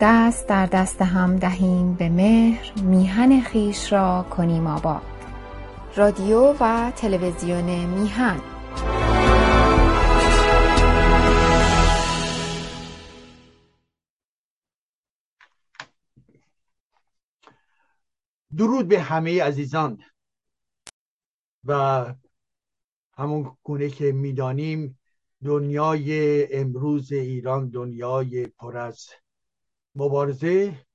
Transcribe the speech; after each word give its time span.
دست 0.00 0.48
در 0.48 0.66
دست 0.66 1.02
هم 1.02 1.36
دهیم 1.36 1.94
به 1.94 2.08
مهر 2.08 2.72
میهن 2.82 3.40
خویش 3.40 3.92
را 3.92 4.26
کنیم 4.30 4.66
آباد. 4.66 5.02
رادیو 5.96 6.54
و 6.60 6.92
تلویزیون 6.96 7.86
میهن. 7.86 8.40
درود 18.56 18.88
به 18.88 19.00
همه 19.00 19.42
عزیزان 19.42 19.98
و 21.64 22.04
همون 23.12 23.56
گونه 23.62 23.88
که 23.88 24.12
می‌دانیم 24.12 24.98
دنیای 25.44 26.54
امروز 26.54 27.12
ایران 27.12 27.68
دنیای 27.68 28.46
پر 28.46 28.76
از 28.76 29.08
مبارزه 29.98 30.86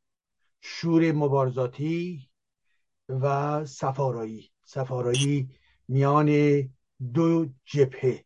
شور 0.61 1.11
مبارزاتی 1.11 2.29
و 3.09 3.65
سفارایی. 3.65 4.51
سفارایی 4.63 5.49
میان 5.87 6.29
دو 7.13 7.45
جبهه. 7.65 8.25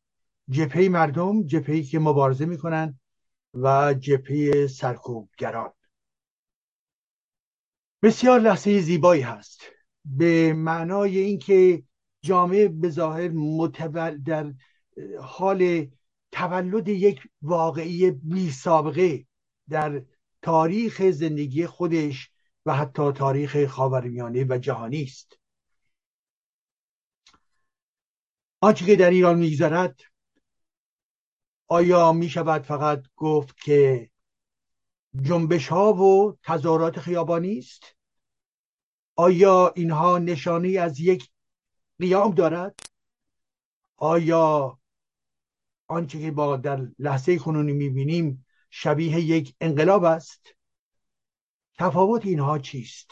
جبهه 0.50 0.90
مردم 0.90 1.44
جبهه 1.44 1.82
که 1.82 2.00
مبارزه 2.00 2.46
می‌کنن 2.46 3.00
و 3.54 3.94
جبهه 3.94 4.68
سرکوبگران. 4.68 5.74
بسیار 8.04 8.40
لحظه 8.40 8.80
زیبایی 8.80 9.22
هست. 9.22 9.62
به 10.06 10.54
معنای 10.54 11.18
اینکه 11.18 11.84
جامعه 12.22 12.68
به 12.68 12.90
ظاهر 12.90 13.30
متول 13.30 14.18
در 14.18 14.54
حال 15.22 15.88
تولد 16.32 16.88
یک 16.88 17.22
واقعی 17.42 18.12
بی 18.12 18.52
سابقه 18.52 19.26
در 19.70 20.02
تاریخ 20.48 21.02
زندگی 21.02 21.66
خودش 21.66 22.32
و 22.66 22.76
حتی 22.76 23.12
تاریخ 23.12 23.66
خاورمیانه 23.66 24.46
و 24.50 24.58
جهانی 24.58 25.04
است. 25.04 25.40
آنچه 28.62 28.86
که 28.86 28.96
در 28.96 29.10
ایران 29.10 29.40
میگذرد 29.40 30.00
آیا 31.68 32.14
می 32.14 32.30
شود 32.30 32.64
فقط 32.64 33.04
گفت 33.16 33.58
که 33.58 34.10
جنبش 35.22 35.68
ها 35.68 35.94
و 35.94 36.38
تظاهرات 36.44 37.00
خیابانی 37.00 37.60
است؟ 37.60 37.96
آیا 39.16 39.74
اینها 39.76 40.18
نشانی 40.18 40.78
از 40.78 41.00
یک 41.00 41.30
قیام 42.00 42.32
دارد؟ 42.32 42.80
آیا 43.98 44.80
آنچه 45.88 46.22
که 46.22 46.32
با 46.32 46.58
در 46.58 46.88
لحظه 47.00 47.38
کنونی 47.38 47.74
می‌بینیم 47.74 48.47
شبیه 48.70 49.20
یک 49.20 49.56
انقلاب 49.62 50.04
است. 50.04 50.48
تفاوت 51.76 52.26
اینها 52.26 52.60
چیست؟ 52.60 53.12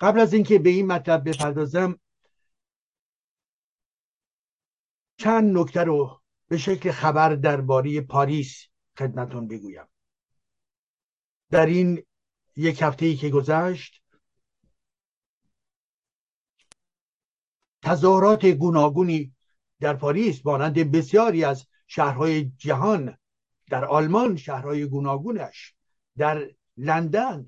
قبل 0.00 0.20
از 0.20 0.32
اینکه 0.32 0.58
به 0.58 0.70
این 0.70 0.86
مطلب 0.86 1.28
بپردازم 1.28 2.00
چند 5.16 5.58
نکته 5.58 5.80
رو 5.80 6.22
به 6.48 6.58
شکل 6.58 6.90
خبر 6.90 7.34
درباره 7.34 8.00
پاریس 8.00 8.66
خدمتون 8.98 9.48
بگویم. 9.48 9.88
در 11.50 11.66
این 11.66 12.06
یک 12.56 12.82
هفته 12.82 13.06
ای 13.06 13.16
که 13.16 13.28
گذشت 13.28 14.02
تظاهرات 17.82 18.46
گوناگونی 18.46 19.34
در 19.80 19.94
پاریس 19.94 20.46
مانند 20.46 20.74
بسیاری 20.74 21.44
از 21.44 21.66
شهرهای 21.86 22.44
جهان 22.44 23.18
در 23.70 23.84
آلمان 23.84 24.36
شهرهای 24.36 24.86
گوناگونش 24.86 25.74
در 26.16 26.50
لندن 26.76 27.46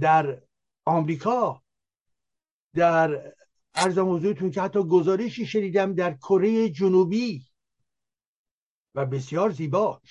در 0.00 0.42
آمریکا 0.84 1.62
در 2.74 3.34
ارزم 3.74 4.14
حضورتون 4.14 4.50
که 4.50 4.62
حتی 4.62 4.84
گزارشی 4.84 5.46
شنیدم 5.46 5.94
در 5.94 6.14
کره 6.14 6.70
جنوبی 6.70 7.50
و 8.94 9.06
بسیار 9.06 9.50
زیبا. 9.50 10.02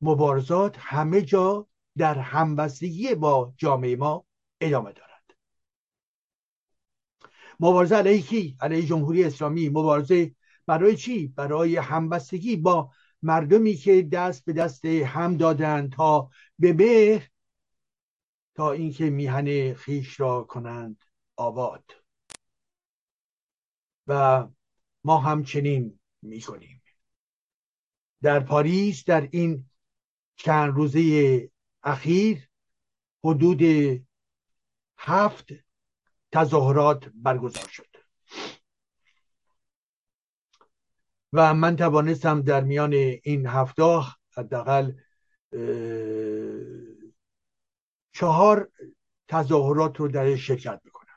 مبارزات 0.00 0.76
همه 0.78 1.22
جا 1.22 1.68
در 1.96 2.18
همبستگی 2.18 3.14
با 3.14 3.54
جامعه 3.56 3.96
ما 3.96 4.26
ادامه 4.60 4.92
دارد. 4.92 5.36
مبارزه 7.60 7.96
علیه 7.96 8.22
کی؟ 8.22 8.56
علیه 8.60 8.86
جمهوری 8.86 9.24
اسلامی. 9.24 9.68
مبارزه 9.68 10.34
برای 10.72 10.96
چی؟ 10.96 11.26
برای 11.26 11.76
همبستگی 11.76 12.56
با 12.56 12.90
مردمی 13.22 13.74
که 13.74 14.02
دست 14.02 14.44
به 14.44 14.52
دست 14.52 14.84
هم 14.84 15.36
دادند 15.36 15.92
تا 15.92 16.30
به 16.58 16.72
مهر 16.72 17.28
تا 18.54 18.72
اینکه 18.72 19.10
میهن 19.10 19.74
خیش 19.74 20.20
را 20.20 20.42
کنند 20.42 21.04
آباد. 21.36 21.84
و 24.06 24.48
ما 25.04 25.18
همچنین 25.18 26.00
می‌کنیم. 26.22 26.82
در 28.22 28.40
پاریس 28.40 29.04
در 29.04 29.28
این 29.30 29.70
چند 30.36 30.74
روزه 30.74 31.50
اخیر 31.82 32.48
حدود 33.24 33.62
هفت 34.98 35.46
تظاهرات 36.32 37.08
برگزار 37.14 37.68
شد. 37.68 37.91
و 41.32 41.54
من 41.54 41.76
توانستم 41.76 42.42
در 42.42 42.64
میان 42.64 42.92
این 43.22 43.46
هفته 43.46 44.00
حداقل 44.36 44.92
چهار 48.12 48.70
تظاهرات 49.28 49.96
رو 49.96 50.08
در 50.08 50.36
شرکت 50.36 50.80
بکنم. 50.84 51.14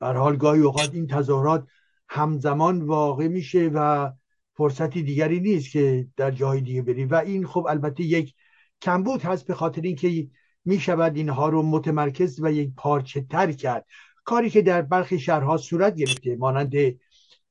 بر 0.00 0.16
حال 0.16 0.36
گاهی 0.36 0.60
اوقات 0.60 0.94
این 0.94 1.06
تظاهرات 1.06 1.66
همزمان 2.08 2.82
واقع 2.82 3.28
میشه 3.28 3.70
و 3.74 4.10
فرصتی 4.54 5.02
دیگری 5.02 5.40
نیست 5.40 5.70
که 5.70 6.06
در 6.16 6.30
جای 6.30 6.60
دیگه 6.60 6.82
بری 6.82 7.04
و 7.04 7.14
این 7.14 7.46
خب 7.46 7.66
البته 7.68 8.04
یک 8.04 8.34
کمبود 8.82 9.22
هست 9.22 9.46
به 9.46 9.54
خاطر 9.54 9.80
اینکه 9.80 10.28
می 10.64 10.80
شود 10.80 11.16
اینها 11.16 11.48
رو 11.48 11.62
متمرکز 11.62 12.40
و 12.42 12.52
یک 12.52 12.74
پارچه 12.76 13.20
تر 13.20 13.52
کرد. 13.52 13.86
کاری 14.24 14.50
که 14.50 14.62
در 14.62 14.82
برخی 14.82 15.18
شهرها 15.18 15.56
صورت 15.56 15.96
گرفته 15.96 16.36
مانند 16.36 16.72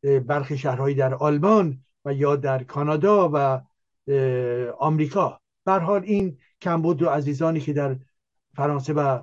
برخی 0.05 0.57
شهرهایی 0.57 0.95
در 0.95 1.13
آلمان 1.13 1.79
و 2.05 2.13
یا 2.13 2.35
در 2.35 2.63
کانادا 2.63 3.31
و 3.33 3.61
آمریکا. 4.79 5.39
بر 5.65 5.79
حال 5.79 6.03
این 6.03 6.37
کمبود 6.61 7.01
و 7.01 7.09
عزیزانی 7.09 7.59
که 7.59 7.73
در 7.73 7.95
فرانسه 8.55 8.93
و 8.93 9.19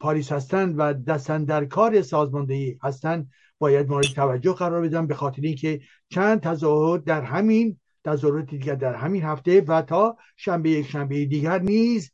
پاریس 0.00 0.32
هستند 0.32 0.74
و 0.78 0.92
دستن 0.92 1.44
در 1.44 1.64
کار 1.64 2.02
سازماندهی 2.02 2.78
هستند 2.82 3.30
باید 3.58 3.88
مورد 3.88 4.06
توجه 4.06 4.52
قرار 4.52 4.82
بدن 4.82 5.06
به 5.06 5.14
خاطر 5.14 5.42
اینکه 5.42 5.80
چند 6.08 6.40
تظاهر 6.40 6.98
در 6.98 7.22
همین 7.22 7.80
تظاهرات 8.04 8.46
دیگر 8.46 8.74
در 8.74 8.94
همین 8.94 9.22
هفته 9.22 9.60
و 9.60 9.82
تا 9.82 10.16
شنبه 10.36 10.70
یک 10.70 10.86
شنبه 10.86 11.24
دیگر 11.24 11.58
نیز 11.58 12.10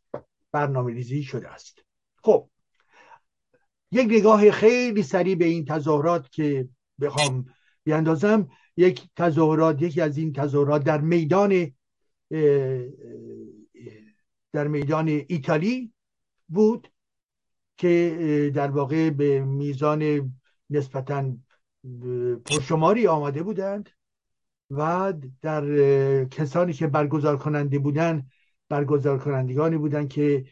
برنامه 0.52 0.92
ریزی 0.92 1.22
شده 1.22 1.48
است. 1.48 1.78
خب 2.22 2.50
یک 3.92 4.06
نگاه 4.10 4.50
خیلی 4.50 5.02
سریع 5.02 5.34
به 5.34 5.44
این 5.44 5.64
تظاهرات 5.64 6.30
که 6.30 6.68
بخوام 7.00 7.46
بیاندازم 7.90 8.48
یک 8.76 9.08
تظاهرات 9.16 9.82
یکی 9.82 10.00
از 10.00 10.18
این 10.18 10.32
تظاهرات 10.32 10.84
در 10.84 11.00
میدان 11.00 11.72
در 14.52 14.68
میدان 14.68 15.08
ایتالی 15.08 15.92
بود 16.48 16.92
که 17.76 18.52
در 18.54 18.70
واقع 18.70 19.10
به 19.10 19.44
میزان 19.44 20.32
نسبتا 20.70 21.32
پرشماری 22.44 23.06
آمده 23.06 23.42
بودند 23.42 23.90
و 24.70 25.12
در 25.42 25.64
کسانی 26.24 26.72
که 26.72 26.86
برگزار 26.86 27.36
کننده 27.36 27.78
بودند 27.78 28.30
برگزار 28.68 29.18
کنندگانی 29.18 29.76
بودند 29.76 30.08
که 30.08 30.44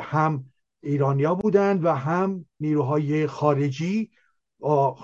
هم 0.00 0.44
ایرانیا 0.82 1.34
بودند 1.34 1.84
و 1.84 1.92
هم 1.92 2.46
نیروهای 2.60 3.26
خارجی 3.26 4.10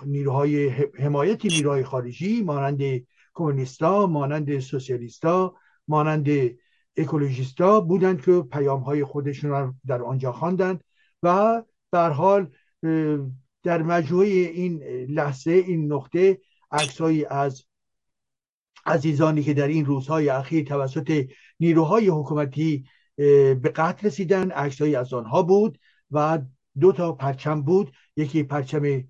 نیروهای 0.06 0.69
حمایت 0.99 1.44
نیروهای 1.44 1.84
خارجی 1.84 2.43
مانند 2.43 2.81
کمونیستا 3.34 4.06
مانند 4.06 4.58
سوسیالیستا 4.58 5.54
مانند 5.88 6.28
اکولوژیستا 6.96 7.81
بودند 7.81 8.22
که 8.25 8.40
پیام 8.40 8.81
های 8.81 9.04
خودشون 9.04 9.50
را 9.50 9.75
در 9.87 10.02
آنجا 10.02 10.32
خواندند 10.32 10.84
و 11.22 11.62
در 11.93 12.10
حال 12.10 12.50
در 13.62 13.82
مجموعه 13.82 14.28
این 14.28 14.82
لحظه 15.08 15.50
این 15.50 15.93
نقطه 15.93 16.40
عکسهایی 16.70 17.25
از 17.25 17.64
عزیزانی 18.87 19.43
که 19.43 19.55
در 19.55 19.69
این 19.69 19.84
روزهای 19.84 20.28
اخیر 20.28 20.64
توسط 20.64 21.26
نیروهای 21.60 22.08
حکومتی 22.08 22.84
به 23.16 23.72
قتل 23.76 24.06
رسیدن 24.06 24.50
عکسهایی 24.50 24.96
از 24.96 25.12
آنها 25.12 25.43
بود 25.43 25.78
و 26.10 26.38
دو 26.81 26.93
تا 26.93 27.12
پرچم 27.12 27.62
بود. 27.62 27.93
یکی 28.16 28.43
پرچم 28.43 29.05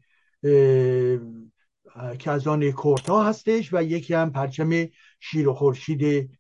که 2.19 2.31
از 2.31 2.47
آن 2.47 2.71
کورتا 2.71 3.25
هستش 3.25 3.75
و 3.75 3.83
یکی 3.83 4.15
هم 4.15 4.33
پرچم 4.33 4.89
شیر 5.21 5.49
و 5.49 5.55
خورشید 5.55 6.31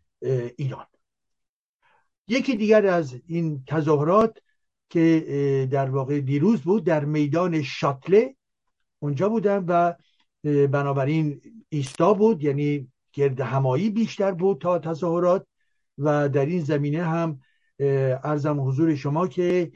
ایران. 0.57 0.87
یکی 2.29 2.57
دیگر 2.57 2.87
از 2.87 3.21
این 3.27 3.65
تظاهرات 3.67 4.39
که 4.91 5.69
در 5.71 5.91
واقع 5.91 6.21
دیروز 6.21 6.61
بود 6.61 6.85
در 6.85 7.05
میدان 7.05 7.63
شاتله 7.63 8.37
اونجا 8.99 9.29
بودن 9.29 9.65
و 9.69 9.93
بنابراین 10.67 11.41
ایستا 11.69 12.15
بود 12.15 12.43
یعنی 12.43 12.93
گرد 13.13 13.41
همایی 13.41 13.91
بیشتر 13.91 14.33
بود 14.33 14.61
تا 14.61 14.79
تظاهرات 14.79 15.47
و 15.99 16.29
در 16.29 16.47
این 16.47 16.61
زمینه 16.61 17.05
هم 17.05 17.41
ارزم 18.25 18.69
حضور 18.69 18.95
شما 18.95 19.27
که 19.27 19.73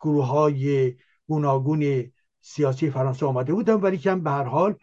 گروه 0.00 0.26
های 0.26 0.94
گوناگون 1.26 2.12
سیاسی 2.40 2.90
فرانسه 2.90 3.26
آمده 3.26 3.54
بودن 3.54 3.74
ولی 3.74 3.98
کم 3.98 4.20
به 4.20 4.30
هر 4.30 4.44
حال 4.44 4.74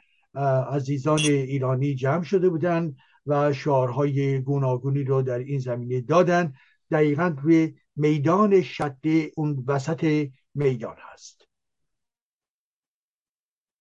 عزیزان 0.72 1.20
ایرانی 1.20 1.96
جمع 1.96 2.24
شده 2.24 2.50
بودن 2.50 2.96
و 3.26 3.54
شعارهای 3.54 4.42
گوناگونی 4.42 5.04
رو 5.04 5.22
در 5.22 5.40
این 5.40 5.60
زمینه 5.60 6.02
دادن. 6.02 6.54
دقیقا 6.92 7.36
روی 7.42 7.74
میدان 7.96 8.62
شده 8.62 9.32
اون 9.36 9.64
وسط 9.68 10.28
میدان 10.54 10.96
هست. 11.00 11.48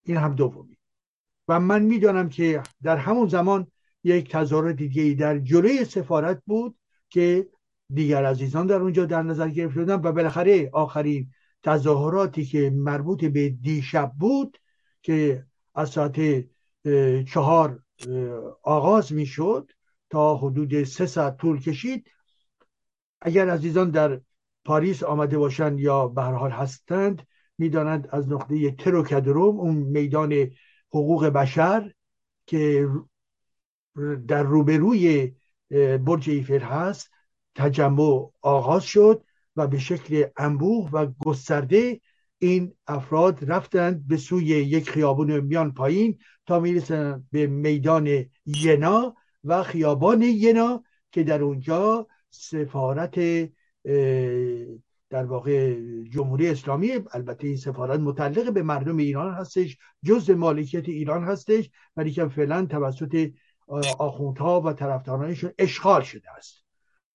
این 0.05 0.17
هم 0.17 0.35
دومی. 0.35 0.79
و 1.49 1.61
من 1.61 1.83
می‌دانم 1.83 2.29
که 2.29 2.63
در 2.83 2.97
همون 2.97 3.29
زمان 3.29 3.67
یک 4.05 4.31
تظاهرات 4.31 4.77
دیگه 4.77 5.15
در 5.15 5.39
جلوی 5.39 5.85
سفارت 5.85 6.43
بود 6.47 6.79
که 7.09 7.49
دیگر 7.95 8.25
عزیزان 8.25 8.67
در 8.67 8.77
اونجا 8.77 9.07
در 9.07 9.23
نظر 9.23 9.49
گرفته 9.49 9.81
بودن 9.81 9.95
و 9.95 10.13
بالاخره 10.13 10.71
آخرین 10.73 11.31
تظاهراتی 11.65 12.45
که 12.45 12.71
مربوط 12.71 13.25
به 13.25 13.49
دیشب 13.49 14.13
بود 14.19 14.59
که 15.03 15.47
از 15.75 15.91
ساعت 15.91 16.45
چهار 17.29 17.83
آغاز 18.63 19.13
می‌شد 19.13 19.71
تا 20.11 20.37
حدود 20.37 20.85
سه 20.85 21.07
ساعت 21.07 21.37
طول 21.37 21.61
کشید. 21.61 22.11
اگر 23.21 23.49
عزیزان 23.49 23.91
در 23.91 24.21
پاریس 24.65 25.03
آمده 25.03 25.39
باشند 25.39 25.81
یا 25.81 26.09
به 26.09 26.23
حال 26.23 26.51
هستند 26.51 27.27
می‌دانند 27.59 28.09
از 28.11 28.29
نقطه 28.29 28.71
تروکدروم 28.71 29.61
اون 29.61 29.75
میدان 29.75 30.51
حقوق 30.89 31.27
بشر 31.27 31.93
که 32.47 32.89
در 34.29 34.43
روبروی 34.43 35.35
برج 36.05 36.31
ایفل 36.31 36.59
هست 36.59 37.11
تجمع 37.55 38.31
آغاز 38.43 38.85
شد. 38.85 39.25
و 39.57 39.67
به 39.67 39.79
شکل 39.79 40.25
انبوه 40.37 40.91
و 40.91 41.07
گسترده 41.27 42.01
این 42.39 42.75
افراد 42.87 43.51
رفتند 43.51 44.09
به 44.09 44.17
سوی 44.17 44.45
یک 44.45 44.91
خیابون 44.91 45.41
میان 45.41 45.73
پایین 45.73 46.19
تا 46.47 46.61
می‌رسن 46.61 47.25
به 47.33 47.47
میدان 47.47 48.25
ینا 48.47 49.17
و 49.45 49.63
خیابان 49.63 50.23
ینا 50.23 50.85
که 51.13 51.23
در 51.23 51.43
اونجا 51.43 52.07
سفارت 52.31 53.21
در 55.11 55.25
واقع 55.25 55.81
جمهوری 56.05 56.49
اسلامی 56.49 56.91
البته 57.13 57.47
این 57.47 57.57
سفارت 57.57 58.01
متعلق 58.01 58.53
به 58.53 58.63
مردم 58.63 58.97
ایران 58.97 59.35
هستش 59.35 59.77
جز 60.05 60.31
مالکیت 60.31 60.89
ایران 60.89 61.25
هستش 61.25 61.71
ولی 61.97 62.11
که 62.11 62.29
فعلا 62.29 62.67
توسط 62.67 63.31
آخوندها 63.99 64.61
و 64.61 64.73
طرفدارانشون 64.73 65.53
اشغال 65.59 66.03
شده 66.03 66.31
است. 66.31 66.65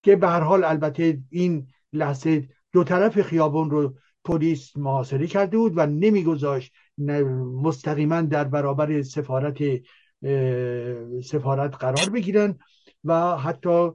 که 0.04 0.16
به 0.16 0.28
هر 0.28 0.40
حال 0.40 0.64
البته 0.64 1.20
این 1.30 1.68
لحظه 1.94 2.50
دو 2.72 2.84
طرف 2.84 3.22
خیابان 3.22 3.70
رو 3.70 3.96
پلیس 4.24 4.78
محاصره 4.78 5.28
کرده 5.28 5.58
بود 5.58 5.74
و 5.76 5.86
نمیگذاشت 5.86 6.74
مستقیما 7.64 8.22
در 8.22 8.44
برابر 8.44 9.02
سفارت 9.02 9.58
سفارت 11.24 11.76
قرار 11.76 12.10
بگیرن 12.14 12.60
و 13.04 13.38
حتی 13.38 13.90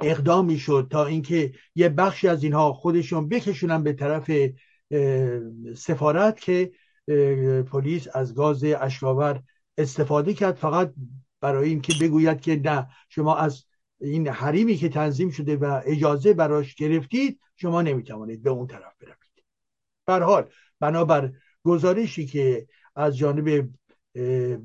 اقدامی 0.00 0.58
شد 0.58 0.88
تا 0.90 1.06
اینکه 1.06 1.52
یه 1.74 1.88
بخشی 1.88 2.28
از 2.28 2.44
اینها 2.44 2.72
خودشون 2.72 3.28
بکشونن 3.28 3.82
به 3.82 3.92
طرف 3.92 4.30
سفارت 5.76 6.40
که 6.40 6.72
پلیس 7.72 8.08
از 8.14 8.34
گاز 8.34 8.64
اشکاور 8.64 9.42
استفاده 9.78 10.34
کرد. 10.34 10.54
فقط 10.54 10.94
برای 11.40 11.68
اینکه 11.68 11.92
بگوید 12.00 12.40
که 12.40 12.60
نه 12.64 12.88
شما 13.08 13.36
از 13.36 13.64
این 14.00 14.28
حریمی 14.28 14.76
که 14.76 14.88
تنظیم 14.88 15.30
شده 15.30 15.56
و 15.56 15.80
اجازه 15.84 16.32
براش 16.32 16.74
گرفتید 16.74 17.40
شما 17.56 17.82
نمی‌توانید 17.82 18.42
به 18.42 18.50
اون 18.50 18.66
طرف 18.66 18.96
بروید. 19.00 19.44
بر 20.06 20.22
حال 20.22 20.50
بنابر 20.80 21.32
گزارشی 21.64 22.26
که 22.26 22.66
از 22.96 23.16
جانب 23.16 23.68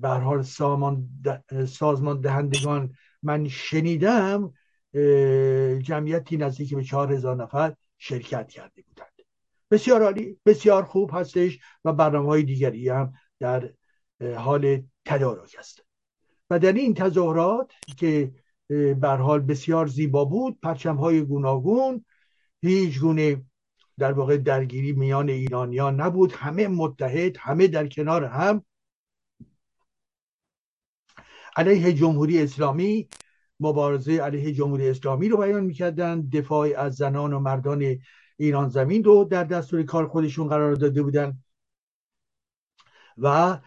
به 0.01 0.43
سازمان 1.65 2.21
دهندگان 2.21 2.93
من 3.23 3.47
شنیدم 3.47 4.53
جمعیتی 5.81 6.37
نزدیک 6.37 6.75
به 6.75 6.83
چهار 6.83 7.13
هزار 7.13 7.35
نفر 7.35 7.75
شرکت 7.97 8.49
کرده 8.49 8.81
بودند. 8.81 9.13
بسیار 9.71 10.03
عالی 10.03 10.39
بسیار 10.45 10.83
خوب 10.83 11.11
هستش 11.13 11.59
و 11.85 11.93
برنامه 11.93 12.27
های 12.27 12.43
دیگری 12.43 12.89
هم 12.89 13.13
در 13.39 13.73
حال 14.37 14.83
تدارک 15.05 15.55
است. 15.59 15.83
و 16.49 16.59
در 16.59 16.73
این 16.73 16.93
تظاهرات 16.93 17.71
که 17.97 18.31
بر 18.99 19.17
حال 19.17 19.39
بسیار 19.39 19.87
زیبا 19.87 20.25
بود. 20.25 20.59
پرچم 20.61 20.95
های 20.95 21.21
گوناگون 21.21 22.05
هیچ 22.61 22.99
گونه 22.99 23.45
در 23.97 24.11
واقع 24.11 24.37
درگیری 24.37 24.91
میان 24.91 25.29
ایرانیان 25.29 26.01
نبود. 26.01 26.31
همه 26.31 26.67
متحد 26.67 27.37
همه 27.39 27.67
در 27.67 27.87
کنار 27.87 28.25
هم. 28.25 28.65
علیه 31.55 31.93
جمهوری 31.93 32.41
اسلامی 32.41 33.09
مبارزه 33.59 34.11
علیه 34.11 34.53
جمهوری 34.53 34.89
اسلامی 34.89 35.29
رو 35.29 35.37
بیان 35.37 35.63
می‌کردن. 35.63 36.21
دفاع 36.21 36.69
از 36.77 36.95
زنان 36.95 37.33
و 37.33 37.39
مردان 37.39 37.99
ایران 38.37 38.69
زمین 38.69 39.03
رو 39.03 39.23
در 39.23 39.43
دستور 39.43 39.83
کار 39.83 40.07
خودشون 40.07 40.47
قرار 40.47 40.75
داده 40.75 41.03
بودن. 41.03 41.43
و 43.17 43.59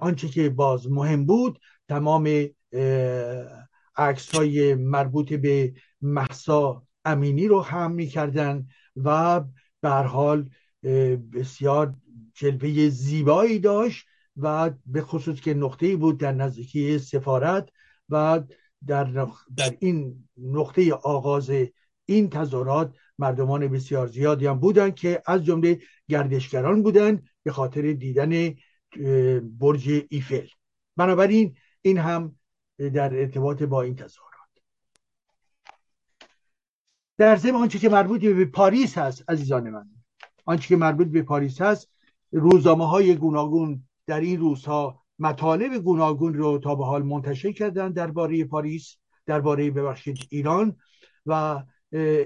آنچه 0.00 0.28
که 0.28 0.48
باز 0.50 0.90
مهم 0.90 1.26
بود 1.26 1.60
تمام 1.88 2.24
عکس 3.96 4.34
های 4.34 4.74
مربوط 4.74 5.32
به 5.32 5.74
محسا 6.02 6.82
امینی 7.04 7.48
رو 7.48 7.60
هم 7.60 7.92
می‌کردن 7.92 8.66
و 8.96 9.44
به 9.80 9.90
حال 9.90 10.50
بسیار 11.32 11.94
جلوه 12.34 12.88
زیبایی 12.88 13.58
داشت 13.58 14.06
و 14.36 14.70
به 14.86 15.02
خصوص 15.02 15.40
که 15.40 15.54
نقطه 15.54 15.96
بود 15.96 16.18
در 16.18 16.32
نزدیکی 16.32 16.98
سفارت 16.98 17.68
و 18.08 18.42
در, 18.86 19.26
در 19.56 19.76
این 19.80 20.28
نقطه 20.38 20.92
آغاز 20.92 21.50
این 22.04 22.30
تظاهرات 22.30 22.94
مردمان 23.18 23.68
بسیار 23.68 24.06
زیادی 24.06 24.46
هم 24.46 24.60
بودن 24.60 24.90
که 24.90 25.22
از 25.26 25.44
جمله 25.44 25.80
گردشگران 26.08 26.82
بودن 26.82 27.22
به 27.42 27.52
خاطر 27.52 27.92
دیدن 27.92 28.54
برج 29.42 30.04
ایفل. 30.08 30.46
بنابراین 30.96 31.56
این 31.82 31.98
هم 31.98 32.35
در 32.78 33.14
ارتباط 33.14 33.62
با 33.62 33.82
این 33.82 33.94
تظاهرات. 33.94 34.36
در 37.18 37.36
ضمن 37.36 37.54
آنچه 37.54 37.78
که 37.78 37.88
مربوط 37.88 38.20
به 38.20 38.44
پاریس 38.44 38.98
هست 38.98 39.30
عزیزان 39.30 39.70
من 39.70 39.86
آنچه 40.44 40.68
که 40.68 40.76
مربوط 40.76 41.06
به 41.06 41.22
پاریس 41.22 41.60
هست 41.60 41.88
روزنامه 42.32 42.88
های 42.88 43.16
گوناگون 43.16 43.82
در 44.06 44.20
این 44.20 44.40
روزها 44.40 45.02
مطالب 45.18 45.74
گوناگون 45.78 46.34
رو 46.34 46.58
تا 46.58 46.74
به 46.74 46.84
حال 46.84 47.02
منتشر 47.02 47.52
کردن 47.52 47.92
درباره 47.92 48.44
پاریس 48.44 48.96
درباره 49.26 49.70
ببخشید 49.70 50.18
ایران 50.30 50.76
و 51.26 51.62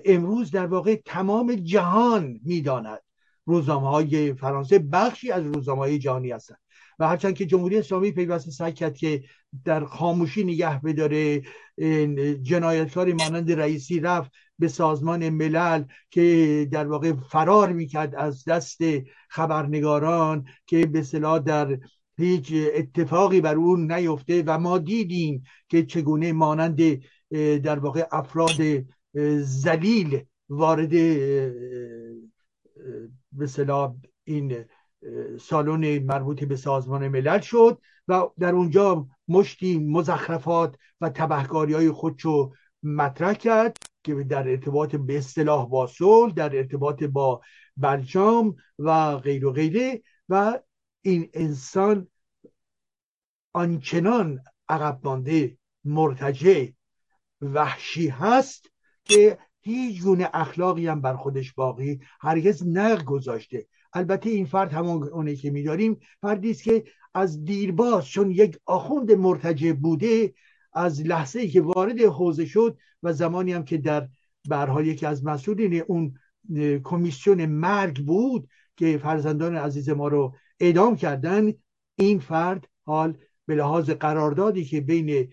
امروز 0.04 0.50
در 0.50 0.66
واقع 0.66 0.96
تمام 1.04 1.54
جهان 1.54 2.40
می‌داند. 2.44 3.00
روزنامه 3.44 3.88
های 3.88 4.34
فرانسه 4.34 4.78
بخشی 4.78 5.30
از 5.30 5.44
روزنامه 5.44 5.80
های 5.80 5.98
جهانی 5.98 6.30
هستند. 6.30 6.58
و 7.00 7.08
هرچند 7.08 7.34
که 7.34 7.46
جمهوری 7.46 7.78
اسلامی 7.78 8.12
پیوسته 8.12 8.50
سعی 8.50 8.72
کرد 8.72 8.96
که 8.96 9.22
در 9.64 9.84
خاموشی 9.84 10.44
نگه 10.44 10.80
بداره 10.80 11.42
جنایتکاری 12.42 13.12
مانند 13.12 13.52
رئیسی 13.52 14.00
رفت 14.00 14.30
به 14.58 14.68
سازمان 14.68 15.28
ملل 15.28 15.84
که 16.10 16.68
در 16.72 16.86
واقع 16.86 17.12
فرار 17.12 17.72
می‌کرد 17.72 18.14
از 18.14 18.44
دست 18.44 18.80
خبرنگاران 19.28 20.44
که 20.66 20.86
به 20.86 21.02
صلاح 21.02 21.38
در 21.38 21.78
هیچ 22.18 22.52
اتفاقی 22.74 23.40
بر 23.40 23.54
اون 23.54 23.92
نیفته 23.92 24.42
و 24.46 24.58
ما 24.58 24.78
دیدیم 24.78 25.42
که 25.68 25.84
چگونه 25.84 26.32
مانند 26.32 26.80
در 27.62 27.78
واقع 27.78 28.06
افراد 28.12 28.84
زلیل 29.40 30.22
وارد 30.48 30.90
به 33.32 33.46
صلاح 33.46 33.94
این 34.24 34.64
سالن 35.40 35.98
مربوط 35.98 36.44
به 36.44 36.56
سازمان 36.56 37.08
ملل 37.08 37.40
شد 37.40 37.80
و 38.08 38.28
در 38.38 38.54
اونجا 38.54 39.06
مشتی 39.28 39.78
مزخرفات 39.78 40.76
و 41.00 41.08
تبهکاری 41.08 41.74
های 41.74 41.90
خودشو 41.90 42.52
مطرح 42.82 43.34
کرد 43.34 43.76
که 44.02 44.14
در 44.14 44.48
ارتباط 44.48 44.96
به 44.96 45.18
اصطلاح 45.18 45.68
با 45.68 45.86
صلح 45.86 46.32
در 46.32 46.56
ارتباط 46.56 47.02
با 47.02 47.40
برجام 47.76 48.56
و 48.78 49.16
غیر 49.16 49.46
و 49.46 49.52
غیره 49.52 50.02
و 50.28 50.60
این 51.02 51.30
انسان 51.34 52.08
آنچنان 53.52 54.40
عقب 54.68 55.00
مانده 55.04 55.58
مرتجع 55.84 56.66
وحشی 57.40 58.08
هست 58.08 58.70
که 59.04 59.38
هیچ 59.60 60.02
گونه 60.02 60.30
اخلاقی 60.34 60.86
هم 60.86 61.00
بر 61.00 61.16
خودش 61.16 61.52
باقی 61.52 62.00
هرگز 62.20 62.66
نگذاشته. 62.66 63.66
البته 63.92 64.30
این 64.30 64.46
فرد 64.46 64.72
همون 64.72 65.34
که 65.34 65.50
میداریم 65.50 65.96
فردی 66.20 66.50
است 66.50 66.62
که 66.62 66.84
از 67.14 67.44
دیرباز 67.44 68.06
چون 68.06 68.30
یک 68.30 68.58
آخوند 68.66 69.12
مرتجع 69.12 69.72
بوده 69.72 70.34
از 70.72 71.00
لحظه 71.02 71.40
ای 71.40 71.48
که 71.48 71.60
وارد 71.60 72.00
حوزه 72.00 72.46
شد 72.46 72.78
و 73.02 73.12
زمانی 73.12 73.52
هم 73.52 73.64
که 73.64 73.78
در 73.78 74.08
برها 74.48 74.82
یکی 74.82 75.06
از 75.06 75.24
مسئولین 75.24 75.82
اون 75.88 76.14
کمیسیون 76.84 77.46
مرگ 77.46 78.04
بود 78.04 78.48
که 78.76 78.98
فرزندان 78.98 79.56
عزیز 79.56 79.88
ما 79.88 80.08
رو 80.08 80.34
اعدام 80.60 80.96
کردن 80.96 81.52
این 81.96 82.18
فرد 82.18 82.66
حال 82.86 83.18
به 83.46 83.54
لحاظ 83.54 83.90
قراردادی 83.90 84.64
که 84.64 84.80
بین 84.80 85.32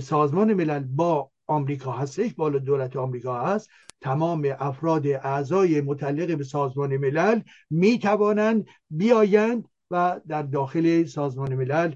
سازمان 0.00 0.54
ملل 0.54 0.84
با 0.84 1.30
آمریکا 1.46 1.92
هستش 1.92 2.34
بالا 2.34 2.58
دولت 2.58 2.96
آمریکا 2.96 3.40
هست 3.40 3.70
تمام 4.00 4.48
افراد 4.58 5.06
اعضای 5.06 5.80
متعلق 5.80 6.36
به 6.38 6.44
سازمان 6.44 6.96
ملل 6.96 7.40
می 7.70 7.98
توانند 7.98 8.66
بیایند 8.90 9.68
و 9.90 10.20
در 10.28 10.42
داخل 10.42 11.04
سازمان 11.04 11.54
ملل 11.54 11.94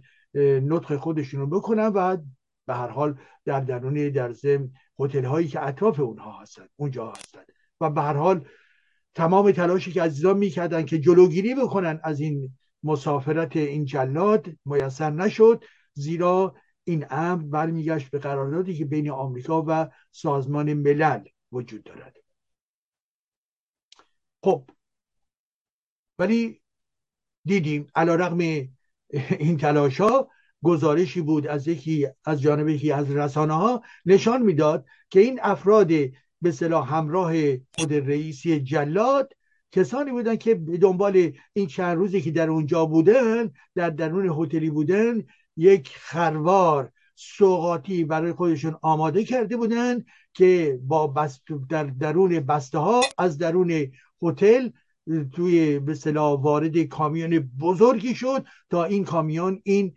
نطق 0.60 0.96
خودشون 0.96 1.40
رو 1.40 1.46
بکنن 1.46 1.86
و 1.86 2.16
به 2.66 2.74
هر 2.74 2.88
حال 2.88 3.18
در 3.44 3.60
درون 3.60 4.08
در 4.08 4.32
زم 4.32 4.70
هتل 4.98 5.24
هایی 5.24 5.48
که 5.48 5.66
اطراف 5.66 6.00
اونها 6.00 6.40
هستند 6.40 6.68
اونجا 6.76 7.10
هستند. 7.10 7.46
و 7.80 7.90
به 7.90 8.02
هر 8.02 8.14
حال 8.14 8.44
تمام 9.14 9.52
تلاشی 9.52 9.92
که 9.92 10.02
عزیزان 10.02 10.38
می‌کردن 10.38 10.84
که 10.84 10.98
جلوگیری 10.98 11.54
بکنن 11.54 12.00
از 12.02 12.20
این 12.20 12.56
مسافرت 12.82 13.56
این 13.56 13.84
جلاد 13.84 14.46
میسر 14.64 15.10
نشد 15.10 15.64
زیرا 15.94 16.54
این 16.84 17.06
امر 17.10 17.42
برمیگشت 17.42 18.10
به 18.10 18.18
قراردادی 18.18 18.74
که 18.74 18.84
بین 18.84 19.10
آمریکا 19.10 19.64
و 19.68 19.88
سازمان 20.10 20.74
ملل 20.74 21.20
وجود 21.52 21.84
دارد. 21.84 22.16
خب 24.42 24.70
ولی 26.18 26.60
دیدیم 27.44 27.86
علا 27.94 28.14
رقم 28.14 28.38
این 29.38 29.56
تلاش 29.56 30.00
ها 30.00 30.30
گزارشی 30.62 31.20
بود 31.20 31.46
از 31.46 31.68
یکی 31.68 32.08
از 32.24 32.42
جانب 32.42 32.68
یکی 32.68 32.92
از 32.92 33.10
رسانه 33.10 33.54
ها 33.54 33.82
نشان 34.06 34.42
می‌داد 34.42 34.86
که 35.10 35.20
این 35.20 35.40
افراد 35.42 35.88
به 36.42 36.50
صلاح 36.52 36.94
همراه 36.94 37.56
خود 37.56 37.92
رئیسی 37.92 38.60
جلاد 38.60 39.32
کسانی 39.72 40.10
بودن 40.10 40.36
که 40.36 40.54
به 40.54 40.78
دنبال 40.78 41.32
این 41.52 41.66
چند 41.66 41.96
روزی 41.96 42.20
که 42.20 42.30
در 42.30 42.50
اونجا 42.50 42.86
بودن 42.86 43.50
در 43.74 43.90
درون 43.90 44.28
هتلی 44.28 44.70
بودن 44.70 45.26
یک 45.56 45.96
خروار 45.96 46.92
سوقاتی 47.14 48.04
برای 48.04 48.32
خودشون 48.32 48.76
آماده 48.82 49.24
کرده 49.24 49.56
بودن 49.56 50.04
که 50.34 50.80
با 50.82 51.06
بست 51.06 51.42
در 51.68 51.84
درون 51.84 52.40
بسته 52.40 52.78
ها 52.78 53.00
از 53.18 53.38
درون 53.38 53.92
هتل 54.22 54.68
توی 55.32 55.78
به 55.78 55.94
وارد 56.36 56.78
کامیون 56.82 57.38
بزرگی 57.60 58.14
شد 58.14 58.46
تا 58.70 58.84
این 58.84 59.04
کامیون 59.04 59.60
این 59.64 59.94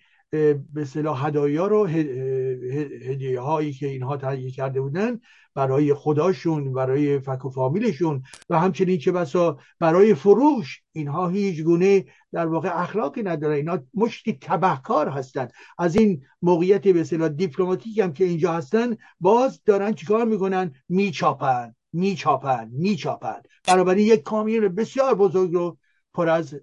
به 0.73 0.85
صلاح 0.85 1.27
هدایا 1.27 1.67
رو 1.67 1.85
هدیه 1.85 3.39
هایی 3.39 3.73
که 3.73 3.87
اینها 3.87 4.17
تهیه 4.17 4.51
کرده 4.51 4.81
بودن 4.81 5.19
برای 5.55 5.93
خداشون 5.93 6.73
برای 6.73 7.19
فک 7.19 7.45
و 7.45 7.49
فامیلشون 7.49 8.23
و 8.49 8.59
همچنین 8.59 8.97
چه 8.97 9.11
بسا 9.11 9.57
برای 9.79 10.13
فروش 10.13 10.81
اینها 10.91 11.27
هیچ 11.27 11.61
گونه 11.63 12.05
در 12.31 12.47
واقع 12.47 12.81
اخلاقی 12.81 13.23
نداره 13.23 13.55
اینا 13.55 13.79
مشتی 13.93 14.37
تبهکار 14.41 15.09
هستند 15.09 15.51
از 15.77 15.95
این 15.95 16.21
موقعیت 16.41 16.87
به 16.87 17.01
اصطلاح 17.01 17.29
دیپلماتیک 17.29 17.97
هم 17.97 18.13
که 18.13 18.23
اینجا 18.23 18.53
هستن 18.53 18.97
باز 19.19 19.61
دارن 19.65 19.93
چیکار 19.93 20.25
می‌کنن؟ 20.25 20.73
میچاپن 20.89 21.75
میچاپن 21.93 22.69
میچاپن. 22.71 23.41
بنابراین 23.67 24.07
یک 24.07 24.23
کامیون 24.23 24.67
بسیار 24.67 25.15
بزرگ 25.15 25.53
رو 25.53 25.77
پر 26.13 26.29
از 26.29 26.55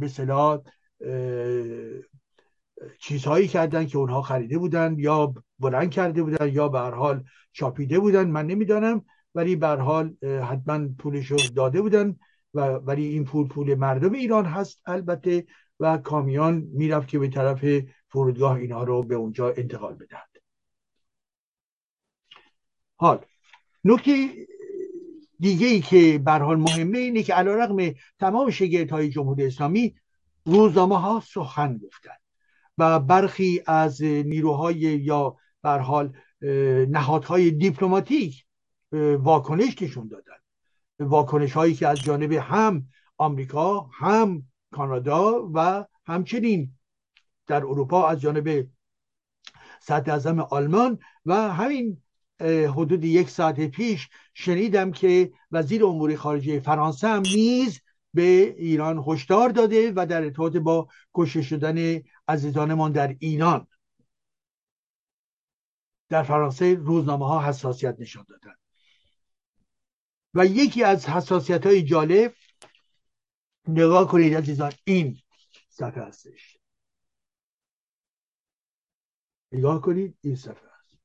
به 0.00 0.08
چیزهایی 2.98 3.48
کردن 3.48 3.86
که 3.86 3.98
اونها 3.98 4.22
خریده 4.22 4.58
بودن 4.58 4.96
یا 4.98 5.34
بلند 5.58 5.90
کرده 5.90 6.22
بودن 6.22 6.52
یا 6.52 6.68
به 6.68 6.80
حال 6.80 7.24
چاپیده 7.52 7.98
بودن 7.98 8.28
من 8.28 8.46
نمی‌دانم. 8.46 9.04
ولی 9.34 9.56
به 9.56 9.68
حال 9.68 10.14
حتما 10.24 10.88
پولش 10.98 11.26
رو 11.26 11.38
داده 11.56 11.82
بودن 11.82 12.16
و 12.54 12.60
ولی 12.60 13.04
این 13.04 13.24
پول 13.24 13.48
پول 13.48 13.74
مردم 13.74 14.12
ایران 14.12 14.44
هست 14.44 14.80
البته 14.86 15.46
و 15.80 15.98
کامیون 15.98 16.54
می‌رفت 16.54 17.08
که 17.08 17.18
به 17.18 17.28
طرف 17.28 17.84
فرودگاه 18.08 18.56
اینها 18.56 18.84
رو 18.84 19.02
به 19.02 19.14
اونجا 19.14 19.52
انتقال 19.52 19.94
بدهد. 19.94 20.30
حال 22.96 23.24
نکته 23.84 24.46
دیگه 25.40 25.66
ای 25.66 25.80
که 25.80 26.18
به 26.24 26.32
حال 26.32 26.56
مهمه 26.56 26.98
اینه 26.98 27.22
که 27.22 27.34
علیرغم 27.34 27.94
تمام 28.18 28.50
شگرت 28.50 28.90
های 28.90 29.08
جمهوری 29.08 29.46
اسلامی 29.46 29.94
روزنامه 30.44 31.00
ها 31.00 31.22
سخن 31.26 31.78
گفتن 31.78 32.16
و 32.80 33.00
برخی 33.00 33.62
از 33.66 34.02
نیروهای 34.02 34.76
یا 34.76 35.36
بر 35.62 35.78
حال 35.78 36.12
نهادهای 36.88 37.50
دیپلماتیک 37.50 38.44
واکنش 39.18 39.82
نشون 39.82 40.08
دادن. 40.08 40.36
واکنش 41.00 41.52
هایی 41.52 41.74
که 41.74 41.88
از 41.88 41.98
جانب 42.00 42.32
هم 42.32 42.86
آمریکا 43.18 43.80
هم 43.92 44.42
کانادا 44.72 45.50
و 45.54 45.84
همچنین 46.06 46.72
در 47.46 47.56
اروپا 47.56 48.08
از 48.08 48.20
جانب 48.20 48.66
صدر 49.80 50.12
اعظم 50.12 50.40
آلمان 50.40 50.98
و 51.26 51.34
همین 51.52 52.02
حدود 52.68 53.04
یک 53.04 53.30
ساعت 53.30 53.60
پیش 53.60 54.08
شنیدم 54.34 54.92
که 54.92 55.32
وزیر 55.50 55.84
امور 55.84 56.16
خارجه 56.16 56.60
فرانسه 56.60 57.08
هم 57.08 57.22
نیز 57.22 57.80
به 58.14 58.54
ایران 58.58 59.04
هشدار 59.06 59.48
داده 59.48 59.92
و 59.96 60.06
در 60.06 60.24
ارتباط 60.24 60.56
با 60.56 60.88
کشته 61.14 61.42
شدن 61.42 62.00
عزیزانمان 62.30 62.92
در 62.92 63.16
ایران 63.20 63.66
در 66.08 66.22
فرانسه 66.22 66.74
روزنامه 66.74 67.26
ها 67.26 67.48
حساسیت 67.48 67.96
نشان 67.98 68.26
دادن. 68.28 68.54
و 70.34 70.46
یکی 70.46 70.84
از 70.84 71.06
حساسیت 71.08 71.66
های 71.66 71.82
جالب 71.82 72.34
نگاه 73.68 74.08
کنید 74.08 74.34
عزیزان 74.34 74.72
این 74.84 75.20
صفحه 75.68 76.02
هستش. 76.02 76.58
نگاه 79.52 79.80
کنید 79.80 80.18
این 80.20 80.36
صفحه 80.36 80.70
هست. 80.78 80.98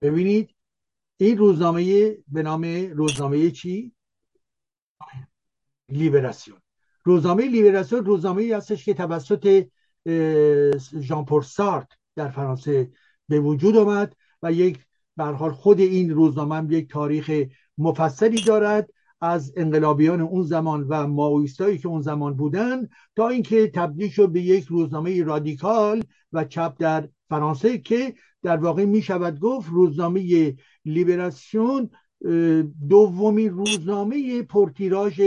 ببینید 0.00 0.54
این 1.16 1.38
روزنامه 1.38 2.12
به 2.28 2.42
نام 2.42 2.64
روزنامه 2.94 3.50
چی؟ 3.50 3.92
لیبراسیون. 5.88 6.65
روزنامه 7.06 7.48
لیبراسیون 7.48 8.04
روزنامه 8.04 8.42
ای 8.42 8.52
هستش 8.52 8.84
که 8.84 8.94
توسط 8.94 9.64
ژان 11.00 11.26
سارت 11.44 11.88
در 12.16 12.28
فرانسه 12.28 12.90
به 13.28 13.40
وجود 13.40 13.76
آمد 13.76 14.16
و 14.42 14.52
یک 14.52 14.78
حال 15.18 15.50
خود 15.50 15.80
این 15.80 16.10
روزنامه 16.10 16.74
یک 16.74 16.90
تاریخ 16.90 17.46
مفصلی 17.78 18.42
دارد 18.42 18.90
از 19.20 19.52
انقلابیان 19.56 20.20
اون 20.20 20.42
زمان 20.42 20.86
و 20.88 21.06
ماویستایی 21.06 21.78
که 21.78 21.88
اون 21.88 22.00
زمان 22.00 22.34
بودن 22.34 22.88
تا 23.16 23.28
اینکه 23.28 23.70
تبدیل 23.74 24.08
شد 24.08 24.28
به 24.28 24.40
یک 24.40 24.64
روزنامه 24.64 25.22
رادیکال 25.22 26.02
و 26.32 26.44
چپ 26.44 26.74
در 26.78 27.08
فرانسه 27.28 27.78
که 27.78 28.14
در 28.42 28.56
واقع 28.56 28.84
می 28.84 29.02
شود 29.02 29.38
گفت 29.38 29.68
روزنامه 29.70 30.54
لیبراسیون 30.84 31.90
دومین 32.88 33.50
روزنامه 33.50 34.42
پرتیراژ 34.42 35.20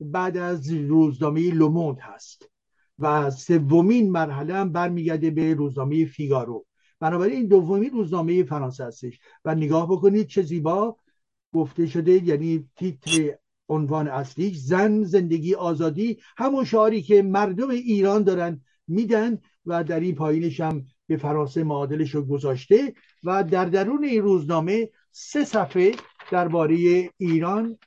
بعد 0.00 0.36
از 0.36 0.72
روزنامه 0.72 1.50
لوموند 1.50 1.98
هست. 2.00 2.50
و 2.98 3.30
سومین 3.30 4.12
مرحله 4.12 4.54
هم 4.54 4.72
برمیگرده 4.72 5.30
به 5.30 5.54
روزنامه 5.54 6.04
فیگارو 6.04 6.66
بنابراین 7.00 7.36
این 7.36 7.46
دومین 7.46 7.90
روزنامه 7.90 8.44
فرانسه 8.44 8.84
هستش. 8.84 9.20
و 9.44 9.54
نگاه 9.54 9.88
بکنید 9.88 10.26
چه 10.26 10.42
زیبا 10.42 10.96
گفته 11.54 11.86
شده 11.86 12.24
یعنی 12.24 12.70
تیتر 12.76 13.38
عنوان 13.68 14.08
اصلی 14.08 14.54
زن 14.54 15.02
زندگی 15.02 15.54
آزادی. 15.54 16.18
همون 16.36 16.64
شعاری 16.64 17.02
که 17.02 17.22
مردم 17.22 17.70
ایران 17.70 18.22
دارن 18.22 18.60
میدن 18.88 19.38
و 19.66 19.84
در 19.84 20.00
این 20.00 20.14
پایینش 20.14 20.60
هم 20.60 20.86
به 21.06 21.16
فرانسه 21.16 21.64
معادلش 21.64 22.14
رو 22.14 22.22
گذاشته. 22.22 22.94
و 23.24 23.44
در 23.44 23.64
درون 23.64 24.04
این 24.04 24.22
روزنامه 24.22 24.90
سه 25.12 25.44
صفحه 25.44 25.92
درباره 26.30 26.76
ایران 27.16 27.78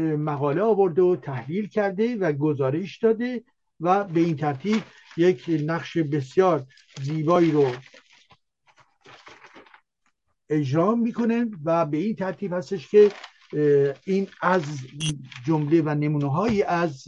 مقاله 0.00 0.62
آورده 0.62 1.02
و 1.02 1.16
تحلیل 1.16 1.68
کرده 1.68 2.16
و 2.16 2.32
گزارش 2.32 2.98
داده 2.98 3.44
و 3.80 4.04
به 4.04 4.20
این 4.20 4.36
ترتیب 4.36 4.82
یک 5.16 5.62
نقش 5.66 5.98
بسیار 5.98 6.66
زیبایی 7.02 7.50
رو 7.50 7.72
اجرا 10.50 10.94
می‌کنه 10.94 11.46
و 11.64 11.86
به 11.86 11.96
این 11.96 12.16
ترتیب 12.16 12.52
هستش 12.52 12.88
که 12.88 13.12
این 14.06 14.28
از 14.42 14.62
جمله 15.46 15.82
و 15.82 15.94
نمونه 15.94 16.30
هایی 16.30 16.62
از 16.62 17.04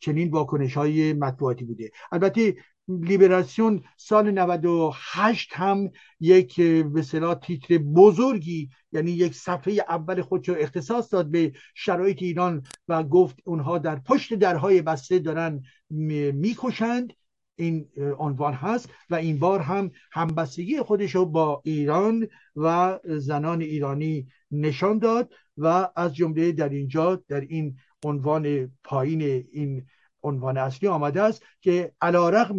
چنین 0.00 0.30
واکنش 0.30 0.76
های 0.76 1.12
مطبوعاتی 1.12 1.64
بوده. 1.64 1.90
البته 2.12 2.56
لیبراسیون 2.88 3.82
سال 3.96 4.30
98 4.30 5.50
هم 5.52 5.90
یک 6.20 6.60
به 6.60 7.02
تیتر 7.42 7.78
بزرگی 7.78 8.70
یعنی 8.92 9.10
یک 9.10 9.34
صفحه 9.34 9.72
اول 9.88 10.22
خودش 10.22 10.48
رو 10.48 10.54
اختصاص 10.58 11.12
داد 11.12 11.30
به 11.30 11.52
شرایط 11.74 12.22
ایران 12.22 12.62
و 12.88 13.02
گفت 13.02 13.38
اونها 13.44 13.78
در 13.78 13.96
پشت 13.96 14.34
درهای 14.34 14.82
بسته 14.82 15.18
دارن 15.18 15.62
می‌کشند. 15.90 17.12
این 17.60 17.88
عنوان 18.18 18.54
هست 18.54 18.90
و 19.10 19.14
این 19.14 19.38
بار 19.38 19.60
هم 19.60 19.90
همبستگی 20.12 20.80
خودش 20.80 21.14
رو 21.14 21.26
با 21.26 21.62
ایران 21.64 22.28
و 22.56 22.98
زنان 23.04 23.60
ایرانی 23.60 24.28
نشان 24.50 24.98
داد 24.98 25.32
و 25.56 25.88
از 25.96 26.14
جمله 26.14 26.52
در 26.52 26.68
اینجا 26.68 27.22
در 27.28 27.40
این 27.40 27.76
عنوان 28.04 28.72
پایین 28.84 29.22
این 29.52 29.86
عنوان 30.28 30.58
اصلی 30.58 30.88
آمده 30.88 31.22
است 31.22 31.42
که 31.60 31.92
علا 32.00 32.28
رقم 32.28 32.58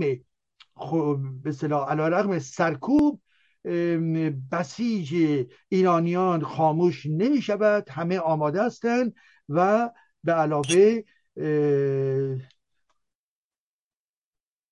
به 1.44 2.40
سرکوب 2.40 3.22
بسیج 4.52 5.16
ایرانیان 5.70 6.44
خاموش 6.44 7.06
نمی 7.06 7.42
شود 7.42 7.90
همه 7.90 8.20
آماده 8.20 8.64
هستند 8.64 9.16
و 9.50 9.90
به 10.24 10.34
علاوه 10.34 11.02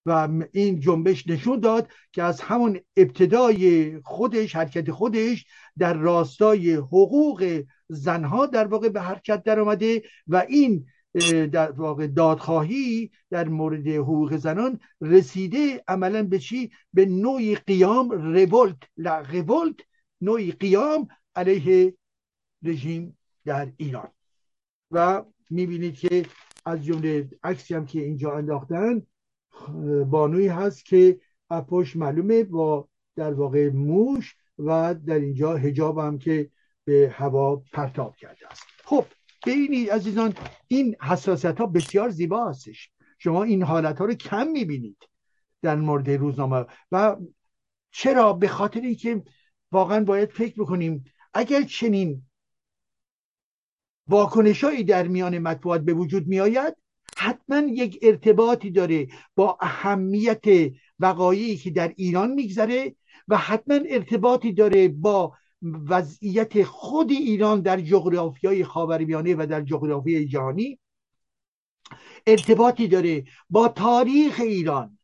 و 0.06 0.30
این 0.52 0.80
جنبش 0.80 1.28
نشون 1.28 1.60
داد 1.60 1.90
که 2.12 2.24
از 2.24 2.42
همون 2.42 2.80
ابتدای 2.98 3.94
خودش 4.04 4.56
حرکت 4.56 4.92
خودش 4.92 5.46
در 5.78 5.94
راستای 5.94 6.74
حقوق 6.74 7.64
زنها 7.90 8.46
در 8.46 8.68
واقع 8.68 8.90
به 8.90 9.02
حرکت 9.02 9.44
در 9.44 9.60
آمده 9.60 10.04
و 10.28 10.46
این 10.50 10.86
در 11.52 11.72
واقع 11.72 12.08
دادخواهی 12.08 13.12
در 13.30 13.48
مورد 13.48 13.88
حقوق 13.88 14.36
زنان 14.36 14.80
رسیده 15.02 15.84
عملا 15.88 16.24
به 16.24 16.40
چی؟ 16.40 16.72
به 16.94 17.06
نوعی 17.06 17.56
قیام 17.56 18.10
رولت 18.10 18.78
لا 18.98 19.20
رولت 19.20 19.76
نوعی 20.22 20.52
قیام 20.52 21.08
علیه 21.36 21.94
رژیم 22.64 23.18
در 23.46 23.72
ایران. 23.78 24.10
و 24.92 25.24
می‌بینید 25.50 25.96
که 25.96 26.26
از 26.66 26.86
جمله 26.86 27.30
عکسی 27.44 27.74
هم 27.74 27.86
که 27.86 28.00
اینجا 28.00 28.38
انداختن 28.38 29.02
بانوی 30.10 30.48
هست 30.48 30.86
که 30.86 31.20
اپوش 31.50 31.96
معلومه 31.96 32.44
با 32.44 32.88
در 33.16 33.34
واقع 33.34 33.70
موش 33.70 34.36
و 34.60 34.96
در 35.06 35.16
اینجا 35.16 35.56
هجاب 35.58 35.98
هم 35.98 36.18
که 36.18 36.50
به 36.84 37.14
هوا 37.16 37.56
پرتاب 37.74 38.16
کرده 38.16 38.48
است. 38.48 38.64
خب 38.84 39.06
ببینید 39.48 39.90
عزیزان 39.90 40.34
این 40.68 40.96
حساسیت 41.02 41.60
ها 41.60 41.66
بسیار 41.66 42.10
زیبا 42.10 42.50
هستش 42.50 42.92
شما 43.20 43.44
این 43.44 43.64
حالت 43.64 44.00
ها 44.00 44.06
رو 44.06 44.14
کم 44.14 44.48
می‌بینید 44.48 44.98
در 45.62 45.76
مورد 45.76 46.10
روزنامه 46.10 46.66
و 46.92 47.18
چرا؟ 47.92 48.34
به 48.34 48.48
خاطر 48.48 48.82
اینکه 48.82 49.24
واقعا 49.72 50.04
باید 50.04 50.30
فکر 50.30 50.62
بکنیم 50.62 51.04
اگر 51.34 51.62
چنین 51.64 52.24
واکنشهایی 54.08 54.84
در 54.84 55.08
میان 55.08 55.38
مطبوعات 55.38 55.82
به 55.82 55.94
وجود 55.94 56.28
میآید 56.28 56.76
حتما 57.18 57.58
یک 57.58 58.00
ارتباطی 58.02 58.72
داره 58.72 59.08
با 59.36 59.58
اهمیت 59.62 60.46
وقایعی 61.00 61.58
که 61.58 61.72
در 61.72 61.94
ایران 61.96 62.32
میگذره 62.32 62.96
و 63.28 63.38
حتما 63.38 63.80
ارتباطی 63.90 64.54
داره 64.54 64.88
با 64.88 65.34
وضعیت 65.62 66.64
خود 66.64 67.12
ایران 67.12 67.62
در 67.62 67.82
جغرافیای 67.82 68.64
خاورمیانه 68.64 69.36
و 69.36 69.46
در 69.50 69.62
جغرافیای 69.62 70.26
جهانی 70.26 70.80
ارتباطی 72.28 72.88
داره 72.88 73.24
با 73.50 73.68
تاریخ 73.68 74.40
ایران 74.40 75.00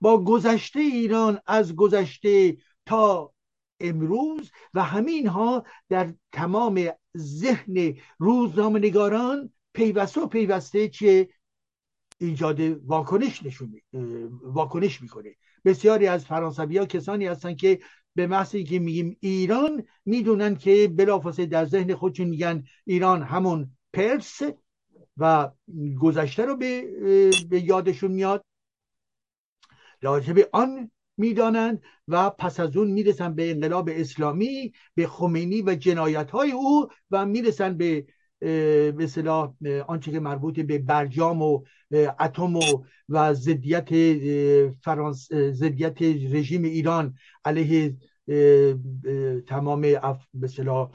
با 0.00 0.24
گذشته 0.24 0.80
ایران 0.80 1.40
از 1.46 1.76
گذشته 1.76 2.56
تا 2.86 3.34
امروز 3.80 4.50
و 4.74 4.82
همین 4.82 5.26
ها 5.26 5.64
در 5.88 6.14
تمام 6.32 6.88
ذهن 7.16 7.96
روزنامه 8.18 8.78
نگاران 8.78 9.52
پیوسته 9.72 10.26
پیوسته 10.26 10.88
چه 10.88 11.28
ایجاد 12.18 12.60
واکنش 12.60 13.42
نشون 13.42 13.80
واکنش 14.42 15.02
می‌کنه. 15.02 15.36
بسیاری 15.64 16.06
از 16.06 16.24
فرانسوی 16.24 16.78
ها 16.78 16.86
کسانی 16.86 17.26
هستن 17.26 17.54
که 17.54 17.80
به 18.14 18.26
محضی 18.26 18.64
که 18.64 18.78
میگیم 18.78 19.16
ایران 19.20 19.84
می‌دونن 20.04 20.56
که 20.56 20.88
بلافاصله 20.96 21.46
در 21.46 21.64
ذهن 21.64 21.94
خودشون 21.94 22.26
میگن 22.28 22.64
ایران 22.84 23.22
همون 23.22 23.70
پرس 23.92 24.42
و 25.16 25.50
گذشته 26.00 26.44
رو 26.44 26.56
به, 26.56 26.82
به 27.48 27.60
یادشون 27.60 28.12
میاد. 28.12 28.44
راجب 30.02 30.48
آن 30.52 30.90
می‌دانند 31.16 31.82
و 32.08 32.30
پس 32.30 32.60
از 32.60 32.76
اون 32.76 32.90
می‌رسن 32.90 33.34
به 33.34 33.50
انقلاب 33.50 33.90
اسلامی 33.92 34.72
به 34.94 35.06
خمینی 35.06 35.62
و 35.62 35.74
جنایت 35.74 36.30
های 36.30 36.52
او 36.52 36.88
و 37.10 37.26
می‌رسن 37.26 37.76
به 37.76 38.06
به 38.96 39.06
صلاح 39.08 39.54
آنچه 39.86 40.10
که 40.12 40.20
مربوط 40.20 40.60
به 40.60 40.78
برجام 40.78 41.42
و 41.42 41.64
اتم 42.20 42.56
و 42.56 42.84
و 43.08 43.34
ضدیت 43.34 43.88
فرانس 44.82 45.28
ضدیت 45.32 46.02
رژیم 46.02 46.62
ایران 46.62 47.14
علیه 47.44 47.96
تمام 49.46 49.80
به 50.34 50.48
صلاح 50.48 50.90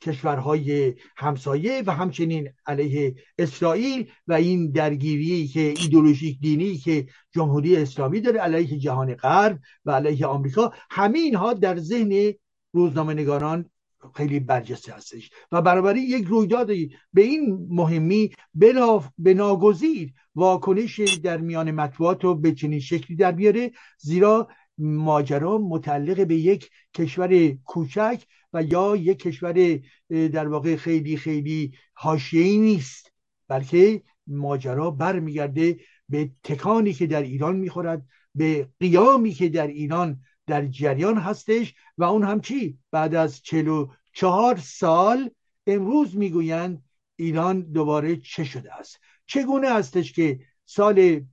کشورهای 0.00 0.94
همسایه 1.16 1.82
و 1.86 1.92
همچنین 1.92 2.48
علیه 2.66 3.14
اسرائیل 3.38 4.10
و 4.26 4.32
این 4.32 4.70
درگیری 4.70 5.48
که 5.48 5.60
ایدولوژیک 5.60 6.40
دینی 6.40 6.76
که 6.76 7.06
جمهوری 7.34 7.76
اسلامی 7.76 8.20
داره 8.20 8.40
علیه 8.40 8.78
جهان 8.78 9.14
غرب 9.14 9.58
و 9.84 9.90
علیه 9.90 10.26
آمریکا 10.26 10.72
همین 10.90 11.34
ها 11.34 11.52
در 11.52 11.76
ذهن 11.76 12.34
روزنامه 12.72 13.14
نگاران 13.14 13.70
خیلی 14.14 14.40
برجسته 14.40 14.92
هستش. 14.92 15.30
و 15.52 15.62
بنابراین 15.62 16.04
یک 16.04 16.24
رویدادی 16.24 16.90
به 17.12 17.22
این 17.22 17.66
مهمی 17.70 18.30
بلا 18.54 19.02
به 19.18 19.34
ناگزیر 19.34 20.12
واکنش 20.34 21.00
در 21.00 21.36
میان 21.36 21.70
مطبوعات 21.70 22.24
رو 22.24 22.34
به 22.34 22.52
چنین 22.52 22.80
شکلی 22.80 23.16
در 23.16 23.32
بیاره 23.32 23.72
زیرا 23.98 24.48
ماجرا 24.78 25.58
متعلق 25.58 26.26
به 26.26 26.34
یک 26.34 26.70
کشور 26.94 27.48
کوچک 27.64 28.22
و 28.52 28.62
یا 28.62 28.96
یک 28.96 29.18
کشور 29.18 29.80
در 30.10 30.48
واقع 30.48 30.76
خیلی 30.76 31.16
خیلی 31.16 31.72
حاشیه‌ای 31.94 32.58
نیست. 32.58 33.12
بلکه 33.48 34.02
ماجرا 34.26 34.90
برمیگرده 34.90 35.80
به 36.08 36.30
تکانی 36.44 36.92
که 36.92 37.06
در 37.06 37.22
ایران 37.22 37.56
می‌خورد 37.56 38.06
به 38.34 38.68
قیامی 38.80 39.32
که 39.32 39.48
در 39.48 39.66
ایران 39.66 40.20
در 40.50 40.66
جریان 40.66 41.18
هستش 41.18 41.74
و 41.98 42.04
اون 42.04 42.24
هم 42.24 42.40
چی؟ 42.40 42.78
بعد 42.90 43.14
از 43.14 43.42
چلو 43.42 43.88
چهار 44.12 44.56
سال 44.56 45.30
امروز 45.66 46.16
می‌گویند 46.16 46.84
ایران 47.16 47.60
دوباره 47.60 48.16
چه 48.16 48.44
شده 48.44 48.74
است؟ 48.74 49.00
چگونه 49.26 49.70
هستش 49.70 50.12
که 50.12 50.40
سال 50.64 51.24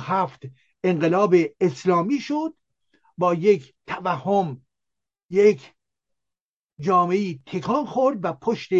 هفت 0.00 0.42
انقلاب 0.84 1.34
اسلامی 1.60 2.20
شد؟ 2.20 2.54
با 3.18 3.34
یک 3.34 3.74
توهم 3.86 4.62
یک 5.30 5.72
جامعه 6.80 7.38
تکان 7.46 7.86
خورد 7.86 8.24
و 8.24 8.32
پشت 8.32 8.70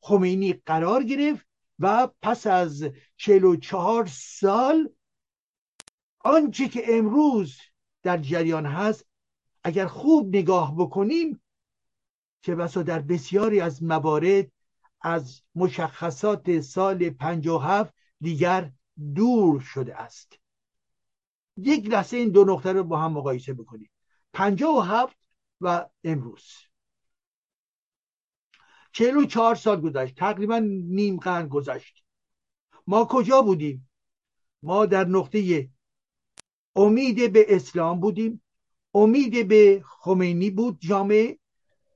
خمینی 0.00 0.52
قرار 0.52 1.02
گرفت 1.04 1.46
و 1.78 2.08
پس 2.22 2.46
از 2.46 2.84
چهل 3.16 3.56
چهار 3.56 4.06
سال 4.06 4.90
آنچه 6.18 6.68
که 6.68 6.82
امروز 6.88 7.58
در 8.02 8.18
جریان 8.18 8.66
هست 8.66 9.06
اگر 9.66 9.86
خوب 9.86 10.36
نگاه 10.36 10.76
بکنیم 10.76 11.42
که 12.42 12.54
بسا 12.54 12.82
در 12.82 12.98
بسیاری 12.98 13.60
از 13.60 13.82
موارد 13.82 14.52
از 15.00 15.42
مشخصات 15.54 16.60
سال 16.60 17.14
هفت 17.62 17.94
دیگر 18.20 18.72
دور 19.14 19.60
شده 19.60 19.96
است. 19.96 20.38
یک 21.56 21.86
لحظه 21.86 22.16
این 22.16 22.28
دو 22.28 22.44
نقطه 22.44 22.72
رو 22.72 22.84
با 22.84 22.98
هم 22.98 23.12
مقایسه 23.12 23.54
بکنیم. 23.54 23.90
هفت 24.82 25.16
و 25.60 25.88
امروز. 26.04 26.44
چهل 28.92 29.16
و 29.16 29.26
چهار 29.26 29.54
سال 29.54 29.80
گذشت. 29.80 30.14
تقریبا 30.14 30.58
نیم 30.88 31.16
قرن 31.16 31.48
گذشت. 31.48 32.04
ما 32.86 33.04
کجا 33.04 33.42
بودیم؟ 33.42 33.88
ما 34.62 34.86
در 34.86 35.04
نقطه 35.04 35.70
امید 36.76 37.32
به 37.32 37.56
اسلام 37.56 38.00
بودیم. 38.00 38.42
امید 38.96 39.48
به 39.48 39.82
خمینی 39.86 40.50
بود 40.50 40.78
جامعه 40.80 41.38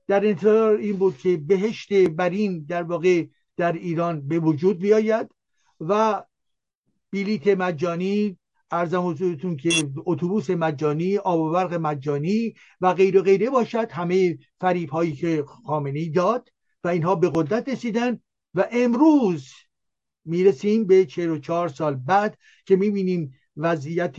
در 0.07 0.25
انتظار 0.25 0.75
این 0.75 0.97
بود 0.97 1.17
که 1.17 1.37
بهشت 1.37 1.93
برین 1.93 2.65
در 2.69 2.83
واقع 2.83 3.25
در 3.57 3.71
ایران 3.71 4.27
به 4.27 4.39
وجود 4.39 4.79
بیاید 4.79 5.29
و 5.79 6.23
بلیت 7.11 7.47
مجانی 7.47 8.37
ارزم 8.71 9.07
حضورتون 9.07 9.57
که 9.57 9.69
اتوبوس 10.05 10.49
مجانی 10.49 11.17
آب 11.17 11.39
و 11.39 11.51
برق 11.51 11.73
مجانی 11.73 12.53
و 12.81 12.93
غیر 12.93 13.17
و 13.17 13.21
غیره 13.21 13.49
باشد 13.49 13.91
همه 13.91 14.37
فریب 14.59 14.89
هایی 14.89 15.13
که 15.13 15.43
خامنی 15.65 16.09
داد 16.09 16.49
و 16.83 16.87
اینها 16.87 17.15
به 17.15 17.31
قدرت 17.35 17.69
رسیدن 17.69 18.19
و 18.53 18.67
امروز 18.71 19.49
می‌رسیم 20.25 20.87
به 20.87 21.05
44 21.05 21.67
سال 21.67 21.95
بعد 21.95 22.37
که 22.65 22.75
می‌بینیم 22.75 23.33
وضعیت 23.57 24.15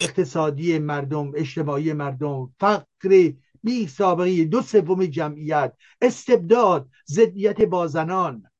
اقتصادی 0.00 0.78
مردم 0.78 1.32
اجتماعی 1.34 1.92
مردم 1.92 2.54
فقر 2.60 3.32
بی 3.64 3.86
سابقه 3.86 4.44
دو 4.44 4.62
سوم 4.62 5.06
جمعیت 5.06 5.72
استبداد 6.00 6.88
ضدیت 7.10 7.60
بازنان. 7.62 8.50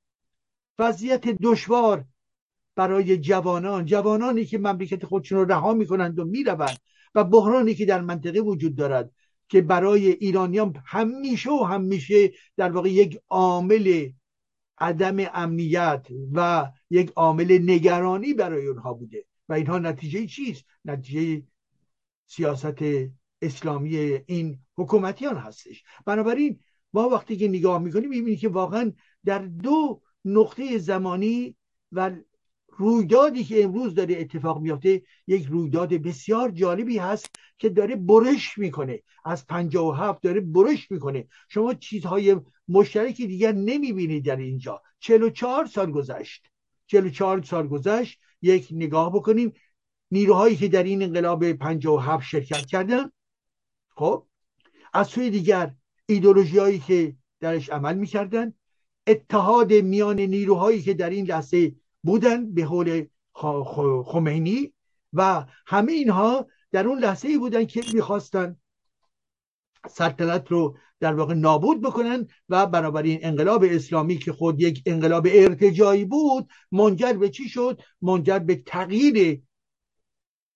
وضعیت 0.78 1.28
دشوار 1.28 2.04
برای 2.76 3.18
جوانان 3.18 3.84
جوانانی 3.84 4.44
که 4.44 4.58
مملکت 4.58 5.04
خودشون 5.04 5.38
رو 5.38 5.44
رها 5.44 5.74
می‌کنند 5.74 6.18
و 6.18 6.24
می‌روند 6.24 6.78
و 7.14 7.24
بحرانی 7.24 7.74
که 7.74 7.86
در 7.86 8.00
منطقه 8.00 8.40
وجود 8.40 8.74
دارد 8.76 9.12
که 9.48 9.62
برای 9.62 10.10
ایرانیان 10.10 10.82
همیشه 10.86 11.50
و 11.50 11.64
همیشه 11.64 12.32
در 12.56 12.70
واقع 12.72 12.90
یک 12.90 13.20
عامل 13.28 14.10
عدم 14.78 15.16
امنیت 15.34 16.06
و 16.32 16.68
یک 16.90 17.12
عامل 17.16 17.58
نگرانی 17.62 18.34
برای 18.34 18.66
اونها 18.66 18.92
بوده. 18.92 19.27
و 19.48 19.52
اینها 19.52 19.78
نتیجه 19.78 20.26
چیست؟ 20.26 20.64
نتیجه 20.84 21.46
سیاست 22.26 22.82
اسلامی 23.42 23.96
این 24.26 24.58
حکومتیان 24.76 25.36
هستش. 25.36 25.84
بنابراین 26.06 26.60
ما 26.92 27.08
وقتی 27.08 27.36
که 27.36 27.48
نگاه 27.48 27.82
می‌کنیم 27.82 28.08
می‌بینیم 28.08 28.38
که 28.38 28.48
واقعا 28.48 28.92
در 29.24 29.38
دو 29.38 30.02
نقطه 30.24 30.78
زمانی 30.78 31.56
و 31.92 32.10
رویدادی 32.68 33.44
که 33.44 33.64
امروز 33.64 33.94
داره 33.94 34.16
اتفاق 34.20 34.60
میافته 34.60 35.02
یک 35.26 35.46
رویداد 35.46 35.88
بسیار 35.88 36.50
جالبی 36.50 36.98
هست 36.98 37.30
که 37.58 37.68
داره 37.68 37.96
برش 37.96 38.58
می‌کنه. 38.58 39.02
از 39.24 39.44
هفت 39.74 40.22
داره 40.22 40.40
برش 40.40 40.90
می‌کنه. 40.90 41.28
شما 41.48 41.74
چیزهای 41.74 42.36
مشترکی 42.68 43.26
دیگر 43.26 43.52
نمی‌بینید 43.52 44.24
در 44.24 44.36
اینجا. 44.36 44.82
44 45.00 45.66
سال 45.66 45.90
گذشت. 45.90 46.46
44 46.86 47.42
سال 47.42 47.68
گذشت 47.68 48.20
یک 48.42 48.68
نگاه 48.70 49.12
بکنیم. 49.12 49.52
نیروهایی 50.10 50.56
که 50.56 50.68
در 50.68 50.82
این 50.82 51.02
انقلاب 51.02 51.42
هفت 51.42 52.24
شرکت 52.24 52.66
کردن 52.66 53.10
خب 53.96 54.26
از 54.92 55.08
سوی 55.08 55.30
دیگر 55.30 55.74
ایدولوژی 56.06 56.58
هایی 56.58 56.78
که 56.78 57.16
درش 57.40 57.70
عمل 57.70 57.94
می‌کردن 57.94 58.54
اتحاد 59.06 59.72
میان 59.72 60.20
نیروهایی 60.20 60.82
که 60.82 60.94
در 60.94 61.10
این 61.10 61.26
لحظه 61.26 61.74
بودن 62.02 62.54
به 62.54 62.64
حول 62.64 63.06
خمینی 64.04 64.72
و 65.12 65.46
همه 65.66 65.92
اینها 65.92 66.46
در 66.70 66.86
اون 66.86 66.98
لحظه 66.98 67.28
ای 67.28 67.38
بودن 67.38 67.64
که 67.64 67.82
می‌خواستن 67.94 68.56
سلطنت 69.90 70.50
رو 70.50 70.76
در 71.00 71.14
واقع 71.14 71.34
نابود 71.34 71.82
بکنن 71.82 72.26
و 72.48 72.66
بنابراین 72.66 73.18
انقلاب 73.22 73.64
اسلامی 73.70 74.16
که 74.16 74.32
خود 74.32 74.60
یک 74.60 74.82
انقلاب 74.86 75.26
ارتجایی 75.30 76.04
بود 76.04 76.48
منجر 76.72 77.12
به 77.12 77.28
چی 77.28 77.48
شد؟ 77.48 77.80
منجر 78.02 78.38
به 78.38 78.56
تغییر 78.56 79.42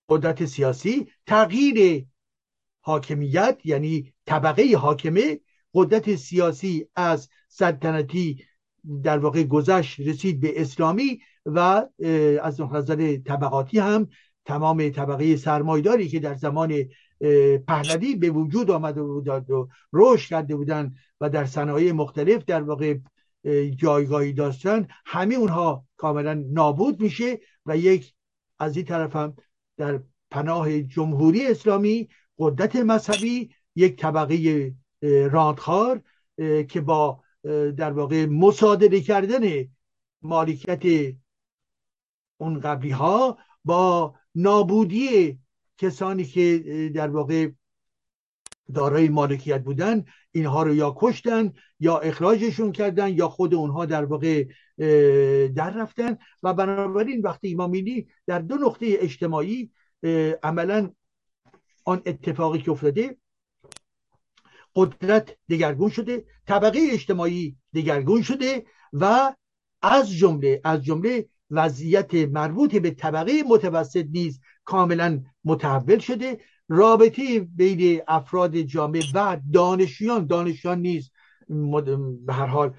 قدرت 0.08 0.44
سیاسی 0.44 1.06
تغییر 1.26 2.06
حاکمیت 2.80 3.60
یعنی 3.64 4.12
طبقه 4.26 4.76
حاکمه. 4.76 5.40
قدرت 5.74 6.16
سیاسی 6.16 6.86
از 6.96 7.28
سلطنتی 7.48 8.44
در 9.02 9.18
واقع 9.18 9.42
گذشت 9.42 10.00
رسید 10.00 10.40
به 10.40 10.60
اسلامی 10.60 11.20
و 11.46 11.58
از 12.42 12.60
نظر 12.60 13.16
طبقاتی 13.16 13.78
هم 13.78 14.08
تمام 14.44 14.88
طبقه 14.88 15.36
سرمایداری 15.36 16.08
که 16.08 16.20
در 16.20 16.34
زمان 16.34 16.84
پهلوی 17.66 18.16
به 18.16 18.30
وجود 18.30 18.70
آمده 18.70 19.02
بود 19.02 19.28
و 19.28 19.68
رشد 19.92 20.28
کرده 20.28 20.56
بودن 20.56 20.94
و 21.20 21.30
در 21.30 21.44
صنایع 21.46 21.92
مختلف 21.92 22.44
در 22.44 22.62
واقع 22.62 22.98
جایگاهی 23.76 24.32
داشتن 24.32 24.88
همه 25.06 25.34
اونها 25.34 25.86
کاملا 25.96 26.44
نابود 26.46 27.00
میشه 27.00 27.40
و 27.66 27.76
یک 27.76 28.14
از 28.58 28.76
این 28.76 28.86
طرف 28.86 29.16
هم 29.16 29.36
در 29.76 30.00
پناه 30.30 30.82
جمهوری 30.82 31.46
اسلامی 31.46 32.08
قدرت 32.38 32.76
مذهبی 32.76 33.54
یک 33.76 33.96
طبقه 33.96 34.74
راندخار 35.30 36.02
که 36.68 36.80
با 36.80 37.22
در 37.76 37.92
واقع 37.92 38.26
مصادره 38.26 39.00
کردن 39.00 39.68
مالکیت 40.22 41.14
اون 42.36 42.60
قبلی 42.60 42.90
ها 42.90 43.38
با 43.64 44.14
نابودی 44.34 45.38
کسانی 45.82 46.24
که 46.24 46.58
در 46.94 47.08
واقع 47.08 47.50
دارای 48.74 49.08
مالکیت 49.08 49.62
بودن 49.62 50.04
اینها 50.32 50.62
رو 50.62 50.74
یا 50.74 50.94
کشتن 50.96 51.52
یا 51.80 51.98
اخراجشون 51.98 52.72
کردن 52.72 53.16
یا 53.16 53.28
خود 53.28 53.54
اونها 53.54 53.86
در 53.86 54.04
واقع 54.04 54.44
در 55.48 55.70
رفتن. 55.70 56.18
و 56.42 56.54
بنابراین 56.54 57.20
وقتی 57.22 57.54
ما 57.54 57.72
در 58.26 58.38
دو 58.38 58.54
نقطه 58.54 58.86
اجتماعی 59.00 59.70
عملا 60.42 60.90
آن 61.84 62.02
اتفاقی 62.06 62.58
که 62.58 62.70
افتاده 62.70 63.16
قدرت 64.76 65.36
دگرگون 65.48 65.90
شده 65.90 66.24
طبقه 66.46 66.78
اجتماعی 66.92 67.56
دگرگون 67.74 68.22
شده 68.22 68.66
و 68.92 69.34
از 69.82 70.10
جمله 70.10 70.60
از 70.64 70.84
جمله 70.84 71.28
وضعیت 71.52 72.14
مربوط 72.14 72.76
به 72.76 72.90
طبقه 72.90 73.42
متوسط 73.48 74.06
نیز 74.10 74.40
کاملا 74.64 75.22
متحول 75.44 75.98
شده. 75.98 76.40
رابطه 76.68 77.40
بین 77.40 78.00
افراد 78.08 78.56
جامعه 78.56 79.02
و 79.14 79.40
دانشیان 79.52 80.26
دانشیان 80.26 80.80
نیز 80.80 81.10
به 82.26 82.32
هر 82.32 82.46
حال 82.46 82.74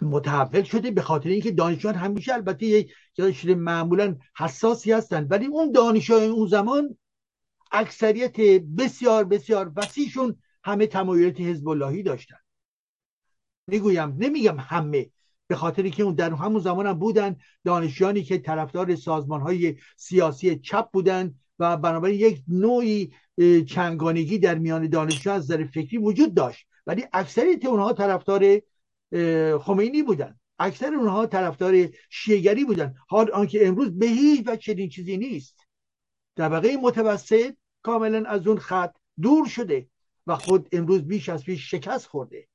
متحول 0.00 0.62
شده 0.62 0.90
به 0.90 1.02
خاطر 1.02 1.28
اینکه 1.28 1.50
دانشجویان 1.50 1.94
همیشه 1.94 2.34
البته 2.34 2.66
یک 2.66 3.46
معمولا 3.46 4.16
حساسی 4.36 4.92
هستند 4.92 5.32
ولی 5.32 5.46
اون 5.46 5.72
دانشجویان 5.72 6.30
اون 6.30 6.46
زمان 6.48 6.96
اکثریت 7.72 8.40
بسیار 8.78 9.24
بسیار 9.24 9.72
وسیعشون 9.76 10.36
همه 10.64 10.86
تمایلات 10.86 11.40
حزب 11.40 11.68
اللهی 11.68 12.02
داشتن. 12.02 12.38
می‌گویم 13.66 14.14
نمیگم 14.18 14.56
همه 14.60 15.10
به 15.46 15.56
خاطری 15.56 15.90
که 15.90 16.02
اون 16.02 16.14
در 16.14 16.32
همون 16.32 16.60
زمان 16.60 16.86
هم 16.86 16.98
بودن 16.98 17.36
دانشجویانی 17.64 18.22
که 18.22 18.38
طرفدار 18.38 18.96
سازمان 18.96 19.40
های 19.40 19.76
سیاسی 19.96 20.58
چپ 20.58 20.90
بودن 20.92 21.34
و 21.58 21.76
بنابراین 21.76 22.20
یک 22.20 22.42
نوعی 22.48 23.12
چنگانگی 23.68 24.38
در 24.38 24.58
میان 24.58 24.88
دانشجویان 24.88 25.38
از 25.38 25.44
نظر 25.44 25.64
فکری 25.64 25.98
وجود 25.98 26.34
داشت. 26.34 26.66
ولی 26.86 27.04
اکثریت 27.12 27.64
اونها 27.64 27.92
طرفدار 27.92 28.60
خمینی 29.58 30.02
بودن. 30.02 30.38
اکثر 30.58 30.94
اونها 30.94 31.26
طرفدار 31.26 31.88
شیگری 32.10 32.64
بودن. 32.64 32.94
حال 33.08 33.30
آنکه 33.30 33.68
امروز 33.68 33.98
به 33.98 34.06
هیچ 34.06 34.42
و 34.46 34.56
چنین 34.56 34.88
چیزی 34.88 35.16
نیست. 35.16 35.56
طبقه 36.36 36.76
متوسط 36.76 37.54
کاملا 37.82 38.28
از 38.28 38.46
اون 38.46 38.58
خط 38.58 38.96
دور 39.20 39.48
شده 39.48 39.88
و 40.26 40.36
خود 40.36 40.68
امروز 40.72 41.02
بیش 41.02 41.28
از 41.28 41.44
پیش 41.44 41.70
شکست 41.70 42.06
خورده. 42.06 42.48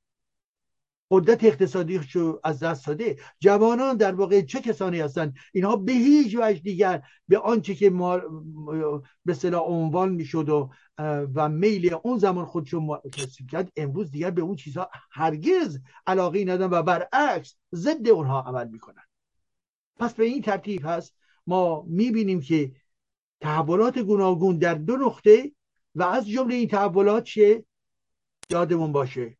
قدرت 1.11 1.43
اقتصادی 1.43 1.99
رو 2.13 2.39
از 2.43 2.59
دست 2.59 2.87
داده. 2.87 3.17
جوانان 3.39 3.97
در 3.97 4.15
واقع 4.15 4.41
چه 4.41 4.61
کسانی 4.61 4.99
هستند؟ 4.99 5.35
اینها 5.53 5.75
به 5.75 5.91
هیچ 5.91 6.35
وجه 6.35 6.59
دیگر 6.59 7.01
به 7.27 7.39
آنچه 7.39 7.75
که 7.75 7.89
ما 7.89 8.21
به 9.25 9.33
صلاح 9.33 9.61
عنوان 9.61 10.09
می‌شد 10.09 10.49
و 10.49 10.69
و 11.35 11.49
میل 11.49 11.93
اون 11.93 12.17
زمان 12.17 12.45
خودشون 12.45 12.99
تصیب 13.13 13.49
کرد 13.49 13.71
امروز 13.75 14.11
دیگر 14.11 14.31
به 14.31 14.41
اون 14.41 14.55
چیزها 14.55 14.89
هرگز 15.11 15.79
علاقه 16.07 16.45
ندارن 16.45 16.73
و 16.73 16.83
برعکس 16.83 17.55
ضد 17.75 18.07
اونها 18.07 18.41
عمل 18.41 18.67
می‌کنن. 18.67 19.03
پس 19.95 20.13
به 20.13 20.23
این 20.23 20.41
ترتیب 20.41 20.81
هست 20.85 21.15
ما 21.47 21.85
می‌بینیم 21.87 22.41
که 22.41 22.71
تحولات 23.41 23.99
گوناگون 23.99 24.57
در 24.57 24.73
دو 24.73 24.97
نقطه 24.97 25.51
و 25.95 26.03
از 26.03 26.27
جمله 26.29 26.55
این 26.55 26.67
تحولات 26.67 27.23
چه؟ 27.23 27.65
یادمون 28.49 28.91
باشه. 28.91 29.38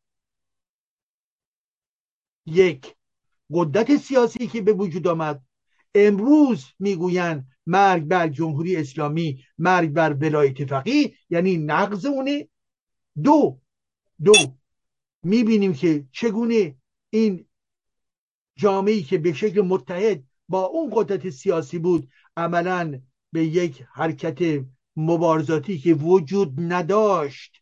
یک 2.46 2.94
قدرت 3.52 3.96
سیاسی 3.96 4.46
که 4.46 4.62
به 4.62 4.72
وجود 4.72 5.06
آمد. 5.06 5.42
امروز 5.94 6.64
می‌گویند 6.78 7.48
مرگ 7.66 8.04
بر 8.04 8.28
جمهوری 8.28 8.76
اسلامی 8.76 9.44
مرگ 9.58 9.90
بر 9.90 10.12
ولایت 10.12 10.64
فقیه 10.64 11.14
یعنی 11.30 11.56
نقض 11.56 12.06
اونه. 12.06 12.48
دو 13.22 13.60
دو 14.24 14.32
می‌بینیم 15.22 15.74
که 15.74 16.06
چگونه 16.12 16.76
این 17.10 17.46
جامعه 18.56 19.02
که 19.02 19.18
به 19.18 19.32
شکل 19.32 19.60
متحد 19.60 20.24
با 20.48 20.62
اون 20.62 20.90
قدرت 20.94 21.30
سیاسی 21.30 21.78
بود 21.78 22.08
عملا 22.36 23.00
به 23.32 23.44
یک 23.44 23.84
حرکت 23.92 24.64
مبارزاتی 24.96 25.78
که 25.78 25.94
وجود 25.94 26.54
نداشت 26.58 27.59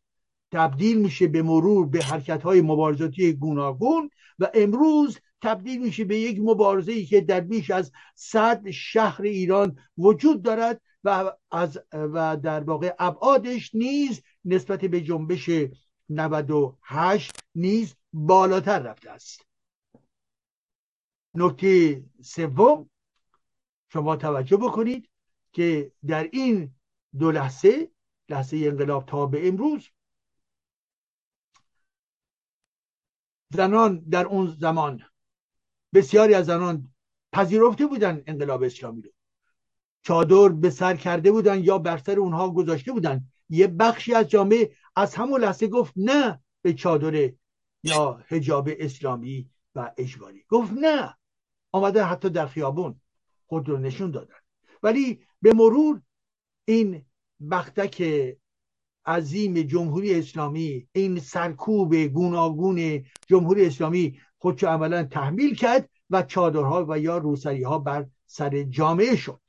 تبدیل 0.53 0.99
میشه 1.01 1.27
به 1.27 1.43
مرور 1.43 1.87
به 1.87 2.05
حرکت 2.05 2.43
های 2.43 2.61
مبارزاتی 2.61 3.33
گوناگون 3.33 4.11
و 4.39 4.51
امروز 4.55 5.19
تبدیل 5.43 5.83
میشه 5.83 6.05
به 6.05 6.19
یک 6.19 6.41
مبارزه 6.41 6.93
ای 6.93 7.07
که 7.07 7.21
در 7.21 7.41
بیش 7.41 7.71
از 7.71 7.93
صد 8.15 8.71
شهر 8.71 9.23
ایران 9.23 9.79
وجود 9.99 10.43
دارد 10.43 10.81
و 11.05 11.33
از 11.51 11.79
و 11.93 12.37
در 12.37 12.61
واقع 12.61 12.95
ابعادش 12.99 13.75
نیز 13.75 14.23
نسبت 14.45 14.85
به 14.85 15.01
جنبش 15.01 15.51
98 16.09 17.33
نیز 17.55 17.95
بالاتر 18.13 18.79
رفته 18.79 19.11
است. 19.11 19.43
نکته 21.35 22.05
سوم 22.23 22.91
شما 23.93 24.17
توجه 24.17 24.57
بکنید 24.57 25.11
که 25.53 25.93
در 26.07 26.29
این 26.33 26.75
دو 27.19 27.31
لحظه 27.31 27.91
لحظه 28.29 28.57
انقلاب 28.57 29.07
تا 29.07 29.27
به 29.27 29.49
امروز 29.49 29.89
زنان 33.51 33.99
در 34.11 34.27
اون 34.27 34.57
زمان 34.61 35.03
بسیاری 35.95 36.35
از 36.35 36.47
زنان 36.47 36.95
پذیرفته 37.33 37.87
بودن 37.87 38.23
انقلاب 38.27 38.63
اسلامی 38.63 39.03
رو. 39.03 39.11
چادر 40.03 40.49
به 40.49 40.71
سر 40.71 40.97
کرده 40.97 41.33
بودن 41.33 41.65
یا 41.65 41.79
بر 41.79 41.99
سر 41.99 42.19
اونها 42.19 42.51
گذاشته 42.51 42.93
بودن. 42.93 43.25
یه 43.49 43.67
بخشی 43.67 44.15
از 44.15 44.29
جامعه 44.29 44.73
از 44.97 45.15
همون 45.15 45.41
لحظه 45.41 45.69
گفت 45.69 45.93
نه 45.97 46.43
به 46.63 46.75
چادر 46.75 47.33
یا 47.83 48.25
حجاب 48.29 48.69
اسلامی 48.79 49.51
و 49.75 49.93
اجباری. 49.97 50.45
گفت 50.49 50.73
نه. 50.73 51.15
آمده 51.73 52.05
حتی 52.05 52.31
در 52.31 52.47
خیابون 52.47 53.01
خود 53.47 53.69
رو 53.69 53.79
نشون 53.79 54.11
دادن. 54.11 54.35
ولی 54.83 55.21
به 55.43 55.53
مرور 55.53 56.03
این 56.65 57.05
بختک 57.51 58.03
عظیم 59.09 59.63
جمهوری 59.63 60.15
اسلامی 60.15 60.89
این 60.93 61.21
سرکوب 61.21 61.97
گوناگون 61.97 63.05
جمهوری 63.27 63.67
اسلامی 63.67 64.21
خودشو 64.39 64.67
عملا 64.67 65.05
تحمیل 65.05 65.55
کرد 65.55 65.89
و 66.11 66.23
چادرها 66.23 66.87
و 66.89 66.99
یا 66.99 67.19
روسری 67.19 67.63
ها 67.63 67.79
بر 67.79 68.07
سر 68.27 68.63
جامعه 68.63 69.17
شد. 69.17 69.41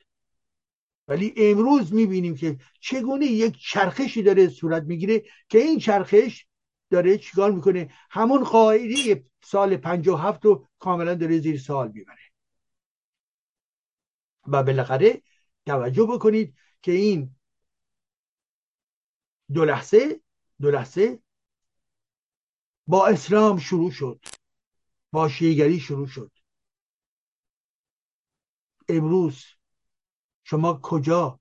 ولی 1.07 1.33
امروز 1.37 1.93
می‌بینیم 1.93 2.35
که 2.35 2.57
چگونه 2.81 3.25
یک 3.25 3.57
چرخشی 3.57 4.23
داره 4.23 4.47
صورت 4.49 4.83
می‌گیره 4.83 5.23
که 5.49 5.57
این 5.57 5.79
چرخش 5.79 6.45
داره 6.89 7.17
چیکار 7.17 7.51
می‌کنه؟ 7.51 7.89
همون 8.09 8.43
قاعده 8.43 9.23
سال 9.43 9.77
57 9.77 10.45
رو 10.45 10.67
کاملا 10.79 11.15
داره 11.15 11.39
زیر 11.39 11.59
سوال 11.59 11.91
می‌بره. 11.93 12.17
و 14.47 14.63
بالاخره 14.63 15.21
توجه 15.65 16.03
بکنید 16.03 16.53
که 16.81 16.91
این 16.91 17.35
دو 19.53 19.65
لحظه 19.65 20.21
دو 20.61 20.71
لحظه. 20.71 21.19
با 22.87 23.07
اسلام 23.07 23.57
شروع 23.57 23.91
شد. 23.91 24.25
با 25.11 25.29
شیگری 25.29 25.79
شروع 25.79 26.07
شد. 26.07 26.31
امروز 28.89 29.43
شما 30.43 30.79
کجا 30.83 31.39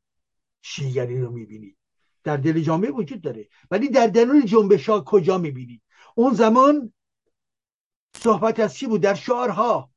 شیگری 0.62 1.20
رو 1.20 1.30
می‌بینید؟ 1.30 1.78
در 2.22 2.36
دل 2.36 2.60
جامعه 2.60 2.90
وجود 2.90 3.20
داره. 3.20 3.48
ولی 3.70 3.88
در 3.88 4.06
درون 4.06 4.46
جنبش 4.46 4.88
ها 4.88 5.00
کجا 5.06 5.38
می‌بینید؟ 5.38 5.82
اون 6.14 6.34
زمان 6.34 6.92
صحبت 8.16 8.60
از 8.60 8.74
چی 8.74 8.86
بود؟ 8.86 9.00
در 9.00 9.14
شعارها. 9.14 9.90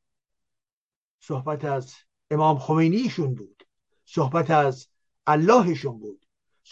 صحبت 1.19 1.65
از 1.65 1.95
امام 2.31 2.59
خمینیشون 2.59 3.35
بود. 3.35 3.63
صحبت 4.05 4.51
از 4.51 4.87
اللهشون 5.27 5.99
بود. 5.99 6.20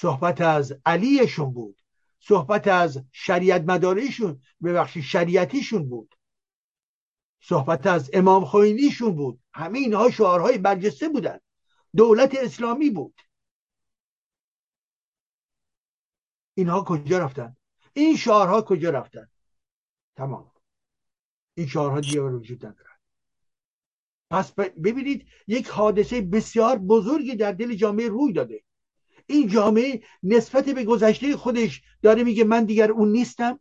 صحبت 0.01 0.41
از 0.41 0.73
علیشون 0.85 1.53
بود. 1.53 1.81
صحبت 2.19 2.67
از 2.67 3.03
شریعت 3.11 3.61
مدارشون 3.61 4.41
ببخشید 4.63 5.03
شریعتیشون 5.03 5.89
بود. 5.89 6.15
صحبت 7.41 7.87
از 7.87 8.09
امام 8.13 8.45
خمینیشون 8.45 9.15
بود. 9.15 9.39
همه 9.53 9.79
اینها 9.79 10.11
شعارهای 10.11 10.57
برجسته 10.57 11.09
بودن. 11.09 11.39
دولت 11.95 12.35
اسلامی 12.35 12.89
بود. 12.89 13.21
اینها 16.53 16.83
کجا 16.83 17.19
رفتن؟ 17.19 17.55
این 17.93 18.15
شعارها 18.15 18.61
کجا 18.61 18.89
رفتن؟ 18.89 19.29
تمام. 20.15 20.51
این 21.53 21.67
شعارها 21.67 21.99
دیگه 21.99 22.21
وجود 22.21 22.65
ندارن. 22.65 22.97
پس 24.29 24.53
ببینید 24.53 25.27
یک 25.47 25.67
حادثه 25.67 26.21
بسیار 26.21 26.77
بزرگی 26.77 27.35
در 27.35 27.51
دل 27.51 27.73
جامعه 27.75 28.07
روی 28.07 28.33
داده. 28.33 28.63
این 29.29 29.47
جامعه 29.47 30.01
نسبت 30.23 30.69
به 30.69 30.83
گذشته 30.83 31.37
خودش 31.37 31.81
داره 32.01 32.23
میگه 32.23 32.43
من 32.43 32.65
دیگر 32.65 32.91
اون 32.91 33.11
نیستم. 33.11 33.59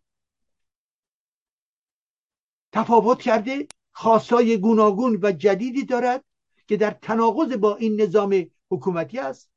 تفاوت 2.73 3.23
کرده 3.23 3.67
خاصای 3.93 4.59
گوناگون 4.59 5.19
و 5.23 5.33
جدیدی 5.33 5.85
دارد 5.85 6.25
که 6.67 6.77
در 6.77 6.91
تناقض 6.91 7.53
با 7.53 7.77
این 7.77 8.01
نظام 8.01 8.47
حکومتی 8.71 9.19
است. 9.19 9.51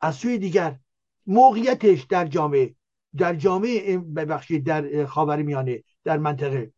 از 0.00 0.16
سوی 0.16 0.38
دیگر 0.38 0.78
موقعیتش 1.26 2.02
در 2.02 2.26
جامعه 2.26 2.74
در 3.16 3.34
جامعه 3.34 3.98
ببخشید 3.98 4.66
در 4.66 5.06
خاور 5.06 5.42
میانه 5.42 5.84
در 6.04 6.18
منطقه. 6.18 6.72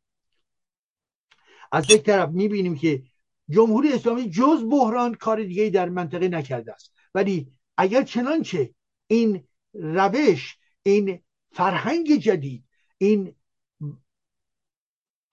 از 1.73 1.91
یک 1.91 2.03
طرف 2.03 2.29
می‌بینیم 2.29 2.77
که 2.77 3.03
جمهوری 3.49 3.93
اسلامی 3.93 4.31
جز 4.31 4.65
بحران 4.71 5.15
کار 5.15 5.43
دیگه 5.43 5.71
در 5.71 5.89
منطقه 5.89 6.29
نکرده 6.29 6.73
است. 6.73 6.93
ولی 7.15 7.53
اگر 7.83 8.03
چنانچه 8.03 8.75
این 9.07 9.49
روش 9.73 10.59
این 10.83 11.23
فرهنگ 11.53 12.17
جدید 12.17 12.65
این 12.99 13.35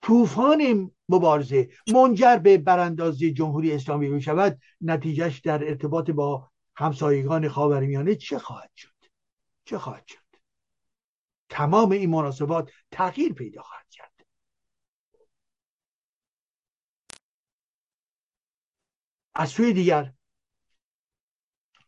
طوفان 0.02 0.90
مبارزه 1.08 1.70
منجر 1.94 2.36
به 2.36 2.58
براندازی 2.58 3.32
جمهوری 3.32 3.72
اسلامی 3.72 4.08
می 4.08 4.22
شود 4.22 4.60
نتیجهش 4.80 5.38
در 5.38 5.68
ارتباط 5.68 6.10
با 6.10 6.50
همسایگان 6.76 7.48
خاورمیانه 7.48 8.14
چه 8.14 8.38
خواهد 8.38 8.70
شد؟ 8.76 8.94
چه 9.64 9.78
خواهد 9.78 10.06
شد؟ 10.06 10.18
تمام 11.48 11.90
این 11.90 12.10
مناسبات 12.10 12.70
تغییر 12.90 13.32
پیدا 13.32 13.62
خواهد 13.62 13.86
کرد. 13.90 14.26
از 19.34 19.50
سوی 19.50 19.72
دیگر 19.72 20.12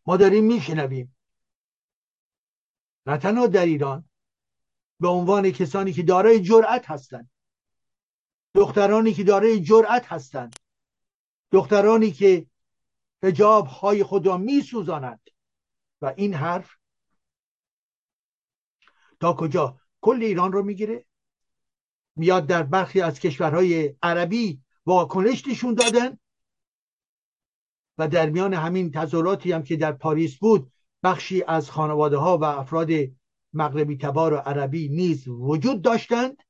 ما 0.06 0.16
داریم 0.16 0.44
میشنویم. 0.44 1.16
نه 3.06 3.18
تنها 3.18 3.46
در 3.46 3.64
ایران 3.64 4.04
به 5.00 5.08
عنوان 5.08 5.50
کسانی 5.50 5.92
که 5.92 6.02
دارای 6.02 6.40
جرأت 6.40 6.90
هستند. 6.90 7.30
دخترانی 8.54 9.12
که 9.12 9.24
دارای 9.24 9.60
جرأت 9.60 10.12
هستند. 10.12 10.56
دخترانی 11.52 12.12
که 12.12 12.46
حجاب 13.22 13.66
های 13.66 14.02
خود 14.02 14.26
را 14.26 14.36
می 14.36 14.60
سوزانند 14.60 15.20
و 16.00 16.14
این 16.16 16.34
حرف 16.34 16.76
تا 19.20 19.32
کجا؟ 19.32 19.80
کل 20.00 20.22
ایران 20.22 20.52
رو 20.52 20.62
می‌گیره. 20.62 21.04
میاد 22.16 22.46
در 22.46 22.62
برخی 22.62 23.00
از 23.00 23.20
کشورهای 23.20 23.94
عربی 24.02 24.62
واکنش 24.86 25.46
نشون 25.46 25.74
دادن. 25.74 26.18
و 27.98 28.08
در 28.08 28.30
میان 28.30 28.54
همین 28.54 28.90
تظاهراتی 28.90 29.52
هم 29.52 29.62
که 29.62 29.76
در 29.76 29.92
پاریس 29.92 30.38
بود 30.38 30.72
بخشی 31.02 31.42
از 31.42 31.70
خانواده 31.70 32.16
ها 32.16 32.38
و 32.38 32.44
افراد 32.44 32.88
مغربی 33.52 33.96
تبار 33.96 34.32
و 34.32 34.36
عربی 34.36 34.88
نیز 34.88 35.28
وجود 35.28 35.82
داشتند. 35.82 36.42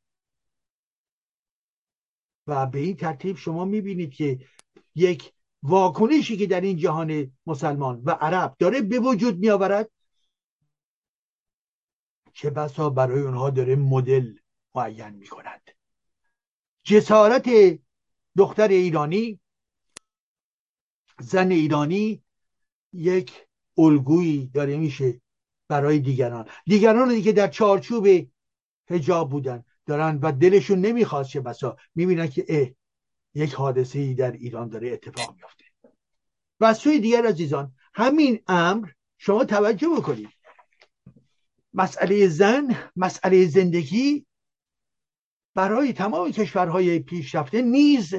و 2.47 2.67
به 2.67 2.79
این 2.79 2.97
ترتیب 2.97 3.37
شما 3.37 3.65
می‌بینید 3.65 4.15
که 4.15 4.47
یک 4.95 5.33
واکنشی 5.63 6.37
که 6.37 6.47
در 6.47 6.61
این 6.61 6.77
جهان 6.77 7.33
مسلمان 7.47 8.03
و 8.05 8.11
عرب 8.11 8.57
داره 8.59 8.81
به 8.81 8.99
وجود 8.99 9.39
میآورد. 9.39 9.91
چه 12.33 12.51
بسا 12.51 12.91
برای 12.91 13.21
اونها 13.21 13.51
داره 13.51 13.77
مدل 13.77 14.35
معین 14.75 15.11
می‌کند. 15.11 15.71
جسارت 16.85 17.49
دختر 18.37 18.69
ایرانی 18.69 19.41
زن 21.23 21.51
ایرانی 21.51 22.23
یک 22.93 23.47
الگویی 23.79 24.51
داره 24.55 24.77
میشه 24.77 25.21
برای 25.69 25.99
دیگران. 25.99 26.49
دیگران 26.67 27.23
که 27.23 27.33
در 27.33 27.49
چارچوب 27.49 28.07
هجاب 28.91 29.31
بودن. 29.31 29.65
دارن 29.87 30.19
و 30.23 30.33
دلشون 30.33 30.79
نمی‌خواست 30.79 31.31
چه 31.31 31.41
بسا. 31.41 31.77
می‌بینن 31.95 32.29
که 32.29 32.45
اه 32.49 32.69
یک 33.35 33.55
حادثه 33.55 33.99
ای 33.99 34.15
در 34.15 34.33
ایران 34.33 34.69
داره 34.69 34.93
اتفاق 34.93 35.37
میافته. 35.37 35.65
و 36.61 36.75
سوی 36.75 36.99
دیگر 36.99 37.27
عزیزان 37.27 37.75
همین 37.95 38.41
امر 38.47 38.89
شما 39.19 39.45
توجه 39.45 39.89
بکنید. 39.89 40.29
مسئله 41.75 42.29
زن 42.29 42.91
مسئله 42.97 43.47
زندگی 43.47 44.27
برای 45.55 45.93
تمام 45.93 46.31
کشورهای 46.31 46.99
پیشرفته 46.99 47.63
نیز 47.63 48.15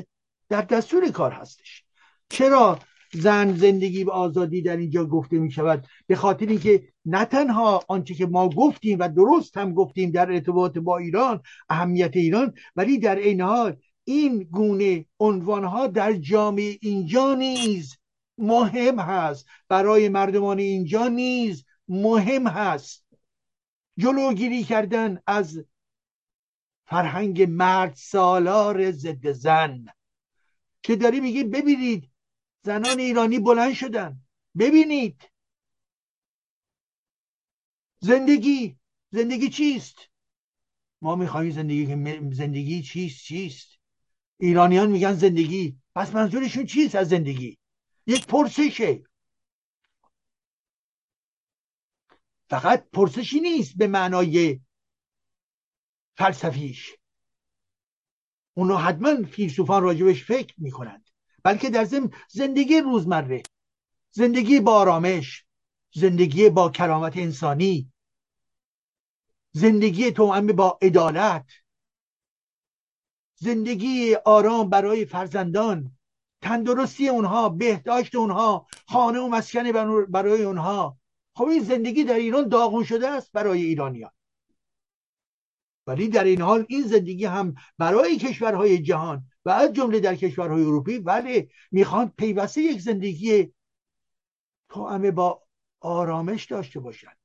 در 0.49 0.61
دستور 0.61 1.11
کار 1.11 1.31
هستش. 1.31 1.83
چرا؟ 2.29 2.79
زن 3.13 3.55
زندگی 3.55 4.03
به 4.03 4.11
آزادی 4.11 4.61
در 4.61 4.77
اینجا 4.77 5.05
گفته 5.05 5.39
می 5.39 5.51
شود. 5.51 5.87
به 6.07 6.15
خاطر 6.15 6.45
اینکه 6.45 6.87
نه 7.05 7.25
تنها 7.25 7.83
آنچه 7.87 8.13
که 8.13 8.25
ما 8.25 8.49
گفتیم 8.49 8.99
و 8.99 9.07
درست 9.07 9.57
هم 9.57 9.73
گفتیم 9.73 10.11
در 10.11 10.31
ارتباط 10.31 10.77
با 10.77 10.97
ایران 10.97 11.41
اهمیت 11.69 12.15
ایران 12.15 12.53
ولی 12.75 12.97
در 12.97 13.15
این 13.15 13.41
حال 13.41 13.75
این 14.03 14.43
گونه 14.43 15.05
عنوانها 15.19 15.87
در 15.87 16.13
جامعه 16.13 16.77
اینجا 16.81 17.35
نیز 17.35 17.97
مهم 18.37 18.99
هست. 18.99 19.47
برای 19.69 20.09
مردمان 20.09 20.59
اینجا 20.59 21.07
نیز 21.07 21.65
مهم 21.87 22.47
هست. 22.47 23.05
جلوگیری 23.97 24.63
کردن 24.63 25.19
از 25.27 25.65
فرهنگ 26.85 27.41
مرد 27.41 27.93
سالار 27.95 28.91
ضد 28.91 29.31
زن 29.31 29.85
که 30.83 30.95
داری 30.95 31.19
میگی 31.19 31.43
ببینید 31.43 32.12
زنان 32.63 32.99
ایرانی 32.99 33.39
بلند 33.39 33.73
شدن. 33.73 34.21
ببینید. 34.57 35.31
زندگی. 37.99 38.77
زندگی 39.11 39.49
چیست؟ 39.49 39.97
ما 41.01 41.15
می‌خوایم 41.15 41.51
زندگی 41.51 41.85
زندگی 42.35 42.81
چیست؟ 42.81 43.23
چیست؟ 43.23 43.79
ایرانیان 44.37 44.91
میگن 44.91 45.13
زندگی. 45.13 45.79
پس 45.95 46.13
منظورشون 46.13 46.65
چیست 46.65 46.95
از 46.95 47.09
زندگی؟ 47.09 47.57
یک 48.07 48.27
پرسشه. 48.27 49.03
فقط 52.49 52.89
پرسشی 52.89 53.39
نیست 53.39 53.77
به 53.77 53.87
معنای 53.87 54.59
فلسفیش. 56.17 56.91
اونو 58.53 58.77
حتما 58.77 59.23
فیلسوفان 59.23 59.83
راجبش 59.83 60.23
فکر 60.23 60.55
می‌کنند 60.57 61.02
بلکه 61.43 61.69
در 61.69 61.85
ضمن 61.85 62.11
زندگی 62.29 62.81
روزمره 62.81 63.43
زندگی 64.11 64.59
با 64.59 64.73
آرامش 64.75 65.45
زندگی 65.93 66.49
با 66.49 66.69
کرامت 66.69 67.17
انسانی 67.17 67.91
زندگی 69.51 70.11
توأم 70.11 70.47
با 70.47 70.79
عدالت 70.81 71.45
زندگی 73.35 74.15
آرام 74.15 74.69
برای 74.69 75.05
فرزندان 75.05 75.97
تندرستی 76.41 77.09
اونها 77.09 77.49
بهداشت 77.49 78.15
اونها 78.15 78.67
خانه 78.87 79.19
و 79.19 79.27
مسکن 79.27 79.71
برای 80.09 80.43
اونها. 80.43 80.97
خب 81.35 81.43
این 81.43 81.63
زندگی 81.63 82.03
در 82.03 82.15
ایران 82.15 82.47
داغون 82.47 82.83
شده 82.83 83.07
است 83.07 83.31
برای 83.31 83.63
ایرانیان. 83.63 84.11
ولی 85.87 86.07
در 86.07 86.23
این 86.23 86.41
حال 86.41 86.65
این 86.69 86.81
زندگی 86.81 87.25
هم 87.25 87.55
برای 87.77 88.17
کشورهای 88.17 88.81
جهان 88.81 89.25
و 89.45 89.49
از 89.49 89.73
جمله 89.73 89.99
در 89.99 90.15
کشورهای 90.15 90.63
اروپی 90.63 90.97
ولی 90.97 91.49
می‌خوان 91.71 92.13
پیوسته 92.17 92.61
یک 92.61 92.81
زندگی 92.81 93.53
توأمه 94.69 95.11
با 95.11 95.43
آرامش 95.79 96.45
داشته 96.45 96.79
باشند 96.79 97.17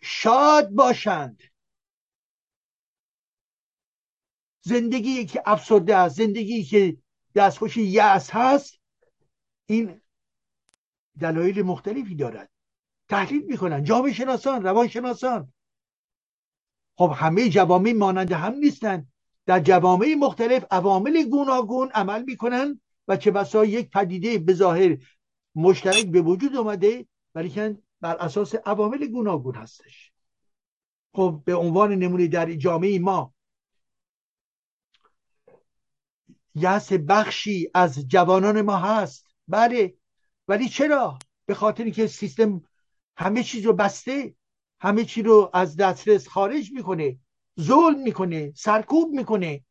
شاد 0.00 0.70
باشند. 0.70 1.42
زندگی 4.60 5.26
که 5.26 5.42
افسرده 5.46 5.96
است 5.96 6.16
زندگی 6.16 6.64
که 6.64 6.96
دستخوش 7.34 7.76
یأس 7.76 8.30
هست 8.30 8.80
این 9.66 10.00
دلایل 11.20 11.62
مختلفی 11.62 12.14
دارد. 12.14 12.50
تحلیل 13.08 13.44
می‌کنن. 13.44 13.84
جامعه 13.84 14.12
شناسان 14.12 14.62
روان 14.62 14.88
شناسان 14.88 15.52
خب 16.96 17.12
همه 17.16 17.48
جوامع 17.48 17.92
مانند 17.92 18.32
هم 18.32 18.54
نیستن. 18.54 19.08
در 19.46 19.60
جوامع 19.60 20.14
مختلف 20.18 20.64
عوامل 20.70 21.22
گوناگون 21.22 21.88
عمل 21.88 22.22
می‌کنن 22.22 22.80
و 23.08 23.16
چه 23.16 23.30
بسا 23.30 23.64
یک 23.64 23.90
پدیده 23.90 24.38
به 24.38 24.54
ظاهر 24.54 24.96
مشترک 25.54 26.06
به 26.06 26.22
وجود 26.22 26.56
اومده 26.56 27.06
ولی 27.34 27.76
بر 28.00 28.16
اساس 28.16 28.54
عوامل 28.54 29.06
گوناگون 29.06 29.54
هستش. 29.54 30.12
خب 31.14 31.42
به 31.44 31.54
عنوان 31.54 31.94
نمونه 31.94 32.26
در 32.26 32.52
جامعه 32.52 32.98
ما 32.98 33.34
یأس 36.54 36.92
بخشی 36.92 37.70
از 37.74 38.08
جوانان 38.08 38.62
ما 38.62 38.76
هست. 38.76 39.26
بله 39.48 39.94
ولی 40.48 40.68
چرا؟ 40.68 41.18
به 41.46 41.54
خاطر 41.54 41.84
اینکه 41.84 42.06
سیستم 42.06 42.62
همه 43.16 43.42
چیز 43.42 43.66
رو 43.66 43.72
بسته 43.72 44.34
همه 44.80 45.04
چیز 45.04 45.24
رو 45.24 45.50
از 45.54 45.76
دسترس 45.76 46.28
خارج 46.28 46.72
می‌کنه. 46.72 47.18
ظلم 47.60 48.02
می‌کنه 48.02 48.52
سرکوب 48.56 49.12
می‌کنه. 49.12 49.64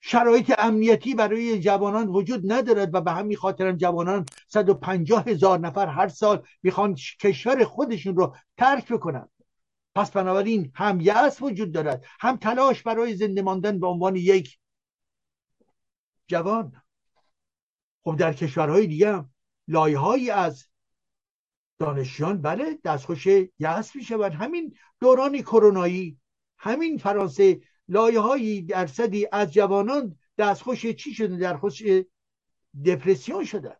شرایط 0.00 0.54
امنیتی 0.58 1.14
برای 1.14 1.60
جوانان 1.60 2.08
وجود 2.08 2.52
ندارد 2.52 2.94
و 2.94 3.00
به 3.00 3.12
همین 3.12 3.36
خاطر 3.36 3.72
جوانان 3.72 4.26
150 4.48 5.24
هزار 5.26 5.58
نفر 5.58 5.86
هر 5.86 6.08
سال 6.08 6.46
می‌خوان 6.62 6.96
کشور 7.20 7.64
خودشون 7.64 8.16
رو 8.16 8.36
ترک 8.56 8.92
بکنن. 8.92 9.28
پس 9.94 10.10
بنابراین 10.10 10.72
هم 10.74 11.00
یأس 11.00 11.42
وجود 11.42 11.72
دارد 11.72 12.04
هم 12.20 12.36
تلاش 12.36 12.82
برای 12.82 13.14
زنده 13.14 13.42
ماندن 13.42 13.80
به 13.80 13.86
عنوان 13.86 14.16
یک 14.16 14.58
جوان. 16.26 16.82
خب 18.04 18.16
در 18.16 18.32
کشورهای 18.32 18.86
دیگه 18.86 19.12
هم 19.12 19.30
از 20.32 20.64
دانشیان 21.82 22.42
بله 22.42 22.78
دستخوش 22.84 23.26
یأس 23.58 23.96
می‌شوند 23.96 24.32
همین 24.32 24.74
دوران 25.00 25.42
کرونایی 25.42 26.18
همین 26.58 26.98
فرانسه 26.98 27.60
لایه 27.88 28.20
هایی 28.20 28.62
درصدی 28.62 29.26
از 29.32 29.52
جوانان 29.52 30.18
دستخوش 30.38 30.86
چی 30.86 31.14
شده؟ 31.14 31.36
در 31.36 31.56
خوش 31.56 31.82
دپرسیون 32.84 33.44
شدن 33.44 33.76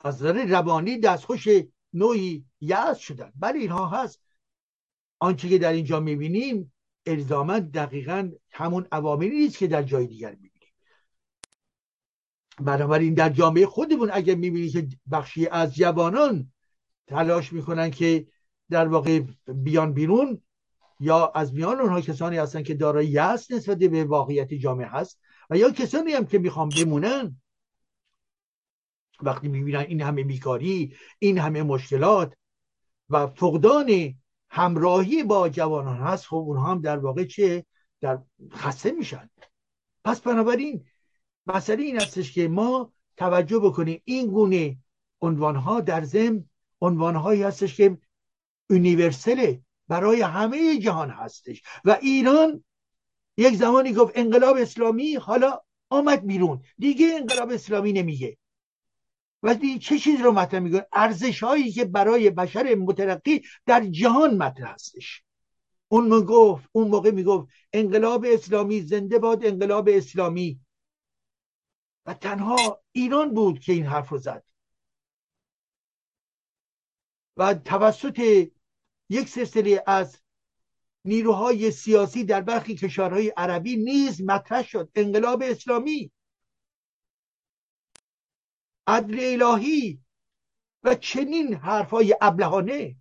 از 0.00 0.22
نظر 0.22 0.46
روانی 0.46 0.98
دستخوش 0.98 1.48
نوعی 1.92 2.44
یأس 2.60 2.98
شدن. 2.98 3.32
بله 3.36 3.58
اینها 3.58 3.86
هست. 3.86 4.20
آنچه 5.18 5.48
که 5.48 5.58
در 5.58 5.72
اینجا 5.72 6.00
می‌بینیم 6.00 6.72
الزاما 7.06 7.58
دقیقا 7.58 8.30
همون 8.50 8.86
عواملی 8.92 9.38
نیست 9.38 9.58
که 9.58 9.66
در 9.66 9.82
جای 9.82 10.06
دیگر 10.06 10.30
می‌بینیم. 10.30 10.49
بنابراین 12.58 13.14
در 13.14 13.28
جامعه 13.28 13.66
خودمون 13.66 14.10
اگر 14.12 14.34
می‌بینید 14.34 14.72
که 14.72 14.88
بخشی 15.12 15.46
از 15.46 15.74
جوانان 15.74 16.52
تلاش 17.06 17.52
می‌کنن 17.52 17.90
که 17.90 18.26
در 18.70 18.88
واقع 18.88 19.20
بیان 19.48 19.92
بیرون 19.92 20.42
یا 21.00 21.32
از 21.34 21.54
میان 21.54 21.80
اونها 21.80 22.00
کسانی 22.00 22.36
هستن 22.36 22.62
که 22.62 22.74
دارای 22.74 23.06
یأس 23.06 23.50
نسبت 23.50 23.78
به 23.78 24.04
واقعیت 24.04 24.54
جامعه 24.54 24.86
هست 24.86 25.20
و 25.50 25.56
یا 25.56 25.70
کسانی 25.70 26.12
هم 26.12 26.26
که 26.26 26.38
می‌خوان 26.38 26.68
بمونن 26.68 27.40
وقتی 29.22 29.48
می‌بینن 29.48 29.80
این 29.80 30.02
همه 30.02 30.24
بیکاری 30.24 30.96
این 31.18 31.38
همه 31.38 31.62
مشکلات 31.62 32.34
و 33.10 33.26
فقدان 33.26 34.14
همراهی 34.50 35.22
با 35.22 35.48
جوانان 35.48 35.96
هست 35.96 36.26
خب 36.26 36.36
اونها 36.36 36.70
هم 36.70 36.80
در 36.80 36.98
واقع 36.98 37.24
چه؟ 37.24 37.64
در 38.00 38.18
خسته 38.52 38.90
میشن. 38.90 39.30
پس 40.04 40.20
بنابراین 40.20 40.84
مسئله 41.46 41.82
این 41.82 42.00
هستش 42.00 42.32
که 42.32 42.48
ما 42.48 42.92
توجه 43.16 43.58
بکنیم 43.58 44.02
این 44.04 44.26
گونه 44.26 44.76
عنوانها 45.20 45.80
در 45.80 46.04
ضمن 46.04 46.44
عنوانهایی 46.80 47.42
هستش 47.42 47.76
که 47.76 47.98
یونیورسله 48.70 49.62
برای 49.88 50.22
همه 50.22 50.78
جهان 50.78 51.10
هستش 51.10 51.62
و 51.84 51.98
ایران 52.02 52.64
یک 53.36 53.54
زمانی 53.54 53.92
گفت 53.92 54.12
انقلاب 54.14 54.56
اسلامی 54.56 55.14
حالا 55.14 55.60
آمد 55.90 56.26
بیرون. 56.26 56.62
دیگه 56.78 57.06
انقلاب 57.14 57.50
اسلامی 57.50 57.92
نمیگه. 57.92 58.36
و 59.42 59.54
چه 59.80 59.98
چیز 59.98 60.20
رو 60.20 60.32
مطرح 60.32 60.60
میگه 60.60 60.86
ارزش 60.92 61.42
هایی 61.42 61.72
که 61.72 61.84
برای 61.84 62.30
بشر 62.30 62.74
مترقی 62.74 63.42
در 63.66 63.86
جهان 63.86 64.36
مطرح 64.36 64.74
هستش. 64.74 65.22
اون 65.88 66.20
گفت 66.20 66.68
اون 66.72 66.88
موقع 66.88 67.10
می‌گفت 67.10 67.48
انقلاب 67.72 68.26
اسلامی 68.28 68.80
زنده 68.80 69.18
باد 69.18 69.46
انقلاب 69.46 69.88
اسلامی. 69.92 70.60
و 72.06 72.14
تنها 72.14 72.82
ایران 72.92 73.34
بود 73.34 73.60
که 73.60 73.72
این 73.72 73.86
حرف 73.86 74.08
رو 74.08 74.18
زد. 74.18 74.44
و 77.36 77.54
توسط 77.54 78.18
یک 79.08 79.28
سلسله 79.28 79.84
از 79.86 80.20
نیروهای 81.04 81.70
سیاسی 81.70 82.24
در 82.24 82.40
برخی 82.40 82.74
کشورهای 82.74 83.32
عربی 83.36 83.76
نیز 83.76 84.22
مطرح 84.22 84.62
شد. 84.62 84.90
انقلاب 84.94 85.42
اسلامی 85.42 86.12
عدل 88.86 89.42
الهی 89.42 90.00
و 90.82 90.94
چنین 90.94 91.54
حرفهای 91.54 92.16
ابلهانه. 92.20 92.96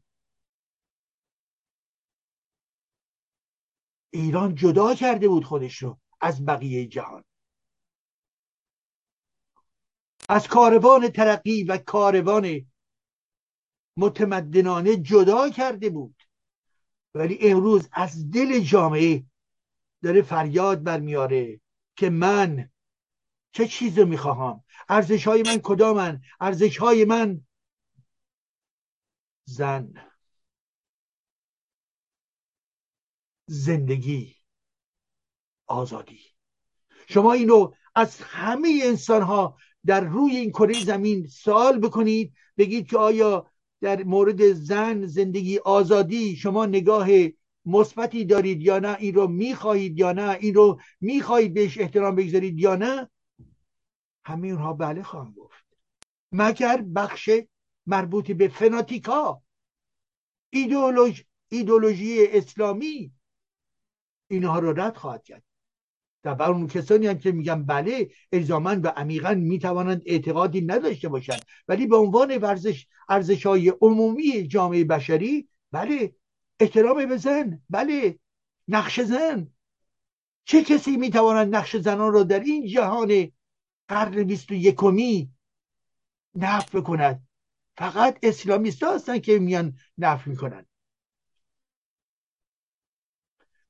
ایران 4.14 4.56
جدا 4.56 4.96
کرده 4.96 5.28
بود 5.28 5.46
خودش 5.46 5.78
رو 5.78 6.00
از 6.22 6.46
بقیه 6.46 6.88
جهان. 6.88 7.24
از 10.30 10.48
کاروان 10.48 11.10
ترقی 11.10 11.64
و 11.64 11.78
کاروان 11.78 12.72
متمدنانه 13.98 14.98
جدا 14.98 15.50
کرده 15.50 15.90
بود. 15.90 16.24
ولی 17.14 17.38
امروز 17.42 17.90
از 17.92 18.32
دل 18.32 18.60
جامعه 18.60 19.24
داره 20.04 20.22
فریاد 20.22 20.84
برمیاره 20.84 21.62
که 21.96 22.10
من 22.10 22.70
چه 23.52 23.68
چیز 23.68 24.00
رو 24.00 24.06
می‌خواهم؟ 24.06 24.64
ارزش 24.90 25.28
های 25.28 25.44
من 25.44 25.58
کدامن؟ 25.64 26.22
ارزش 26.40 26.78
های 26.78 27.06
من 27.06 27.42
زن. 29.46 29.94
زندگی. 33.46 34.36
آزادی. 35.68 36.22
شما 37.10 37.34
اینو 37.34 37.74
از 37.96 38.22
همه 38.22 38.82
انسان 38.84 39.22
ها 39.22 39.58
در 39.86 40.02
روی 40.02 40.38
این 40.38 40.50
کره 40.50 40.84
زمین 40.86 41.28
سوال 41.28 41.80
بکنید 41.80 42.34
بگید 42.58 42.88
که 42.88 42.98
آیا 42.98 43.52
در 43.82 44.04
مورد 44.04 44.54
زن 44.54 45.06
زندگی 45.06 45.58
آزادی 45.58 46.36
شما 46.36 46.66
نگاه 46.66 47.08
مثبتی 47.66 48.26
دارید 48.26 48.62
یا 48.62 48.80
نه 48.80 48.98
این 49.00 49.16
رو 49.16 49.28
می‌خواهید 49.28 50.00
یا 50.00 50.12
نه 50.12 50.38
این 50.40 50.54
رو 50.54 50.80
می‌خواهید 51.02 51.54
بهش 51.54 51.78
احترام 51.78 52.16
بگذارید 52.16 52.60
یا 52.60 52.76
نه؟ 52.76 53.10
همه 54.26 54.48
اونها 54.48 54.74
بله 54.74 55.04
خواهم 55.04 55.34
گفت. 55.34 55.66
مگر 56.32 56.82
بخش 56.82 57.30
مربوط 57.86 58.32
به 58.32 58.48
فناتیکا 58.48 59.42
ایدئولوژی 60.50 61.26
ایدولوژی 61.50 62.28
اسلامی 62.28 63.14
اینها 64.28 64.60
رو 64.60 64.74
رد 64.80 64.98
خواهد 64.98 65.24
کرد. 65.24 65.44
در 66.24 66.44
اون 66.44 66.68
کسانی 66.68 67.08
هم 67.08 67.18
که 67.18 67.32
میگن 67.32 67.64
بله 67.66 68.12
الزاما 68.32 68.76
و 68.84 68.88
عمیقا 68.88 69.34
می‌توانند 69.34 70.02
اعتقادی 70.06 70.62
نداشته 70.62 71.10
باشند. 71.10 71.42
ولی 71.68 71.88
به 71.88 71.98
عنوان 71.98 72.38
ورزش 72.38 72.88
ارزش 73.10 73.46
های 73.46 73.74
عمومی 73.82 74.48
جامعه 74.48 74.84
بشری 74.84 75.50
بله 75.72 76.16
احترام 76.60 77.06
به 77.06 77.18
زن 77.18 77.62
بله 77.70 78.20
نقش 78.68 79.00
زن 79.02 79.48
چه 80.46 80.64
کسی 80.64 80.98
می‌تواند 80.98 81.56
نقش 81.56 81.76
زنان 81.76 82.14
را 82.14 82.24
در 82.24 82.40
این 82.40 82.68
جهان 82.68 83.32
قرن 83.88 84.24
بیست 84.24 84.52
و 84.52 84.54
یکمی 84.54 85.32
نفت 86.36 86.76
بکند؟ 86.76 87.28
فقط 87.78 88.20
اسلامیست 88.24 88.84
هستن 88.84 89.20
که 89.20 89.40
میان 89.40 89.78
نفت 89.98 90.28
می‌کنن 90.28 90.66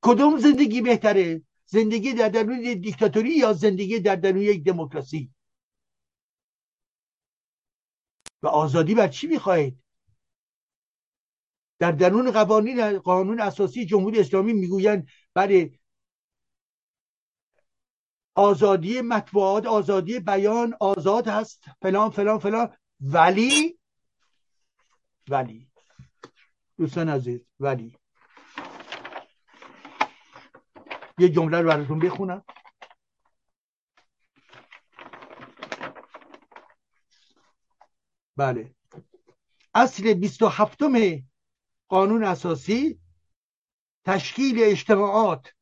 کدوم 0.02 0.38
زندگی 0.38 0.82
بهتره؟ 0.82 1.42
زندگی 1.72 2.14
در 2.14 2.30
درون 2.30 2.62
دیکتاتوری 2.62 3.30
یا 3.30 3.54
زندگی 3.54 4.00
در 4.00 4.16
درون 4.16 4.42
یک 4.42 4.64
دموکراسی؟ 4.64 5.34
و 8.44 8.48
آزادی 8.48 8.96
بر 8.96 9.08
چی 9.08 9.28
می‌خواهید؟ 9.28 9.84
در 11.80 11.92
درون 11.92 12.32
قوانین 12.32 12.98
قانون 12.98 13.42
اساسی 13.42 13.86
جمهوری 13.86 14.20
اسلامی 14.20 14.54
می‌گویند 14.54 15.08
برای 15.34 15.80
آزادی 18.36 19.02
مطبوعات 19.02 19.66
آزادی 19.66 20.20
بیان 20.20 20.76
آزاد 20.80 21.28
هست 21.28 21.64
فلان 21.82 22.10
فلان 22.10 22.40
فلان. 22.40 22.78
ولی 23.02 23.80
ولی 25.28 25.72
دوستان 26.78 27.10
عزیز 27.10 27.42
ولی. 27.60 27.99
یه 31.20 31.30
جمله 31.30 31.62
رو 31.62 31.68
براتون 31.68 32.00
بخونم. 32.00 32.44
بله. 38.38 38.76
اصل 39.76 40.14
27 40.14 40.84
قانون 41.88 42.24
اساسی 42.24 43.00
تشکیل 44.06 44.64
اجتماعات 44.64 45.54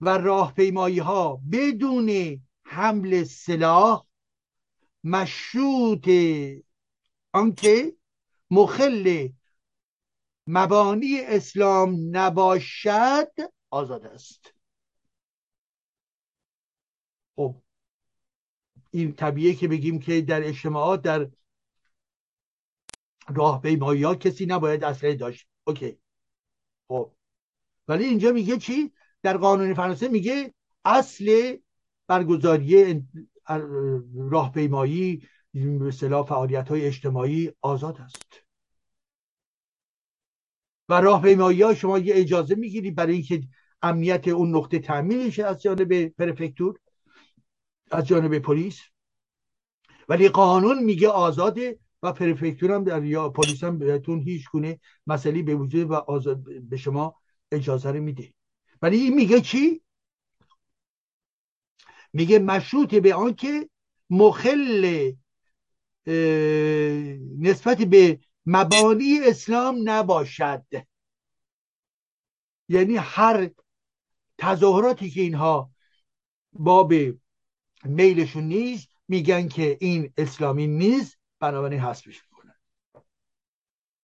و 0.00 0.08
راهپیمایی 0.08 0.98
ها 0.98 1.40
بدون 1.52 2.40
حمل 2.62 3.24
سلاح 3.24 4.06
مشروط 5.04 6.08
آنکه 7.32 7.96
مخل 8.50 9.28
مبانی 10.46 11.20
اسلام 11.20 12.16
نباشد 12.16 13.32
آزاد 13.70 14.06
است 14.06 14.54
خب 17.36 17.54
این 18.90 19.12
طبیعه 19.12 19.54
که 19.54 19.68
بگیم 19.68 19.98
که 19.98 20.20
در 20.20 20.44
اجتماعات 20.44 21.02
در 21.02 21.30
راهپیمایی 23.34 24.02
ها 24.02 24.14
کسی 24.14 24.46
نباید 24.46 24.84
اسلحه 24.84 25.14
داشت. 25.14 25.48
اوکی. 25.64 25.98
خب. 26.88 27.12
ولی 27.88 28.04
اینجا 28.04 28.32
میگه 28.32 28.56
چی؟ 28.56 28.92
در 29.22 29.36
قانون 29.36 29.74
فرانسه 29.74 30.08
میگه 30.08 30.54
اصل 30.84 31.56
برگزاری 32.06 33.02
راهپیمایی 34.14 35.28
مثلا 35.54 36.24
فعالیت 36.24 36.68
های 36.68 36.86
اجتماعی 36.86 37.52
آزاد 37.60 38.00
است. 38.00 38.42
و 40.88 41.00
راهپیمایی 41.00 41.62
ها 41.62 41.74
شما 41.74 41.98
یه 41.98 42.14
اجازه 42.16 42.54
می‌گیری 42.54 42.90
برای 42.90 43.14
اینکه 43.14 43.42
امنیت 43.82 44.28
اون 44.28 44.56
نقطه 44.56 44.78
تامین 44.78 45.30
شه 45.30 45.44
از 45.44 45.62
جانب 45.62 46.08
پرفکتور 46.08 46.78
از 47.90 48.06
جانب 48.06 48.38
پلیس. 48.38 48.80
ولی 50.08 50.28
قانون 50.28 50.84
میگه 50.84 51.08
آزاده 51.08 51.78
و 52.02 52.12
پرفکتور 52.12 52.72
هم 52.72 52.84
در 52.84 53.04
یا 53.04 53.28
پلیس 53.28 53.64
هم 53.64 53.78
بهتون 53.78 54.20
هیچ 54.20 54.50
گونه 54.50 54.80
مسئله 55.06 55.42
به 55.42 55.54
وجود 55.54 55.90
و 55.90 55.94
آزاد 55.94 56.42
به 56.62 56.76
شما 56.76 57.16
اجازه 57.52 57.90
رو 57.90 58.00
میده. 58.00 58.34
ولی 58.82 58.96
این 58.96 59.14
میگه 59.14 59.40
چی؟ 59.40 59.82
میگه 62.12 62.38
مشروط 62.38 62.94
به 62.94 63.14
آنکه 63.14 63.68
مخل 64.10 65.12
نسبت 67.38 67.78
به 67.78 68.20
مبانی 68.46 69.18
اسلام 69.22 69.80
نباشد. 69.84 70.64
یعنی 72.68 72.96
هر 72.96 73.50
تظاهراتی 74.38 75.10
که 75.10 75.20
اینها 75.20 75.70
باب 76.52 76.92
میلشون 77.84 78.44
نیست 78.44 78.88
میگن 79.08 79.48
که 79.48 79.76
این 79.80 80.12
اسلامی 80.16 80.66
نیست 80.66 81.18
بنابراین 81.40 81.80
حسبش 81.80 82.22
می‌کنن. 82.30 82.54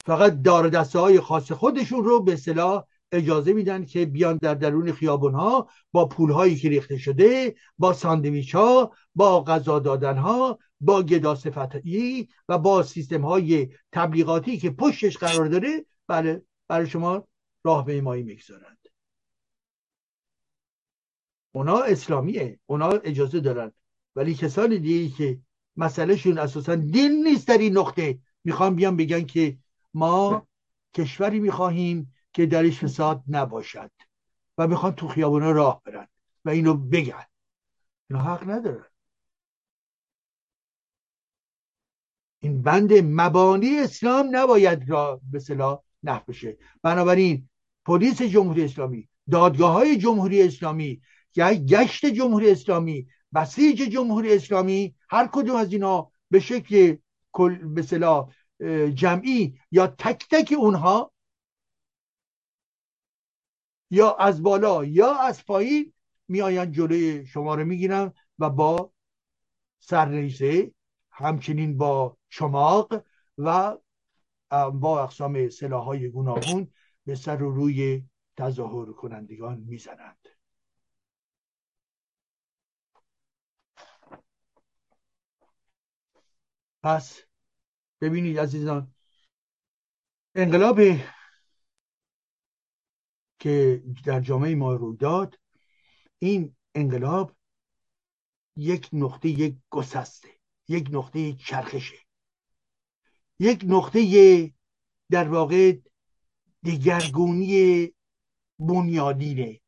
فقط 0.07 0.43
دار 0.43 0.69
دسته 0.69 0.99
های 0.99 1.21
خاص 1.21 1.53
خودشون 1.53 2.05
رو 2.05 2.23
به 2.23 2.37
صلاح 2.37 2.85
اجازه 3.13 3.53
میدن 3.53 3.85
که 3.85 4.07
بیان 4.07 4.37
در 4.37 4.55
درون 4.55 4.93
خیابون 4.93 5.35
ها 5.35 5.69
با 5.93 6.09
پول 6.09 6.31
هایی 6.31 6.57
که 6.57 6.69
ریخته 6.69 6.99
شده 6.99 7.55
با 7.79 7.93
ساندویچ 7.93 8.55
ها 8.55 8.93
با 9.15 9.45
غذا 9.45 9.79
دادن 9.79 10.19
ها 10.19 10.59
با 10.81 11.03
گدا 11.03 11.35
صفتی 11.35 12.29
و 12.49 12.59
با 12.59 12.83
سیستم 12.83 13.23
های 13.23 13.69
تبلیغاتی 13.93 14.59
که 14.59 14.71
پشتش 14.71 15.17
قرار 15.17 15.47
داره 15.47 15.85
بله 16.09 16.43
برای 16.69 16.87
شما 16.87 17.29
راه 17.65 17.85
به 17.85 18.01
مایی 18.01 18.23
می‌گذارند 18.23 18.84
اونا 21.55 21.79
اسلامیه 21.79 22.59
اونا 22.67 22.89
اجازه 22.89 23.41
دارن. 23.41 23.73
ولی 24.17 24.35
کسان 24.35 24.69
دیگه 24.69 25.17
که 25.17 25.41
مسئلهشون 25.77 26.39
اساسا 26.39 26.75
دین 26.75 27.25
نیست 27.25 27.49
در 27.49 27.59
این 27.59 27.79
نقطه. 27.79 28.19
می‌خوان 28.45 28.75
بیان 28.75 28.97
بگن 28.97 29.25
که 29.25 29.59
ما 29.95 30.47
کشوری 30.95 31.41
می‌خواهیم 31.41 32.15
که 32.33 32.47
درش 32.47 32.79
فساد 32.79 33.23
نباشد 33.29 33.91
و 34.59 34.67
می‌خوان 34.67 34.93
تو 34.93 35.09
خیابونا 35.09 35.51
راه 35.51 35.83
برن 35.85 36.09
و 36.45 36.51
اینو 36.51 36.75
بگن. 36.75 37.25
اینا 38.11 38.23
حق 38.23 38.51
ندارن. 38.51 38.87
این 42.41 42.63
بند 42.63 42.93
مبانی 42.93 43.79
اسلام 43.79 44.29
نباید 44.37 44.91
را 44.91 45.21
به 45.31 45.39
صلاح 45.39 45.83
نف 46.03 46.29
بشه. 46.29 46.57
بنابراین 46.83 47.49
پلیس 47.85 48.23
جمهوری 48.23 48.65
اسلامی 48.65 49.09
دادگاه 49.31 49.73
های 49.73 49.97
جمهوری 49.97 50.43
اسلامی 50.43 51.01
گشت 51.37 52.07
جمهوری 52.07 52.51
اسلامی 52.51 53.09
بسیج 53.35 53.83
جمهوری 53.83 54.35
اسلامی 54.35 54.95
هر 55.11 55.27
کدوم 55.33 55.57
از 55.57 55.73
اینا 55.73 56.11
به 56.31 56.41
شکل 56.41 56.97
به 57.75 57.83
صلاح 57.83 58.33
جمعی 58.95 59.59
یا 59.71 59.87
تک 59.87 60.27
تک 60.31 60.55
اونها 60.59 61.13
یا 63.91 64.15
از 64.15 64.43
بالا 64.43 64.85
یا 64.85 65.15
از 65.15 65.45
پایین 65.45 65.93
میآیند 66.29 66.73
جلوی 66.73 67.27
شما 67.27 67.55
رو 67.55 67.65
می‌گیرن 67.65 68.13
و 68.39 68.51
با 68.51 68.93
سرریزه 69.81 70.73
همچنین 71.11 71.79
با 71.79 72.17
چماق 72.31 73.05
و 73.39 73.77
با 74.73 75.03
اقسام 75.03 75.49
سلاح 75.49 75.85
های 75.85 76.09
گوناگون 76.09 76.73
به 77.07 77.15
سر 77.15 77.43
و 77.43 77.51
روی 77.51 78.03
تظاهر 78.37 78.93
کنندگان 78.93 79.59
می‌زنند. 79.59 80.24
پس 86.85 87.23
ببینید 88.01 88.39
عزیزان 88.39 88.95
انقلاب 90.35 90.81
که 93.39 93.83
در 94.05 94.21
جامعه 94.21 94.55
ما 94.55 94.75
روی 94.75 94.97
داد 94.97 95.41
این 96.19 96.57
انقلاب 96.75 97.37
یک 98.57 98.89
نقطه 98.93 99.29
یک 99.29 99.57
گسسته 99.71 100.29
یک 100.69 100.89
نقطه 100.93 101.33
چرخشه 101.33 101.99
یک 103.39 103.65
نقطه 103.69 104.53
در 105.11 105.29
واقع 105.29 105.79
دیگرگونی 106.63 107.93
بنیادینه. 108.59 109.61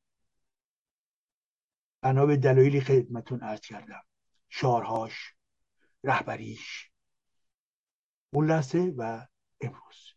بنا 2.00 2.26
به 2.26 2.36
دلایلی 2.36 2.80
خدمتون 2.80 3.40
عرض 3.40 3.60
کردم. 3.60 4.02
شارهاش 4.48 5.34
رهبریش 6.04 6.90
اون 8.36 8.46
لحظه 8.46 8.94
و 8.96 9.26
امروز. 9.60 10.14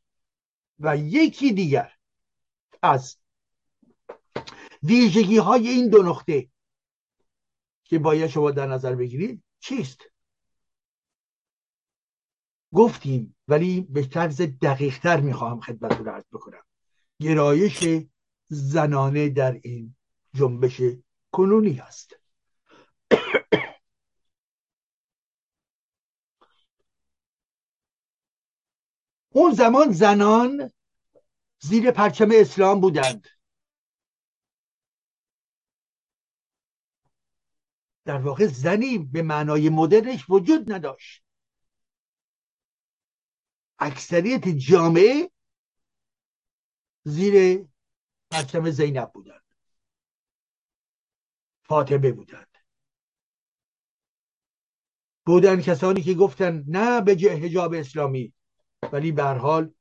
و 0.80 0.98
یکی 0.98 1.54
دیگر 1.54 1.94
از 2.82 3.18
ویژگی 4.84 5.38
های 5.38 5.68
این 5.68 5.90
دو 5.90 6.04
نقطه 6.04 6.50
که 7.84 8.00
باید 8.00 8.30
شما 8.30 8.52
در 8.52 8.68
نظر 8.68 8.96
بگیرید 8.96 9.44
چیست؟ 9.60 10.02
گفتیم 12.74 13.36
ولی 13.48 13.82
به 13.82 14.08
طرز 14.08 14.42
دقیقتر 14.42 15.20
می‌خواهم 15.20 15.60
خدمتتون 15.60 16.08
عرض 16.08 16.26
بکنم. 16.32 16.64
گرایش 17.20 17.84
زنانه 18.48 19.30
در 19.30 19.60
این 19.64 19.96
جنبش 20.34 20.82
کنونی 21.32 21.80
است 21.80 22.19
اون 29.30 29.54
زمان 29.54 29.92
زنان 29.92 30.72
زیر 31.60 31.92
پرچم 31.92 32.30
اسلام 32.34 32.82
بودند. 32.82 33.28
در 38.06 38.18
واقع 38.22 38.48
زنی 38.48 38.98
به 38.98 39.22
معنای 39.22 39.70
مدرنش 39.70 40.30
وجود 40.30 40.72
نداشت. 40.72 41.24
اکثریت 43.80 44.48
جامعه 44.48 45.32
زیر 47.04 47.66
پرچم 48.32 48.70
زینب 48.72 49.12
بودند. 49.14 49.44
فاطمه 51.64 52.12
بودند. 52.12 52.58
بودن 55.26 55.62
کسانی 55.62 56.02
که 56.02 56.14
گفتن 56.14 56.64
نه 56.68 57.02
به 57.02 57.12
حجاب 57.12 57.74
اسلامی 57.74 58.34
ولی 58.84 59.12
به 59.12 59.24
حال 59.24 59.74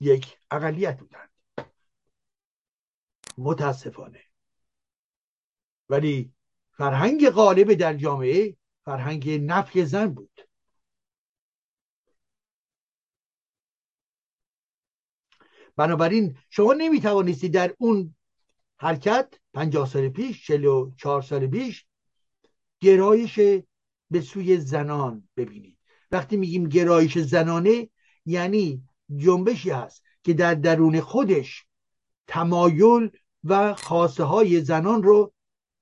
یک 0.00 0.38
اقلیت 0.50 0.98
بودند. 0.98 1.30
متاسفانه. 3.38 4.20
ولی 5.88 6.32
فرهنگ 6.72 7.30
غالب 7.30 7.74
در 7.74 7.94
جامعه 7.94 8.56
فرهنگ 8.84 9.30
نفی 9.30 9.84
زن 9.84 10.06
بود. 10.06 10.40
بنابراین 15.76 16.38
شما 16.50 16.72
نمی‌توانستی 16.72 17.48
در 17.48 17.74
اون 17.78 18.16
حرکت 18.80 19.34
پنجاه 19.54 19.88
سال 19.88 20.08
پیش 20.08 20.46
چل 20.46 20.64
و 20.64 20.92
چهار 20.96 21.22
سال 21.22 21.46
پیش 21.46 21.86
گرایش 22.80 23.40
به 24.10 24.20
سوی 24.20 24.56
زنان 24.60 25.28
ببینید. 25.36 25.78
وقتی 26.10 26.36
میگیم 26.36 26.68
گرایش 26.68 27.18
زنانه 27.18 27.88
یعنی 28.28 28.82
جنبشی 29.16 29.70
هست 29.70 30.02
که 30.22 30.34
در 30.34 30.54
درون 30.54 31.00
خودش 31.00 31.66
تمایل 32.26 33.10
و 33.44 33.74
خاصه 33.74 34.24
های 34.24 34.60
زنان 34.60 35.02
رو 35.02 35.32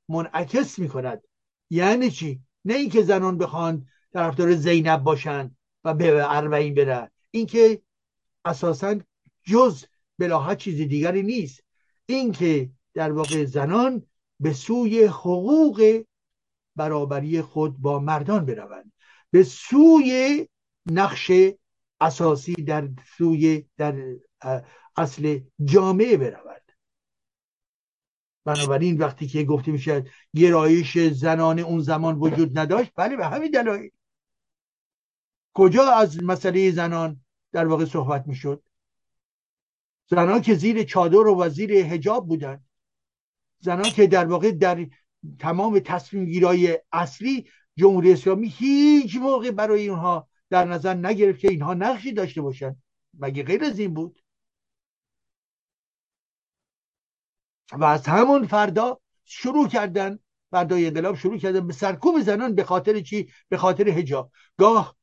منعکس 0.09 0.79
می 0.79 0.89
کند 0.89 1.23
یعنی 1.71 2.11
چی؟ 2.11 2.41
نه 2.65 2.75
اینکه 2.75 3.03
زنان 3.03 3.39
بخوان 3.39 3.87
طرفدار 4.13 4.55
زینب 4.55 5.03
باشند 5.03 5.57
و 5.85 5.95
به 5.95 6.37
اربعین 6.37 6.75
برن. 6.75 7.11
اینکه 7.31 7.83
اساسا 8.45 9.01
جز 9.45 9.85
بلاحت 10.19 10.59
چیزی 10.59 10.87
دیگری 10.87 11.23
نیست. 11.23 11.61
اینکه 12.07 12.71
در 12.95 13.13
واقع 13.13 13.45
زنان 13.45 14.07
به 14.41 14.53
سوی 14.53 15.05
حقوق 15.05 16.03
برابری 16.77 17.43
خود 17.43 17.79
با 17.79 17.99
مردان 17.99 18.47
بروند. 18.47 18.93
به 19.31 19.43
سوی 19.43 20.49
نقش 20.87 21.31
اساسی 22.01 22.55
در 22.55 22.89
سوی 23.19 23.69
در 23.77 24.17
اصل 24.97 25.41
جامعه 25.65 26.17
برود. 26.17 26.63
بنابراین 28.45 28.99
وقتی 28.99 29.27
که 29.27 29.45
گفته 29.45 29.73
میشه 29.73 30.05
گرایش 30.37 30.99
زنان 30.99 31.59
اون 31.59 31.81
زمان 31.81 32.19
وجود 32.19 32.59
نداشت 32.59 32.93
بله 32.97 33.17
به 33.17 33.27
همین 33.27 33.51
دلایل. 33.51 33.91
کجا 35.55 35.91
از 35.91 36.23
مسئله 36.23 36.71
زنان 36.71 37.21
در 37.53 37.67
واقع 37.67 37.85
صحبت 37.85 38.27
می‌شد؟ 38.27 38.63
زنان 40.11 40.43
که 40.43 40.55
زیر 40.55 40.83
چادر 40.83 41.17
و 41.17 41.49
زیر 41.49 41.73
هجاب 41.73 42.29
بودن 42.29 42.65
زنان 43.61 43.91
که 43.91 44.07
در 44.07 44.27
واقع 44.27 44.51
در 44.51 44.87
تمام 45.39 45.79
تصمیم 45.79 46.25
گیرای 46.25 46.79
اصلی 46.93 47.49
جمهوری 47.77 48.13
اسلامی 48.13 48.49
هیچ 48.49 49.17
موقع 49.17 49.51
برای 49.51 49.89
اونها 49.89 50.29
در 50.51 50.65
نظر 50.65 50.95
نگرفت 50.95 51.41
که 51.41 51.49
اینها 51.49 51.75
نقشی 51.75 52.13
داشته 52.13 52.43
باشن. 52.43 52.77
مگه 53.19 53.43
غیر 53.43 53.65
از 53.65 53.79
این 53.79 53.95
بود؟ 53.95 54.23
و 57.73 57.85
از 57.85 58.07
همون 58.07 58.47
فردا 58.47 59.01
شروع 59.25 59.69
کردن 59.69 60.19
فردای 60.51 60.87
انقلاب 60.87 61.17
شروع 61.17 61.39
کردن 61.39 61.67
به 61.67 61.73
سرکوب 61.73 62.21
زنان 62.21 62.55
به 62.55 62.65
خاطر 62.65 63.01
چی؟ 63.01 63.33
به 63.49 63.57
خاطر 63.57 63.89
هجاب 63.89 64.33
گاه 64.59 64.97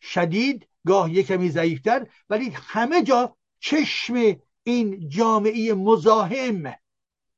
شدید 0.00 0.68
گاه 0.86 1.12
یک 1.12 1.26
کمی 1.26 1.50
ضعیفتر 1.50 2.06
ولی 2.30 2.50
همه 2.54 3.02
جا 3.02 3.36
چشم 3.60 4.36
این 4.62 5.08
جامعه 5.08 5.74
مزاحم 5.74 6.74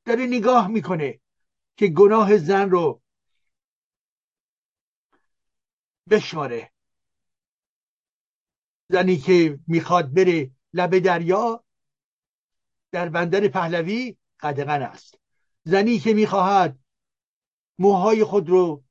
داره 0.05 0.25
نگاه 0.25 0.67
می‌کنه 0.67 1.19
که 1.77 1.87
گناه 1.87 2.37
زن 2.37 2.69
رو 2.69 3.01
بشماره. 6.09 6.71
زنی 8.91 9.17
که 9.17 9.59
می‌خواد 9.67 10.13
بره 10.13 10.51
لب 10.73 10.99
دریا 10.99 11.63
در 12.91 13.09
بندر 13.09 13.47
پهلوی 13.47 14.17
قدغن 14.39 14.81
است. 14.81 15.19
زنی 15.63 15.99
که 15.99 16.13
می‌خواهد 16.13 16.79
موهای 17.79 18.23
خود 18.23 18.49
رو 18.49 18.83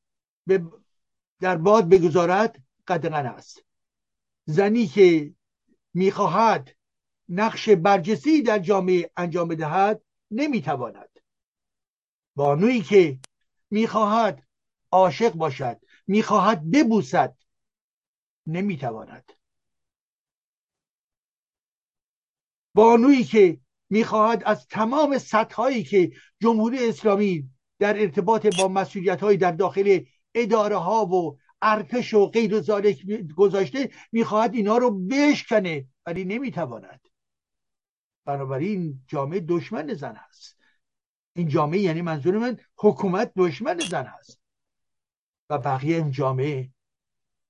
در 1.41 1.57
باد 1.57 1.89
بگذارد 1.89 2.63
قدغن 2.87 3.27
است. 3.27 3.65
زنی 4.45 4.87
که 4.87 5.35
می‌خواهد 5.95 6.77
نقش 7.29 7.69
برجستی 7.69 8.43
در 8.43 8.59
جامعه 8.59 9.11
انجام 9.17 9.49
بدهد 9.49 10.03
نمی‌تواند. 10.31 11.21
بانویی 12.37 12.83
که 12.83 13.19
می‌خواهد 13.71 14.47
عاشق 14.91 15.33
باشد 15.33 15.81
می‌خواهد 16.07 16.71
ببوسد 16.71 17.37
نمی‌تواند. 18.47 19.33
بانویی 22.75 23.25
که 23.25 23.61
می‌خواهد 23.91 24.43
از 24.47 24.67
تمام 24.67 25.19
سطحهایی 25.19 25.85
که 25.85 26.13
جمهوری 26.41 26.89
اسلامی 26.89 27.51
در 27.79 28.01
ارتباط 28.01 28.47
با 28.47 28.69
مسئولیت 28.69 29.21
های 29.21 29.37
در 29.37 29.53
داخل 29.53 30.05
اداره 30.35 30.77
ها 30.77 31.07
و 31.07 31.39
ارتش 31.63 32.15
و 32.15 32.27
غیر 32.27 32.55
و 32.55 32.83
گذاشته 33.37 33.91
می‌خواهد 34.13 34.55
اینا 34.55 34.77
رو 34.79 34.91
بشکنه 34.91 35.87
ولی 36.07 36.25
نمی‌تواند. 36.25 37.01
بنابراین 38.25 39.03
جامعه 39.07 39.41
دشمن 39.41 39.95
زن 39.95 40.15
هست 40.17 40.57
این 41.33 41.49
جامعه 41.49 41.81
یعنی 41.81 42.03
منظور 42.03 42.39
من 42.39 42.57
حکومت 42.77 43.33
دشمن 43.37 43.79
زن 43.79 44.05
هست 44.05 44.41
و 45.51 45.59
بقیه 45.59 45.97
این 45.97 46.11
جامعه 46.11 46.71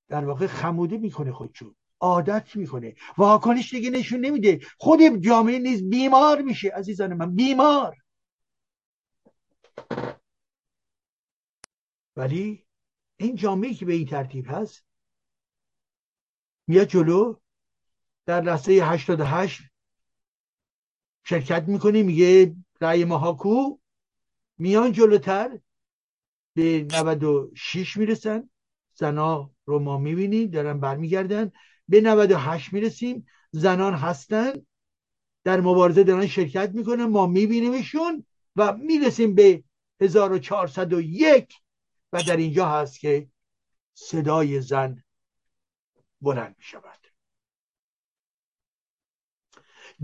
در 0.09 0.25
واقع 0.25 0.47
خموده 0.47 0.99
می‌کنه 0.99 1.33
خودشون. 1.33 1.77
عادت 2.01 2.57
می‌کنه. 2.57 2.95
واکنش 3.19 3.75
دیگه 3.75 3.91
نشون 3.91 4.21
نمیده. 4.21 4.61
خود 4.79 5.01
جامعه 5.21 5.59
نیز 5.59 5.91
بیمار 5.91 6.43
میشه 6.43 6.71
عزیزان 6.71 7.15
من 7.15 7.35
بیمار. 7.35 7.97
ولی 12.17 12.67
این 13.17 13.35
جامعه 13.35 13.75
که 13.75 13.85
به 13.85 13.93
این 13.93 14.07
ترتیب 14.07 14.47
هست 14.49 14.85
میاد 16.67 16.87
جلو 16.87 17.35
در 18.27 18.41
لحظه 18.41 18.73
88 18.73 19.63
شرکت 21.25 21.65
می‌کنه 21.69 22.03
میگه 22.03 22.57
رأی 22.81 23.05
ماهاکو. 23.05 23.79
میان 24.59 24.93
جلوتر 24.93 25.59
به 26.55 26.87
96 26.93 27.97
می‌رسن. 27.97 28.51
زنا 28.95 29.51
رو 29.65 29.79
ما 29.79 29.99
می‌بینیم 29.99 30.51
دارن 30.51 30.81
برمیگردن. 30.81 31.53
به 31.91 32.01
98 32.01 32.73
می‌رسیم. 32.73 33.27
زنان 33.51 33.95
هستن. 33.95 34.53
در 35.45 35.61
مبارزه 35.61 36.05
دارن 36.05 36.27
شرکت 36.27 36.71
می‌کنن. 36.71 37.05
ما 37.05 37.27
میبینیمشون 37.27 38.27
و 38.57 38.77
می‌رسیم 38.77 39.35
به 39.35 39.65
1401 40.01 41.55
و 42.13 42.23
در 42.23 42.37
اینجا 42.37 42.69
هست 42.69 43.01
که 43.01 43.29
صدای 43.95 44.61
زن 44.61 45.05
بلند 46.21 46.55
می‌شود. 46.59 47.07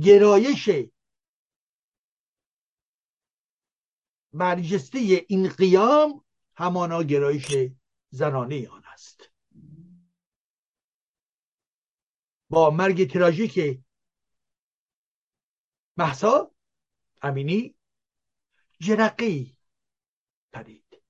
گرایش 0.02 0.70
برجسته 4.32 4.98
این 5.28 5.48
قیام 5.48 6.24
همانا 6.56 7.02
گرایش 7.02 7.70
زنانه 8.10 8.68
آن 8.68 8.82
است. 8.92 9.30
با 12.50 12.70
مرگ 12.70 13.10
تراژیک 13.12 13.80
محسا 15.96 16.50
امینی 17.22 17.74
جرقی 18.80 19.56
پرید 20.52 21.02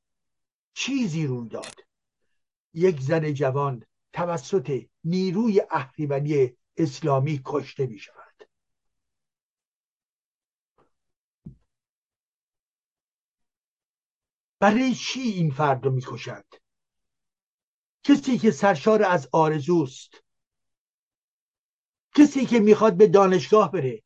چیزی 0.75 1.27
روی 1.27 1.49
داد. 1.49 1.75
یک 2.75 3.01
زن 3.01 3.33
جوان 3.35 3.87
توسط 4.13 4.87
نیروی 5.05 5.63
اهریمنی 5.71 6.57
اسلامی 6.77 7.41
کشته 7.45 7.87
می 7.87 7.99
شود. 7.99 8.49
برای 14.59 14.95
چی 14.95 15.21
این 15.21 15.51
فرد 15.51 15.85
رو 15.85 15.91
می‌کشند 15.91 16.55
کسی 18.03 18.39
که 18.39 18.51
سرشار 18.51 19.03
از 19.03 19.29
آرزوست. 19.33 20.26
کسی 22.17 22.47
که 22.47 22.61
می‌خواد 22.61 22.97
به 22.97 23.07
دانشگاه 23.07 23.73
بره. 23.73 24.03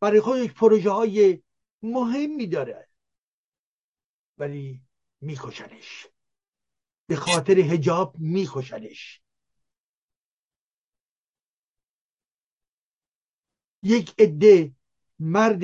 برای 0.00 0.20
خودش 0.20 0.50
پروژه 0.50 0.90
های 0.90 1.42
مهمی 1.82 2.46
داره. 2.46 2.88
ولی 4.38 4.82
میکشنش. 5.20 6.06
به 7.06 7.16
خاطر 7.16 7.58
هجاب 7.58 8.18
میکشنش. 8.18 9.22
یک 13.82 14.14
عده 14.18 14.72
مرد 15.18 15.62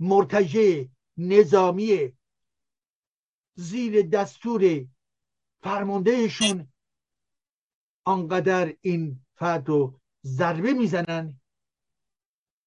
مرتجه 0.00 0.88
نظامی 1.16 2.12
زیر 3.54 4.02
دستور 4.02 4.86
فرماندهشون 5.62 6.72
آنقدر 8.04 8.74
این 8.80 9.26
فرد 9.34 9.68
رو 9.68 9.97
ضربه 10.24 10.72
می‌زنن 10.72 11.40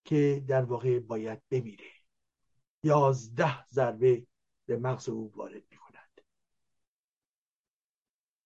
که 0.05 0.43
در 0.47 0.63
واقع 0.63 0.99
باید 0.99 1.41
بمیره. 1.49 1.91
یازده 2.83 3.67
ضربه 3.67 4.25
به 4.65 4.77
مغز 4.77 5.09
او 5.09 5.31
وارد 5.35 5.63
می‌کنند. 5.71 6.21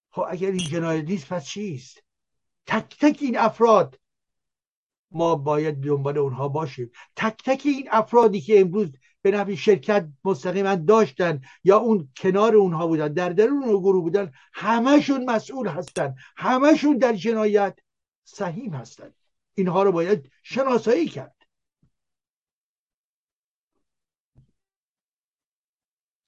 خب 0.09 0.25
اگر 0.29 0.51
این 0.51 0.57
جنایت 0.57 1.05
نیست 1.05 1.27
پس 1.27 1.45
چیست؟ 1.45 2.03
تک 2.65 2.97
تک 2.99 3.17
این 3.21 3.37
افراد 3.37 3.99
ما 5.11 5.35
باید 5.35 5.83
دنبال 5.83 6.17
اونها 6.17 6.47
باشیم. 6.47 6.91
تک 7.15 7.43
تک 7.45 7.61
این 7.65 7.87
افرادی 7.91 8.41
که 8.41 8.59
امروز 8.59 8.91
به 9.21 9.31
نفع 9.31 9.55
شرکت 9.55 10.07
مستقیما 10.23 10.75
داشتن 10.75 11.41
یا 11.63 11.77
اون 11.77 12.11
کنار 12.17 12.55
اونها 12.55 12.87
بودن 12.87 13.13
در 13.13 13.29
درون 13.29 13.63
اون 13.63 13.79
گروه 13.79 14.03
بودن 14.03 14.31
همشون 14.53 15.25
مسئول 15.25 15.67
هستن. 15.67 16.15
همشون 16.37 16.97
در 16.97 17.13
جنایت. 17.13 17.79
سهیم 18.25 18.73
هستن. 18.73 19.13
اینها 19.53 19.83
رو 19.83 19.91
باید 19.91 20.31
شناسایی 20.43 21.07
کرد. 21.07 21.47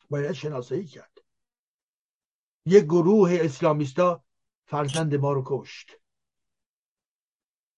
باید 0.09 0.31
شناسایی 0.31 0.85
کرد. 0.85 1.17
یک 2.65 2.83
گروه 2.83 3.37
اسلامیستا 3.41 4.23
فرزند 4.65 5.15
ما 5.15 5.33
رو 5.33 5.43
کشت 5.45 5.91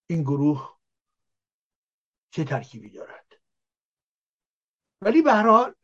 این 0.08 0.22
گروه 0.22 0.80
چه 2.32 2.44
ترکیبی 2.44 2.90
دارد؟ 2.90 3.42
ولی 5.02 5.22
به 5.22 5.32
هر 5.32 5.48
حال 5.48 5.76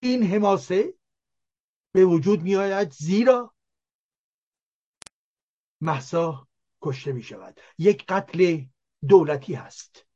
این 0.00 0.22
حماسه 0.22 0.94
به 1.92 2.04
وجود 2.04 2.42
می 2.42 2.56
آید 2.56 2.90
زیرا 2.90 3.54
محسا 5.80 6.48
کشته 6.82 7.12
می 7.12 7.22
شود. 7.22 7.60
یک 7.78 8.06
قتل 8.06 8.60
دولتی 9.08 9.54
هست. 9.54 10.06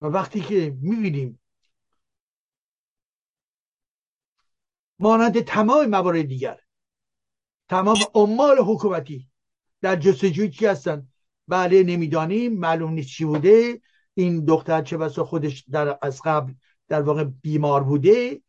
و 0.00 0.06
وقتی 0.06 0.40
که 0.40 0.76
می 0.80 0.96
بینیم 0.96 1.40
مانند 4.98 5.40
تمام 5.40 5.86
موارد 5.86 6.22
دیگر 6.22 6.60
تمام 7.68 7.96
عمال 8.14 8.58
حکومتی 8.58 9.28
در 9.80 9.96
جستجوی 9.96 10.50
کی 10.50 10.66
هستن 10.66 11.08
بله 11.48 11.82
نمی‌دانیم. 11.82 12.58
معلوم 12.58 12.92
نیست 12.92 13.08
چی 13.08 13.24
بوده. 13.24 13.80
این 14.14 14.44
دختر 14.44 14.82
چه 14.82 14.96
بسا 14.96 15.24
خودش 15.24 15.64
در 15.70 15.98
از 16.02 16.22
قبل 16.24 16.52
در 16.88 17.02
واقع 17.02 17.24
بیمار 17.24 17.84
بوده. 17.84 18.42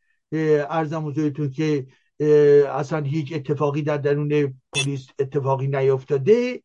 ارزم 0.70 1.08
حضورتون 1.08 1.52
که 1.52 1.88
اصلا 2.70 3.04
هیچ 3.04 3.34
اتفاقی 3.34 3.82
در 3.82 3.98
درون 3.98 4.60
پلیس 4.74 5.08
اتفاقی 5.20 5.68
نیفتاده. 5.68 6.64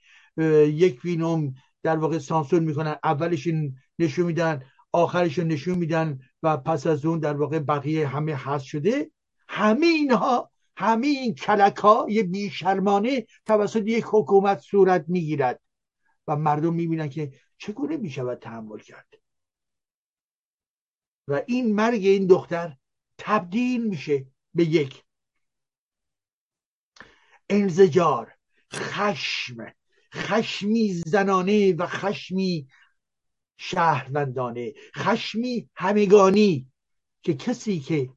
یک 0.66 1.00
فیلم 1.00 1.54
در 1.82 1.96
واقع 1.96 2.18
سانسور 2.18 2.60
می‌کنن. 2.60 2.96
اولش 3.04 3.48
نشون 3.98 4.26
میدن 4.26 4.62
آخرش 4.92 5.38
نشون 5.38 5.78
میدن 5.78 6.20
و 6.42 6.56
پس 6.56 6.86
از 6.86 7.04
اون 7.04 7.18
در 7.18 7.34
واقع 7.34 7.58
بقیه 7.58 8.06
همه 8.06 8.34
حذف 8.34 8.64
شده. 8.66 9.10
همه 9.48 9.86
اینها 9.86 10.50
همه 10.76 11.06
این 11.06 11.34
کلک 11.34 11.76
ها 11.76 12.06
یه 12.08 12.22
بیشرمانه 12.22 13.26
توسط 13.46 13.82
یک 13.86 14.04
حکومت 14.06 14.58
صورت 14.58 15.04
می‌گیرد 15.08 15.60
و 16.28 16.36
مردم 16.36 16.74
می‌بینن 16.74 17.08
که 17.08 17.32
چگونه 17.58 17.96
می‌شود 17.96 18.38
تحمل 18.38 18.78
کرد. 18.78 19.06
و 21.28 21.42
این 21.46 21.74
مرگ 21.74 22.06
این 22.06 22.26
دختر 22.26 22.76
تبدیل 23.18 23.86
میشه 23.86 24.26
به 24.54 24.64
یک 24.64 25.01
انزجار 27.52 28.34
خشم 28.74 29.72
خشمی 30.14 30.92
زنانه 30.92 31.74
و 31.74 31.86
خشمی 31.86 32.68
شهروندانه 33.56 34.72
خشمی 34.96 35.70
همگانی 35.74 36.72
که 37.22 37.34
کسی 37.34 37.80
که 37.80 38.10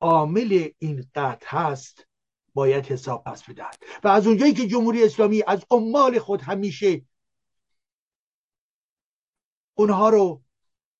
عامل 0.00 0.68
این 0.78 1.06
قتل 1.14 1.46
هست 1.46 2.06
باید 2.54 2.86
حساب 2.86 3.24
پس 3.24 3.42
بدهد. 3.42 3.78
و 4.04 4.08
از 4.08 4.26
اونجایی 4.26 4.54
که 4.54 4.66
جمهوری 4.66 5.04
اسلامی 5.04 5.42
از 5.46 5.64
عمال 5.70 6.18
خود 6.18 6.40
همیشه 6.40 7.02
اونها 9.74 10.08
رو 10.08 10.42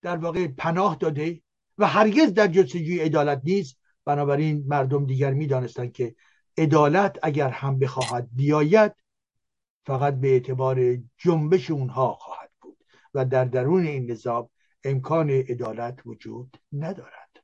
در 0.02 0.16
واقع 0.16 0.48
پناه 0.48 0.96
داده 0.96 1.42
و 1.78 1.86
هرگز 1.86 2.34
در 2.34 2.46
جستجوی 2.46 3.00
عدالت 3.00 3.40
نیست 3.44 3.78
بنابراین 4.06 4.64
مردم 4.66 5.06
دیگر 5.06 5.32
می‌دانستند 5.32 5.92
که 5.92 6.16
عدالت 6.58 7.18
اگر 7.22 7.48
هم 7.48 7.78
بخواهد 7.78 8.28
بیاید 8.32 8.92
فقط 9.86 10.14
به 10.14 10.28
اعتبار 10.28 10.96
جنبش 11.18 11.70
اونها 11.70 12.14
خواهد 12.14 12.50
بود 12.60 12.84
و 13.14 13.24
در 13.24 13.44
درون 13.44 13.86
این 13.86 14.10
نظام 14.10 14.48
امکان 14.84 15.30
عدالت 15.30 16.00
وجود 16.06 16.56
ندارد. 16.72 17.42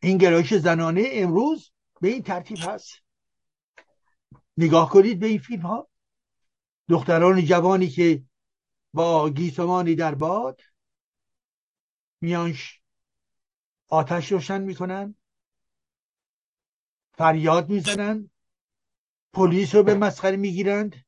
این 0.00 0.18
گرایش 0.18 0.54
زنانه 0.54 1.04
امروز 1.12 1.72
به 2.00 2.08
این 2.08 2.22
ترتیب 2.22 2.58
هست. 2.60 2.92
نگاه 4.56 4.90
کنید 4.90 5.18
به 5.18 5.26
این 5.26 5.38
فیلم 5.38 5.62
ها. 5.62 5.88
دختران 6.88 7.44
جوانی 7.44 7.88
که 7.88 8.22
با 8.92 9.30
گیسمانی 9.30 9.94
در 9.94 10.14
باد 10.14 10.60
میانش 12.20 12.81
آتش 13.92 14.32
روشن 14.32 14.60
می‌کنن 14.60 15.14
فریاد 17.14 17.70
می‌زنن 17.70 18.30
پلیس 19.32 19.74
رو 19.74 19.82
به 19.82 19.94
مسخره 19.94 20.36
می‌گیرند. 20.36 21.04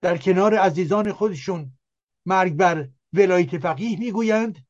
در 0.00 0.18
کنار 0.18 0.54
عزیزان 0.54 1.12
خودشون 1.12 1.78
مرگ 2.26 2.56
بر 2.56 2.88
ولایت 3.12 3.58
فقیه 3.58 3.98
می‌گویند. 3.98 4.66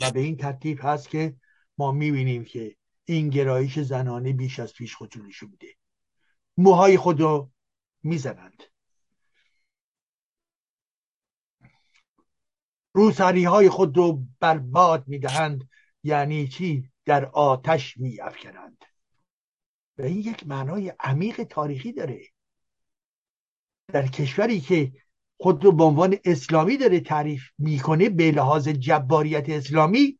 و 0.00 0.10
به 0.10 0.20
این 0.20 0.36
ترتیب 0.36 0.78
هست 0.82 1.08
که 1.08 1.36
ما 1.78 1.92
می‌بینیم 1.92 2.44
که 2.44 2.76
این 3.04 3.28
گرایش 3.28 3.78
زنانه 3.78 4.32
بیش 4.32 4.60
از 4.60 4.72
پیش 4.72 4.94
خودشون 4.94 5.26
نشون 5.26 5.50
میده. 5.50 5.74
موهای 6.56 6.96
خود 6.96 7.20
رو 7.20 7.50
می‌زنند. 8.02 8.62
روسری 12.92 13.44
های 13.44 13.68
خود 13.68 13.96
رو 13.96 14.22
برباد 14.40 15.08
می‌دهند. 15.08 15.68
یعنی 16.02 16.48
چی؟ 16.48 16.90
در 17.04 17.24
آتش 17.24 17.96
میافکنند. 17.96 18.84
و 19.98 20.02
این 20.02 20.18
یک 20.18 20.46
معنای 20.46 20.92
عمیق 21.00 21.42
تاریخی 21.42 21.92
داره. 21.92 22.20
در 23.88 24.06
کشوری 24.06 24.60
که 24.60 24.92
خود 25.40 25.64
رو 25.64 25.72
به 25.72 25.84
عنوان 25.84 26.16
اسلامی 26.24 26.76
داره 26.76 27.00
تعریف 27.00 27.42
می‌کنه 27.58 28.08
به 28.08 28.30
لحاظ 28.30 28.68
جباریت 28.68 29.48
اسلامی 29.48 30.18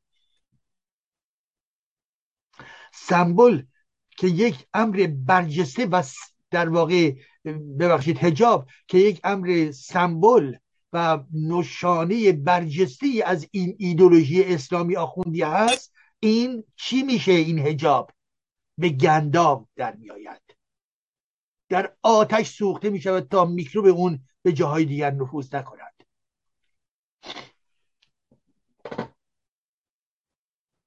سمبل 2.92 3.62
که 4.10 4.26
یک 4.26 4.66
امر 4.74 5.06
برجسته 5.06 5.86
و 5.86 6.02
در 6.50 6.68
واقع 6.68 7.14
ببخشید 7.80 8.18
هجاب 8.18 8.68
که 8.86 8.98
یک 8.98 9.20
امر 9.24 9.70
سمبل 9.70 10.56
و 10.92 11.24
نشانه 11.32 12.32
برجسته 12.32 13.06
از 13.26 13.48
این 13.50 13.76
ایدولوژی 13.78 14.44
اسلامی 14.44 14.96
آخوندی 14.96 15.42
هست 15.42 15.94
این 16.20 16.64
چی 16.76 17.02
میشه 17.02 17.32
این 17.32 17.58
هجاب 17.58 18.10
به 18.78 18.88
گنداب 18.88 19.68
در 19.76 19.96
میآید. 19.96 20.42
در 21.68 21.96
آتش 22.02 22.50
سوخته 22.50 22.90
می 22.90 23.00
شود 23.00 23.28
تا 23.28 23.44
میکروب 23.44 23.86
اون 23.86 24.26
به 24.42 24.52
جاهای 24.52 24.84
دیگر 24.84 25.10
نفوذ 25.10 25.54
نکند. 25.54 26.04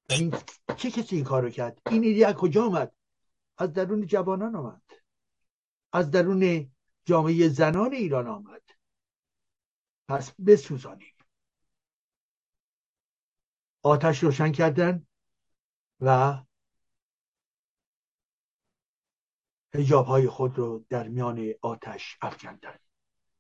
این 0.10 0.34
چه 0.78 0.92
کسی 0.92 1.16
این 1.16 1.26
کارو 1.26 1.50
کرد؟ 1.50 1.82
این 1.92 2.04
ایده 2.04 2.28
از 2.28 2.36
کجا 2.36 2.66
آمد 2.66 2.92
از 3.58 3.74
درون 3.74 4.06
جوانان 4.06 4.56
آمد 4.56 4.82
از 5.94 6.12
درون 6.12 6.72
جامعه 7.06 7.50
زنان 7.50 7.94
ایران 7.94 8.28
آمد. 8.28 8.71
پس 10.12 10.32
بسوزانیم. 10.32 11.14
آتش 13.84 14.24
روشن 14.24 14.52
کردن 14.52 15.08
و 16.00 16.38
هجاب 19.74 20.06
های 20.06 20.28
خود 20.28 20.58
رو 20.58 20.86
در 20.90 21.08
میان 21.08 21.54
آتش 21.62 22.18
افکندن. 22.22 22.80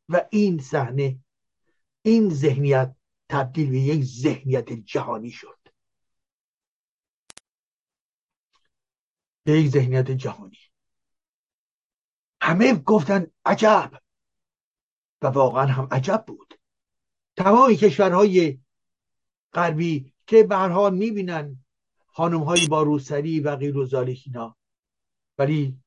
و 0.10 0.28
این 0.32 0.60
صحنه 0.60 1.20
این 2.02 2.30
ذهنیت 2.30 2.96
تبدیل 3.30 3.70
به 3.70 3.80
یک 3.80 4.04
ذهنیت 4.04 4.72
جهانی 4.74 5.32
شد. 5.32 5.60
به 9.44 9.52
یک 9.62 9.70
ذهنیت 9.72 10.12
جهانی. 10.12 10.58
همه 12.42 12.74
گفتن 12.74 13.28
عجب 13.46 14.02
و 15.22 15.28
واقعا 15.28 15.66
هم 15.66 15.88
عجب 15.92 16.24
بود. 16.28 16.51
تمام 17.38 17.74
کشورهای 17.74 18.60
غربی 19.54 20.14
که 20.28 20.44
به 20.44 20.56
هر 20.56 20.70
حال 20.70 20.96
می‌بینن 20.96 21.64
خانم 22.08 22.44
های 22.44 22.68
با 22.68 22.84
روسری 22.84 23.40
و 23.40 23.56
غیر 23.56 23.78
و 23.78 23.96
اینا. 23.96 24.58
ولی 25.38 25.78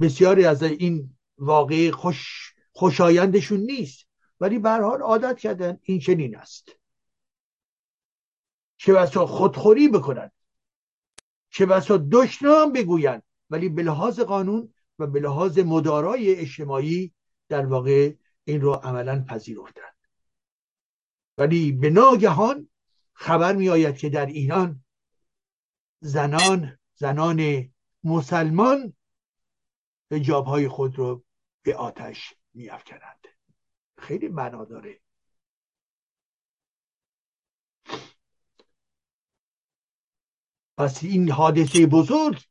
بسیاری 0.00 0.44
از 0.44 0.62
این 0.62 1.16
واقعی 1.38 1.90
خوش 1.90 2.52
خوشایندشون 2.72 3.60
نیست. 3.60 4.06
ولی 4.40 4.58
به 4.58 4.70
حال 4.70 5.02
عادت 5.02 5.38
کردن 5.38 5.78
این 5.82 5.98
چنین 5.98 6.36
است. 6.36 6.68
چه 8.76 8.92
بسا 8.92 9.26
خودخوری 9.26 9.88
بکنن. 9.88 10.30
چه 11.50 11.66
بسا 11.66 11.96
دشنام 12.12 12.72
بگویند 12.72 13.22
ولی 13.50 13.68
به 13.68 13.82
لحاظ 13.82 14.20
قانون 14.20 14.74
و 14.98 15.06
به 15.06 15.20
لحاظ 15.20 15.58
مدارای 15.58 16.34
اجتماعی 16.34 17.14
در 17.48 17.66
واقع 17.66 18.14
این 18.44 18.60
رو 18.60 18.72
عملا 18.72 19.24
پذیرفتن. 19.28 19.95
ولی 21.38 21.72
به 21.72 21.90
ناگهان 21.90 22.68
خبر 23.12 23.56
می 23.56 23.68
آید 23.68 23.96
که 23.96 24.08
در 24.08 24.26
ایران 24.26 24.84
زنان 26.00 26.78
زنان 26.94 27.68
مسلمان 28.04 28.92
های 30.46 30.68
خود 30.68 30.98
رو 30.98 31.24
به 31.62 31.76
آتش 31.76 32.34
می 32.54 32.68
افکنند 32.68 33.26
خیلی 33.98 34.28
معنا 34.28 34.64
داره. 34.64 35.00
پس 40.78 41.04
این 41.04 41.30
حادثه 41.30 41.86
بزرگ 41.86 42.44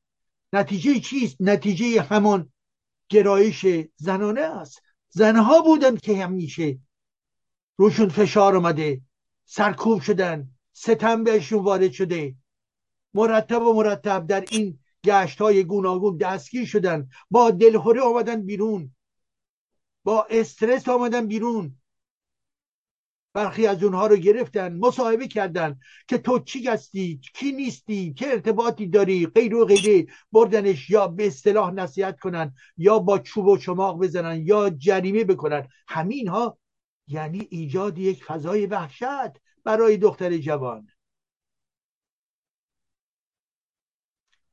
نتیجه 0.54 1.00
چیست؟ 1.00 1.38
نتیجه 1.40 2.02
همان 2.02 2.54
گرایش 3.10 3.66
زنانه 3.96 4.42
است. 4.42 4.82
زنها 5.10 5.62
بودند 5.62 6.02
که 6.02 6.24
همیشه 6.24 6.80
روشون 7.78 8.10
فشار 8.10 8.56
آمده 8.56 9.02
سرکوب 9.46 10.02
شدن. 10.02 10.50
ستم 10.74 11.24
بهشون 11.24 11.64
وارد 11.64 11.92
شده. 11.92 12.36
مرتب 13.14 13.62
و 13.62 13.74
مرتب 13.74 14.28
در 14.28 14.46
این 14.52 14.80
گشت 15.06 15.42
های 15.42 15.64
گوناگون 15.64 16.18
دستگیر 16.18 16.66
شدن. 16.66 17.10
با 17.32 17.52
دلخوری 17.52 18.00
آمدن 18.00 18.42
بیرون. 18.46 18.96
با 20.04 20.28
استرس 20.30 20.90
آمدن 20.90 21.28
بیرون. 21.28 21.78
برخی 23.34 23.68
از 23.68 23.84
اونها 23.84 24.08
رو 24.08 24.16
گرفتن 24.16 24.78
مصاحبه 24.78 25.28
کردن 25.28 25.80
که 26.08 26.18
تو 26.18 26.40
چی 26.40 26.68
هستی؟ 26.68 27.22
کی 27.34 27.52
نیستی؟ 27.52 28.14
چه 28.14 28.28
ارتباطی 28.28 28.88
داری؟ 28.88 29.28
غیر 29.28 29.56
و 29.56 29.66
غیره. 29.66 30.06
بردنش 30.32 30.90
یا 30.90 31.08
به 31.08 31.28
اصطلاح 31.28 31.72
نصیحت 31.72 32.20
کنن 32.20 32.54
یا 32.78 33.00
با 33.00 33.20
چوب 33.20 33.48
و 33.48 33.58
چماق 33.58 34.00
بزنن 34.00 34.42
یا 34.46 34.70
جریمه 34.70 35.24
بکنن. 35.24 35.68
همین 35.88 36.28
ها 36.28 36.58
یعنی 37.08 37.48
ایجاد 37.52 37.98
یک 37.98 38.24
فضای 38.24 38.66
وحشت 38.66 39.42
برای 39.64 39.98
دختر 39.98 40.38
جوان. 40.38 40.88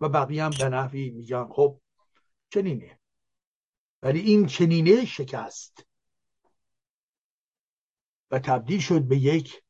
و 0.00 0.08
بقیه 0.08 0.44
هم 0.44 0.50
به 0.58 0.68
نحوی 0.68 1.10
میگن 1.10 1.48
خب 1.48 1.80
چنینه. 2.50 2.98
ولی 4.02 4.20
این 4.20 4.46
چنینه 4.46 5.04
شکست. 5.04 5.86
و 8.30 8.38
تبدیل 8.38 8.80
شد 8.80 9.02
به 9.02 9.16
یک 9.16 9.62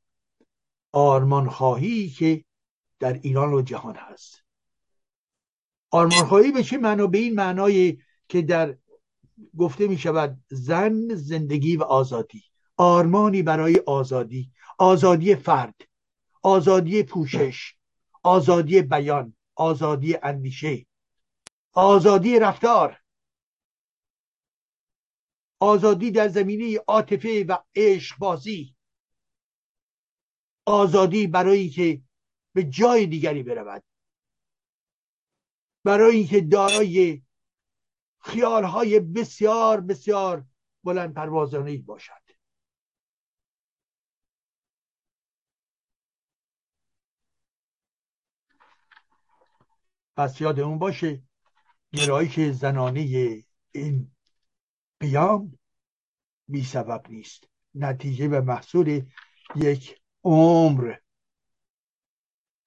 آرمان 0.92 1.48
خواهی 1.48 2.10
که 2.10 2.44
در 2.98 3.12
ایران 3.12 3.52
و 3.52 3.62
جهان 3.62 3.96
هست. 3.96 4.44
آرمان 5.90 6.24
خواهی 6.24 6.52
به 6.52 6.62
چه 6.62 6.78
معنا؟ 6.78 7.06
به 7.06 7.18
این 7.18 7.34
معنای 7.34 7.98
که 8.28 8.42
در 8.42 8.78
گفته 9.58 9.88
می 9.88 9.98
شود 9.98 10.44
زن 10.48 11.14
زندگی 11.14 11.76
و 11.76 11.82
آزادی. 11.82 12.51
آرمانی 12.82 13.42
برای 13.42 13.76
آزادی 13.86 14.52
آزادی 14.78 15.34
فرد 15.34 15.74
آزادی 16.42 17.02
پوشش 17.02 17.74
آزادی 18.22 18.82
بیان 18.82 19.36
آزادی 19.54 20.16
اندیشه 20.22 20.86
آزادی 21.72 22.38
رفتار 22.38 22.98
آزادی 25.60 26.10
در 26.10 26.28
زمینه 26.28 26.78
عاطفه 26.88 27.44
و 27.48 27.56
عشق 27.74 28.18
بازی 28.18 28.76
آزادی 30.66 31.26
برای 31.26 31.68
که 31.68 32.02
به 32.54 32.64
جای 32.64 33.06
دیگری 33.06 33.42
برود 33.42 33.82
برای 35.84 36.16
اینکه 36.16 36.40
دارای 36.40 37.22
خیالهای 38.20 39.00
بسیار 39.00 39.80
بسیار 39.80 40.44
بلند 40.84 41.14
پروازانه 41.14 41.78
باشد. 41.78 42.21
پس 50.16 50.40
یادمون 50.40 50.78
باشه 50.78 51.22
گرایش 51.92 52.40
زنانه 52.40 53.00
این 53.72 54.14
قیام 55.00 55.58
بی 56.48 56.64
سبب 56.64 57.06
نیست. 57.08 57.44
نتیجه 57.74 58.28
و 58.28 58.42
محصول 58.42 59.06
یک 59.56 60.02
عمر 60.24 60.96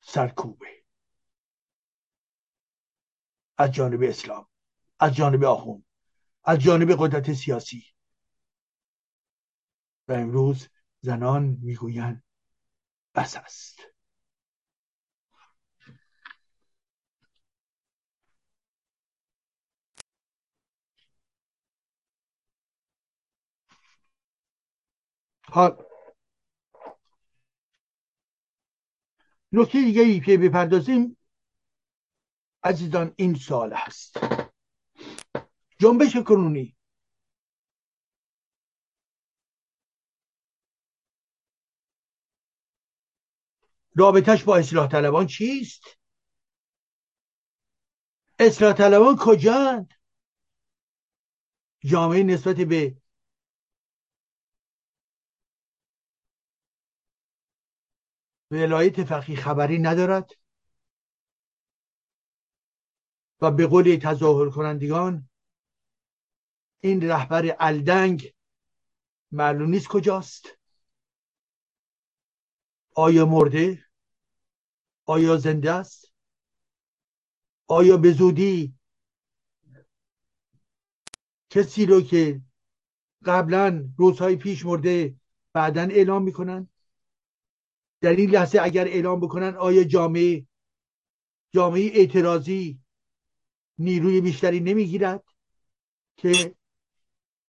سرکوبه. 0.02 0.84
از 3.58 3.72
جانب 3.72 4.04
اسلام 4.04 4.48
از 5.00 5.16
جانب 5.16 5.44
آخون 5.44 5.86
از 6.44 6.60
جانب 6.60 6.96
قدرت 7.00 7.34
سیاسی. 7.34 7.86
و 10.08 10.14
امروز 10.14 10.70
زنان 11.02 11.58
می‌گویند 11.62 12.24
بس 13.16 13.36
است. 13.36 13.95
حال. 25.52 25.86
نکته 29.52 29.82
دیگه 29.82 30.02
ای 30.02 30.20
که 30.20 30.38
بپردازیم 30.38 31.18
عزیزان 32.64 33.14
این 33.18 33.36
سال 33.36 33.74
هست. 33.74 34.18
جنبش 35.80 36.18
کنونی. 36.18 36.76
رابطش 43.96 44.44
با 44.44 44.58
اصلاح 44.58 44.88
طلبان 44.88 45.28
چیست؟ 45.28 45.84
اصلاح 48.40 48.74
طلبان 48.74 49.16
کجاند؟ 49.20 49.94
جامعه 51.80 52.24
نسبت 52.24 52.56
به 52.56 52.98
ولایت 58.52 59.04
فقیه 59.04 59.36
خبری 59.36 59.80
ندارد 59.80 60.32
و 63.42 63.52
به 63.52 63.68
قول 63.68 63.96
تظاهر 63.96 64.50
کنندگان 64.50 65.30
این 66.80 67.10
رهبر 67.10 67.56
الدنگ 67.60 68.34
معلوم 69.32 69.70
نیست 69.70 69.88
کجاست. 69.88 70.58
آیا 72.96 73.26
مرده؟ 73.26 73.86
آیا 75.06 75.38
زنده 75.38 75.72
است؟ 75.72 76.14
آیا 77.68 77.98
به 77.98 78.12
زودی 78.12 78.76
کسی 81.50 81.86
رو 81.86 82.02
که 82.02 82.42
قبلا 83.26 83.90
روزهای 83.98 84.36
پیش 84.36 84.66
مرده 84.66 85.16
بعدا 85.54 85.82
اعلام 85.82 86.24
می‌کنن 86.24 86.70
در 88.02 88.16
این 88.16 88.30
لحظه 88.30 88.60
اگر 88.62 88.86
اعلام 88.86 89.20
بکنن 89.20 89.56
آیا 89.56 89.84
جامعه 89.84 90.46
جامعه 91.52 91.92
اعتراضی 91.94 92.80
نیروی 93.78 94.22
بیشتری 94.22 94.60
نمی‌گیرد 94.60 95.24
که 96.18 96.56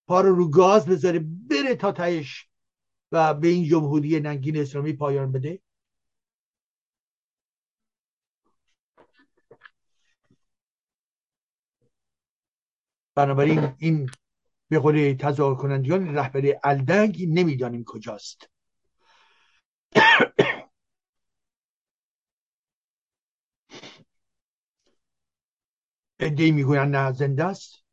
پا 0.06 0.20
رو 0.20 0.34
رو 0.34 0.50
گاز 0.50 0.86
بذاره 0.86 1.18
بره 1.18 1.74
تا 1.74 1.92
تهش 1.92 2.48
و 3.12 3.34
به 3.34 3.48
این 3.48 3.64
جمهوری 3.64 4.20
ننگین 4.20 4.56
اسلامی 4.60 4.92
پایان 4.92 5.32
بده؟ 5.32 5.60
بنابراین 13.14 13.74
این 13.78 14.10
به 14.68 14.78
قول 14.78 15.12
تظاهر 15.12 15.54
کنندگان 15.54 16.14
رهبری 16.14 16.54
الدنگ 16.64 17.28
نمی‌دانیم 17.28 17.84
کجاست. 17.84 18.55
ادهی 26.20 26.50
می‌گویند 26.50 26.96
نه 26.96 27.12
زنده 27.12 27.44
است 27.44 27.84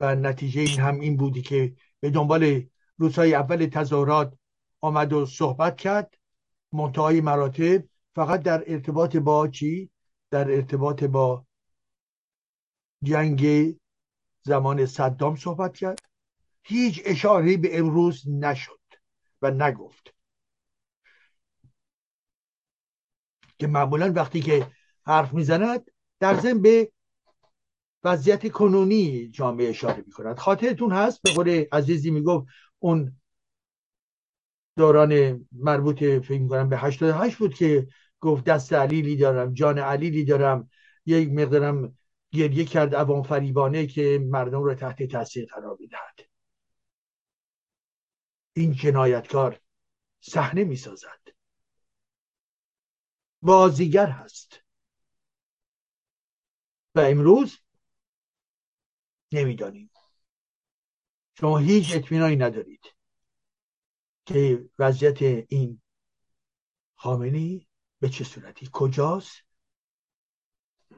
و 0.00 0.14
نتیجه 0.14 0.60
این 0.60 0.80
هم 0.80 1.00
این 1.00 1.16
بودی 1.16 1.42
که 1.42 1.76
به 2.00 2.10
دنبال 2.10 2.66
روزهای 2.98 3.34
اول 3.34 3.66
تظاهرات 3.66 4.34
آمد 4.80 5.12
و 5.12 5.26
صحبت 5.26 5.76
کرد. 5.76 6.14
منتهای 6.72 7.20
مراتب 7.20 7.84
فقط 8.14 8.42
در 8.42 8.64
ارتباط 8.66 9.16
با 9.16 9.48
چی؟ 9.48 9.90
در 10.30 10.50
ارتباط 10.50 11.04
با 11.04 11.46
جنگ 13.02 13.74
زمان 14.42 14.86
صدام 14.86 15.36
صحبت 15.36 15.76
کرد. 15.76 15.98
هیچ 16.62 17.02
اشاره 17.04 17.56
به 17.56 17.78
امروز 17.78 18.28
نشد 18.28 18.80
و 19.42 19.50
نگفت. 19.50 20.14
که 23.60 23.66
معمولا 23.66 24.12
وقتی 24.12 24.40
که 24.40 24.66
حرف 25.06 25.32
می‌زند 25.32 25.90
در 26.20 26.34
ضمن 26.34 26.62
به 26.62 26.92
وضعیت 28.04 28.52
کنونی 28.52 29.28
جامعه 29.28 29.68
اشاره 29.68 30.04
می‌کند. 30.06 30.38
خاطرتون 30.38 30.92
هست؟ 30.92 31.22
به 31.22 31.32
قول 31.32 31.64
عزیزی 31.72 32.10
می‌گفت 32.10 32.46
اون 32.78 33.16
دوران 34.76 35.46
مربوط 35.52 35.98
فکر 35.98 36.40
می‌کنم 36.40 36.68
به 36.68 36.76
88 36.78 37.36
بود 37.36 37.54
که 37.54 37.88
گفت 38.20 38.44
دست 38.44 38.72
علیلی 38.72 39.16
دارم 39.16 39.54
جان 39.54 39.78
علیلی 39.78 40.24
دارم. 40.24 40.70
یک 41.06 41.28
مقدارم 41.28 41.98
گریه 42.32 42.64
کرد 42.64 42.94
عوام 42.94 43.22
فریبانه 43.22 43.86
که 43.86 44.26
مردم 44.30 44.62
رو 44.62 44.74
تحت 44.74 45.02
تاثیر 45.02 45.46
قرار 45.46 45.76
می‌دهد. 45.80 46.20
این 48.52 48.72
جنایتکار 48.72 49.60
صحنه 50.20 50.64
می‌سازد. 50.64 51.19
بازیگر 53.42 54.06
هست. 54.06 54.60
و 56.94 57.00
امروز 57.00 57.58
نمی‌دانیم. 59.32 59.90
شما 61.34 61.58
هیچ 61.58 61.96
اطمینانی 61.96 62.36
ندارید 62.36 62.94
که 64.26 64.68
وضعیت 64.78 65.22
این 65.48 65.82
خامنی 66.94 67.68
به 68.00 68.08
چه 68.08 68.24
صورتی 68.24 68.68
کجاست؟ 68.72 69.42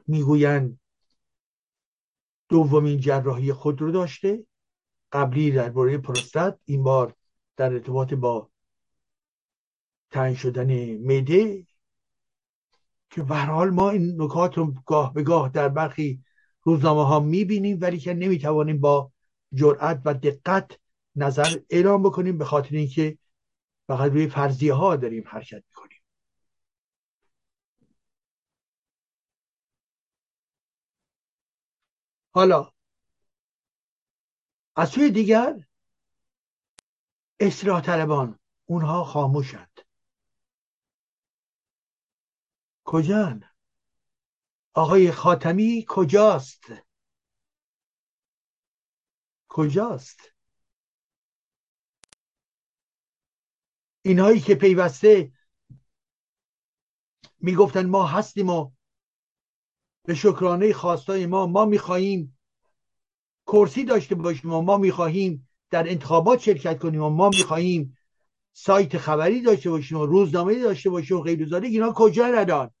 می‌گویند 0.07 0.79
دومین 2.49 2.99
جراحی 2.99 3.53
خود 3.53 3.81
رو 3.81 3.91
داشته. 3.91 4.45
قبلی 5.11 5.51
درباره 5.51 5.97
پروستات 5.97 6.59
این 6.65 6.83
بار 6.83 7.15
در 7.55 7.73
ارتباط 7.73 8.13
با 8.13 8.51
تنگ 10.11 10.35
شدن 10.35 10.97
مده 10.97 11.67
که 13.15 13.23
به 13.23 13.35
حال 13.35 13.69
ما 13.69 13.89
این 13.89 14.21
نکات 14.21 14.57
رو 14.57 14.73
گاه 14.85 15.13
به 15.13 15.23
گاه 15.23 15.49
در 15.49 15.69
برخی 15.69 16.23
روزنامه 16.63 17.05
ها 17.05 17.19
می‌بینیم 17.19 17.77
ولی 17.81 17.99
که 17.99 18.13
نمی‌توانیم 18.13 18.79
با 18.81 19.11
جرأت 19.53 20.01
و 20.05 20.13
دقت 20.13 20.79
نظر 21.15 21.59
اعلام 21.69 22.03
بکنیم 22.03 22.37
به 22.37 22.45
خاطر 22.45 22.75
اینکه 22.75 23.17
فقط 23.87 24.11
روی 24.11 24.27
فرضیه 24.27 24.73
ها 24.73 24.95
داریم 24.95 25.23
حرکت 25.27 25.63
می‌کنیم. 25.69 26.01
حالا 32.31 32.71
از 34.75 34.89
سوی 34.89 35.11
دیگر 35.11 35.59
اصلاح 37.39 37.81
طلبان 37.81 38.39
اونها 38.65 39.03
خاموشند 39.03 39.72
کجان؟ 42.93 43.43
آقای 44.73 45.11
خاتمی 45.11 45.85
کجاست؟ 45.87 46.63
کجاست؟ 49.47 50.19
اینهایی 54.01 54.39
که 54.39 54.55
پیوسته 54.55 55.31
می‌گفتن 57.39 57.85
ما 57.85 58.07
هستیم 58.07 58.49
و 58.49 58.71
به 60.05 60.15
شکرانه 60.15 60.73
خواستای 60.73 61.25
ما 61.25 61.47
ما 61.47 61.65
می‌خواهیم 61.65 62.37
کرسی 63.47 63.83
داشته 63.83 64.15
باشیم 64.15 64.53
و 64.53 64.61
ما 64.61 64.77
می‌خواهیم 64.77 65.49
در 65.69 65.89
انتخابات 65.89 66.39
شرکت 66.39 66.79
کنیم 66.79 67.03
و 67.03 67.09
ما 67.09 67.29
می‌خواهیم 67.29 67.97
سایت 68.53 68.97
خبری 68.97 69.41
داشته 69.41 69.69
باشیم 69.69 69.97
و 69.97 70.05
روزنامه 70.05 70.59
داشته 70.59 70.89
باشیم 70.89 71.17
و 71.17 71.21
غیر 71.21 71.55
اینا 71.55 71.93
کجا 71.95 72.27
ندان 72.27 72.71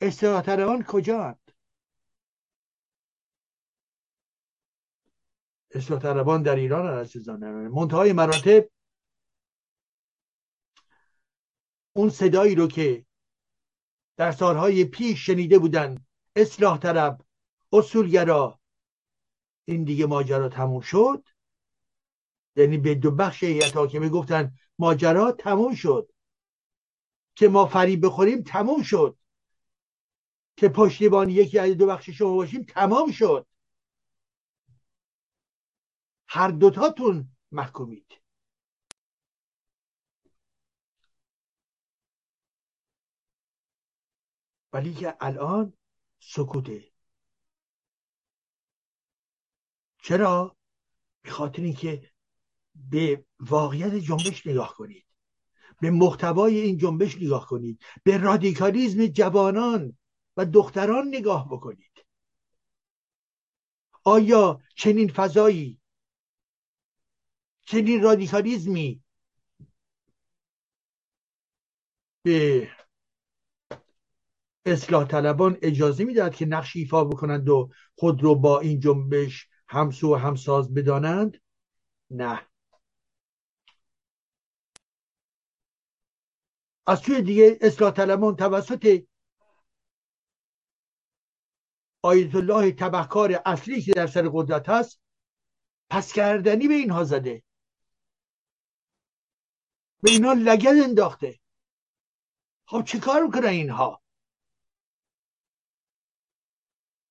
اصلاح 0.00 0.82
کجا 0.82 1.38
اصلاح 5.70 6.00
طلبان 6.00 6.42
در 6.42 6.56
ایران 6.56 6.98
عزیزان 6.98 7.68
منتهای 7.68 8.12
مراتب 8.12 8.70
اون 11.92 12.10
صدایی 12.10 12.54
رو 12.54 12.68
که 12.68 13.06
در 14.16 14.32
سالهای 14.32 14.84
پیش 14.84 15.26
شنیده 15.26 15.58
بودن 15.58 16.06
اصلاح 16.36 16.78
طلب 16.78 17.24
اصولگرا 17.72 18.60
این 19.64 19.84
دیگه 19.84 20.06
ماجرا 20.06 20.48
تموم 20.48 20.80
شد. 20.80 21.28
یعنی 22.56 22.78
به 22.78 22.94
دو 22.94 23.10
بخش 23.10 23.42
هیئت 23.42 23.90
که 23.90 24.00
گفتن 24.00 24.54
ماجرا 24.78 25.32
تموم 25.32 25.74
شد. 25.74 26.12
که 27.34 27.48
ما 27.48 27.66
فریب 27.66 28.06
بخوریم 28.06 28.42
تموم 28.42 28.82
شد. 28.82 29.18
که 30.56 30.68
پشتیبانی 30.68 31.32
یکی 31.32 31.58
از 31.58 31.70
دو 31.70 31.86
بخش 31.86 32.10
شما 32.10 32.34
باشیم 32.34 32.62
تمام 32.62 33.12
شد. 33.12 33.46
هر 36.28 36.48
دوتاتون 36.50 37.28
محکومید. 37.52 38.24
ولی 44.72 44.94
که 44.94 45.16
الان 45.20 45.72
سکوته. 46.20 46.92
چرا؟ 50.02 50.56
به 51.22 51.30
خاطر 51.30 51.62
اینکه 51.62 52.10
به 52.74 53.24
واقعیت 53.40 53.94
جنبش 53.94 54.46
نگاه 54.46 54.74
کنید. 54.74 55.06
به 55.80 55.90
محتوای 55.90 56.60
این 56.60 56.78
جنبش 56.78 57.16
نگاه 57.16 57.46
کنید. 57.46 57.82
به 58.04 58.18
رادیکالیزم 58.18 59.06
جوانان. 59.06 59.98
و 60.36 60.44
دختران 60.46 61.08
نگاه 61.08 61.48
بکنید. 61.48 62.04
آیا 64.04 64.60
چنین 64.76 65.08
فضایی 65.08 65.80
چنین 67.66 68.02
رادیکالیزمی 68.02 69.02
به 72.22 72.68
اصلاح 74.66 75.04
طلبان 75.04 75.58
اجازه 75.62 76.04
می‌دهد 76.04 76.34
که 76.34 76.46
نقش 76.46 76.76
ایفا 76.76 77.04
بکنند 77.04 77.48
و 77.48 77.70
خود 77.94 78.22
رو 78.22 78.34
با 78.34 78.60
این 78.60 78.80
جنبش 78.80 79.48
همسو 79.68 80.14
و 80.14 80.16
همساز 80.16 80.74
بدانند؟ 80.74 81.40
نه. 82.10 82.46
از 86.86 87.02
توی 87.02 87.22
دیگه 87.22 87.58
اصلاح 87.60 87.90
طلبان 87.90 88.36
توسط 88.36 89.02
آیت 92.04 92.34
الله 92.34 92.72
تبهکار 92.72 93.42
اصلی 93.46 93.82
که 93.82 93.92
در 93.92 94.06
سر 94.06 94.30
قدرت 94.32 94.68
هست 94.68 95.00
پس 95.90 96.12
کردنی 96.12 96.68
به 96.68 96.74
اینها 96.74 97.04
زده. 97.04 97.42
به 100.02 100.10
اینها 100.10 100.32
لگد 100.32 100.82
انداخته. 100.84 101.40
خب 102.66 102.84
چه 102.84 102.98
کار 102.98 103.22
می‌کنن 103.22 103.46
اینها؟ 103.46 104.02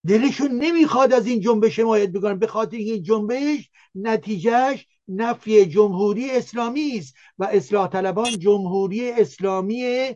دلشون 0.08 0.52
نمی‌خواد 0.52 1.14
از 1.14 1.28
این 1.28 1.40
جنبش 1.40 1.80
حمایت 1.80 2.10
بکنن 2.10 2.40
به 2.40 2.48
خاطر 2.48 2.78
این 2.78 3.04
جنبش 3.04 3.70
نتیجهش 3.96 4.88
نفی 5.08 5.66
جمهوری 5.66 6.32
اسلامی 6.32 6.98
است 6.98 7.16
و 7.38 7.44
اصلاح 7.44 7.88
طلبان 7.88 8.40
جمهوری 8.40 9.12
اسلامی 9.12 10.16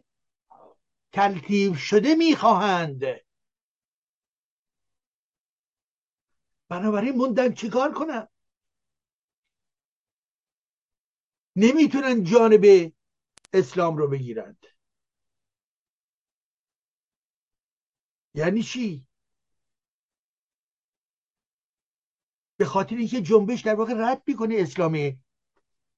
تلتیب 1.12 1.76
شده 1.76 2.16
می‌خواهند. 2.16 3.27
بنابراین 6.70 7.16
موندن 7.16 7.54
چیکار 7.54 7.94
کنن؟ 7.94 8.28
نمی‌تونن 11.56 12.24
جانب 12.24 12.94
اسلام 13.54 13.98
رو 13.98 14.08
بگیرند. 14.08 14.66
یعنی 18.34 18.64
چی؟ 18.64 19.08
به 22.58 22.66
خاطر 22.66 22.96
اینکه 22.96 23.22
جنبش 23.22 23.62
در 23.62 23.76
واقع 23.76 23.94
رد 23.98 24.24
می‌کنه 24.28 24.56
اسلام 24.58 25.24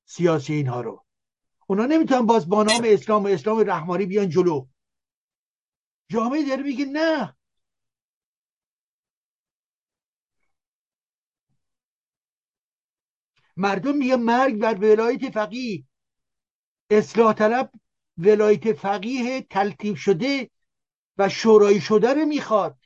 سیاسی 0.05 0.53
اینها 0.53 0.81
رو. 0.81 1.05
اونا 1.67 1.85
نمی‌تونن 1.85 2.25
باز 2.25 2.49
با 2.49 2.63
نام 2.63 2.81
اسلام 2.85 3.23
و 3.23 3.27
اسلام 3.27 3.63
رحمانی 3.67 4.05
بیان 4.05 4.29
جلو. 4.29 4.67
جامعه 6.09 6.49
داره 6.49 6.63
میگه 6.63 6.85
نه. 6.85 7.38
مردم 13.59 13.97
میگه 13.97 14.15
مرگ 14.15 14.59
بر 14.59 14.73
ولایت 14.73 15.29
فقیه. 15.29 15.83
اصلاح 16.89 17.33
طلب 17.33 17.71
ولایت 18.17 18.73
فقیه 18.73 19.41
تلتیب 19.41 19.95
شده 19.95 20.49
و 21.17 21.29
شورایی 21.29 21.81
شده 21.81 22.13
رو 22.13 22.25
می‌خواد. 22.25 22.79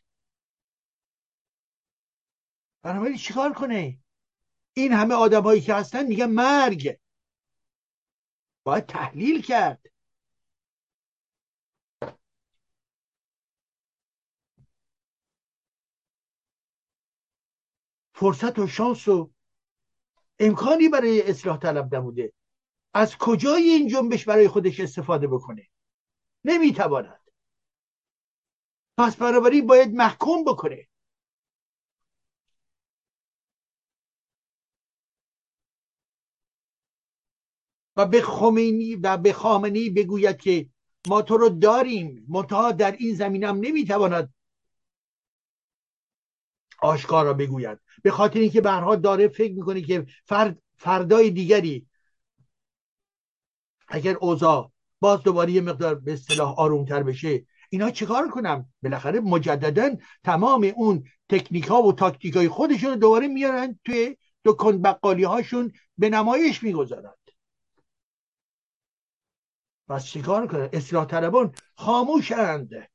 بنابراین 2.81 3.17
چیکار 3.17 3.53
کنه؟ 3.53 3.99
این 4.73 4.91
همه 4.93 5.15
آدمایی 5.15 5.61
که 5.61 5.73
هستن 5.73 6.05
میگن 6.05 6.25
مرگ. 6.25 6.99
باید 8.63 8.85
تحلیل 8.85 9.41
کرد. 9.41 9.85
فرصت 18.13 18.59
و 18.59 18.67
شانس 18.67 19.07
و 19.07 19.32
امکانی 20.45 20.89
برای 20.89 21.29
اصلاح 21.29 21.57
طلب 21.57 21.95
نبوده 21.95 22.33
از 22.93 23.17
کجای 23.17 23.63
این 23.63 23.87
جنبش 23.87 24.25
برای 24.25 24.47
خودش 24.47 24.79
استفاده 24.79 25.27
بکنه؟ 25.27 25.67
نمی‌تواند. 26.45 27.19
پس 28.97 29.15
بنابراین 29.15 29.67
باید 29.67 29.93
محکوم 29.93 30.43
بکنه. 30.43 30.87
و 37.97 38.05
به 38.05 38.21
خمینی 38.21 38.95
و 38.95 39.17
به 39.17 39.33
خامنی 39.33 39.89
بگوید 39.89 40.37
که 40.37 40.69
ما 41.07 41.21
تو 41.21 41.37
رو 41.37 41.49
داریم. 41.49 42.25
منتها 42.29 42.71
در 42.71 42.91
این 42.91 43.15
زمینم 43.15 43.55
نمی‌تواند 43.55 44.33
آشکارا 46.83 47.33
بگوید. 47.33 47.79
به 48.03 48.11
خاطر 48.11 48.39
اینکه 48.39 48.61
برها 48.61 48.95
داره 48.95 49.27
فکر 49.27 49.53
می‌کنه 49.53 49.81
که 49.81 50.05
فرد 50.25 50.59
فردای 50.75 51.29
دیگری 51.29 51.87
اگر 53.87 54.15
اوضاع 54.15 54.71
باز 54.99 55.23
دوباره 55.23 55.51
یه 55.51 55.61
مقدار 55.61 55.95
به 55.95 56.13
اصطلاح 56.13 56.59
آرومتر 56.59 57.03
بشه 57.03 57.45
اینا 57.69 57.91
چیکار 57.91 58.29
کنم؟ 58.29 58.73
بالاخره 58.83 59.19
مجددا 59.19 59.95
تمام 60.23 60.71
اون 60.75 61.03
تکنیک 61.29 61.67
ها 61.67 61.81
و 61.83 61.93
تاکتیک 61.93 62.35
های 62.35 62.49
خودشون 62.49 62.89
رو 62.89 62.95
دوباره 62.95 63.27
میارن 63.27 63.79
توی 63.85 64.17
دکان 64.45 64.81
بقالی 64.81 65.23
هاشون 65.23 65.71
به 65.97 66.09
نمایش 66.09 66.63
می‌گذارن. 66.63 67.13
پس 69.87 70.05
چیکار 70.05 70.47
کنن 70.47 70.69
اصلاح 70.73 71.05
طلبان 71.05 71.55
خاموشند. 71.75 72.92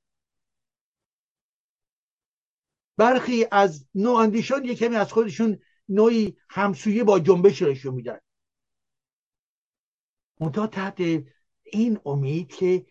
برخی 2.99 3.46
از 3.53 3.86
نواندیشان 3.94 4.64
یک 4.64 4.78
کمی 4.78 4.96
از 4.96 5.12
خودشون 5.12 5.59
نوعی 5.88 6.36
همسویه 6.51 7.05
با 7.05 7.18
جنبش 7.20 7.62
نشون 7.62 7.94
میدن. 7.94 8.18
منتها 10.40 10.66
تحت 10.66 11.01
این 11.64 11.99
امید 12.07 12.55
که 12.55 12.86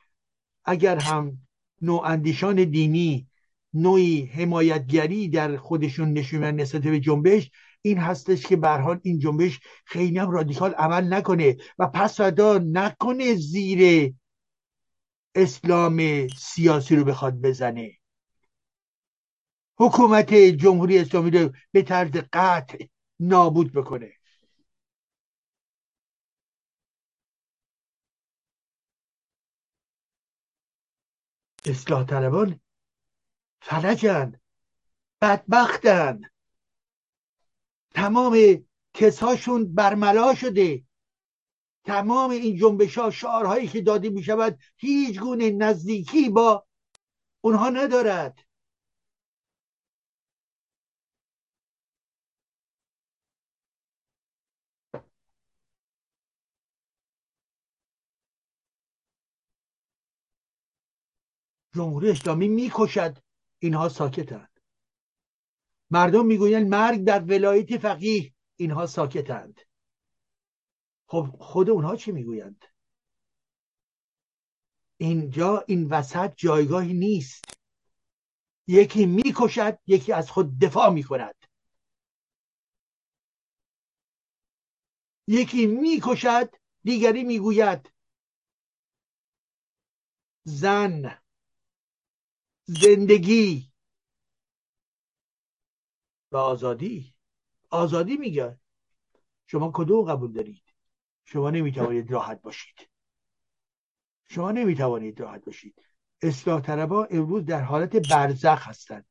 اگر 0.66 1.00
هم 1.00 1.38
نواندیشان 1.82 2.64
دینی 2.64 3.28
نوعی 3.74 4.26
حمایتگری 4.26 5.28
در 5.28 5.58
خودشون 5.58 6.14
نشون 6.14 6.44
نسبت 6.44 6.82
به 6.82 7.00
جنبش 7.00 7.52
این 7.82 7.98
هستش 7.98 8.46
که 8.46 8.56
به 8.56 8.70
حال 8.70 9.00
این 9.04 9.20
جنبش 9.20 9.60
خیلی 9.86 10.18
هم 10.18 10.32
رادیکال 10.32 10.72
عمل 10.72 11.14
نکنه 11.14 11.58
و 11.80 11.88
پس 11.88 12.18
فردا 12.18 12.58
نکنه 12.58 13.36
زیر 13.36 14.14
اسلام 15.36 16.28
سیاسی 16.28 16.96
رو 16.96 17.04
بخواد 17.04 17.42
بزنه. 17.42 17.97
حکومت 19.78 20.34
جمهوری 20.34 21.00
اسلامی 21.00 21.32
رو 21.32 21.50
به 21.72 21.82
طرز 21.82 22.12
قطع 22.34 22.86
نابود 23.20 23.74
بکنه. 23.74 24.14
اصلاح 31.66 32.04
طلبان 32.04 32.60
فلجن 33.62 34.40
بدبختن. 35.22 36.22
تمام 37.94 38.38
کساشون 38.94 39.76
برملا 39.76 40.36
شده. 40.36 40.84
تمام 41.84 42.30
این 42.30 42.58
جنبش 42.58 42.98
ها 42.98 43.12
شعارهایی 43.12 43.68
که 43.68 43.82
داده 43.82 44.10
می 44.10 44.24
شود 44.24 44.60
هیچ 44.78 45.20
گونه 45.20 45.52
نزدیکی 45.52 46.30
با 46.30 46.68
اونها 47.42 47.70
ندارد. 47.70 48.47
جمهوری 61.78 62.12
اسلامی 62.12 62.48
می‌کشد. 62.48 63.18
اینها 63.60 63.90
ساکتند. 63.90 64.60
مردم 65.92 66.26
می‌گویند 66.26 66.68
مرگ 66.68 67.04
در 67.04 67.20
ولایت 67.24 67.78
فقیه. 67.78 68.34
اینها 68.56 68.86
ساکتند. 68.86 69.62
خب 71.08 71.36
خود 71.40 71.70
اونها 71.70 71.96
چی 71.96 72.12
می‌گویند؟ 72.12 72.66
اینجا 74.98 75.64
این 75.68 75.88
وسط 75.90 76.34
جایگاهی 76.36 76.94
نیست. 76.94 77.46
یکی 78.68 79.06
می‌کشد 79.06 79.80
یکی 79.88 80.14
از 80.14 80.32
خود 80.32 80.60
دفاع 80.60 80.90
می‌کند. 80.90 81.36
یکی 85.28 85.66
می‌کشد 85.66 86.56
دیگری 86.84 87.24
می‌گوید 87.24 87.92
زن. 90.44 91.27
زندگی. 92.68 93.72
و 96.32 96.38
آزادی. 96.38 97.16
آزادی 97.70 98.18
میگه. 98.18 98.60
شما 99.48 99.72
کدوم 99.74 100.12
قبول 100.12 100.34
دارید؟ 100.34 100.64
شما 101.26 101.50
نمی‌توانید 101.50 102.12
راحت 102.12 102.42
باشید. 102.42 102.90
شما 104.30 104.52
نمی‌توانید 104.52 105.20
راحت 105.20 105.46
باشید. 105.46 105.84
اصلاح 106.22 106.62
طلبا 106.62 107.06
امروز 107.06 107.46
در 107.46 107.62
حالت 107.62 108.10
برزخ 108.10 108.68
هستند 108.68 109.06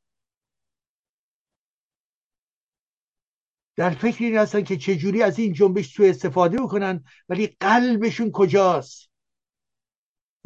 در 3.75 3.89
فکر 3.89 4.23
این 4.23 4.37
هستن 4.37 4.63
که 4.63 4.77
چجوری 4.77 5.23
از 5.23 5.39
این 5.39 5.53
جنبش 5.53 5.93
سوء 5.93 6.09
استفاده 6.09 6.57
بکنن 6.57 7.03
ولی 7.29 7.47
قلبشون 7.47 8.31
کجاست؟ 8.31 9.09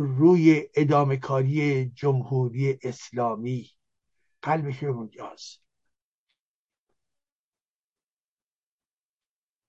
روی 0.02 0.70
ادامه 0.76 1.18
کاری 1.18 1.86
جمهوری 1.86 2.80
اسلامی. 2.84 3.72
قلبشون 4.42 4.90
اونجاست 4.90 5.62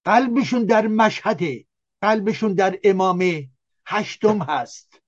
قلبشون 0.05 0.65
در 0.65 0.87
مشهد 0.87 1.41
قلبشون 2.01 2.55
در 2.55 2.79
امامه 2.85 3.51
هشتم 3.87 4.43
هست. 4.43 5.01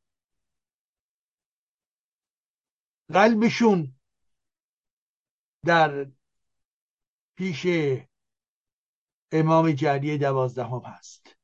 قلبشون 3.12 3.94
در 5.64 6.06
پیش 7.36 7.66
امام 9.32 9.72
جعلی 9.72 10.18
دوازدهم 10.18 10.80
هست. 10.80 11.36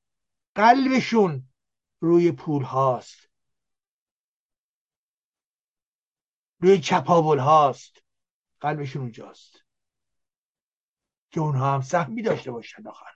قلبشون 0.55 1.49
روی 2.01 2.33
پول 2.33 2.63
هاست. 2.63 3.30
روی 6.61 6.81
چپاول 6.81 7.39
هاست 7.39 8.03
قلبشون 8.61 9.03
اونجاست. 9.03 9.65
که 11.31 11.41
اونها 11.41 11.75
هم 11.75 11.81
سهمی 11.81 12.23
داشته 12.23 12.51
باشن 12.51 12.87
آخر. 12.87 13.11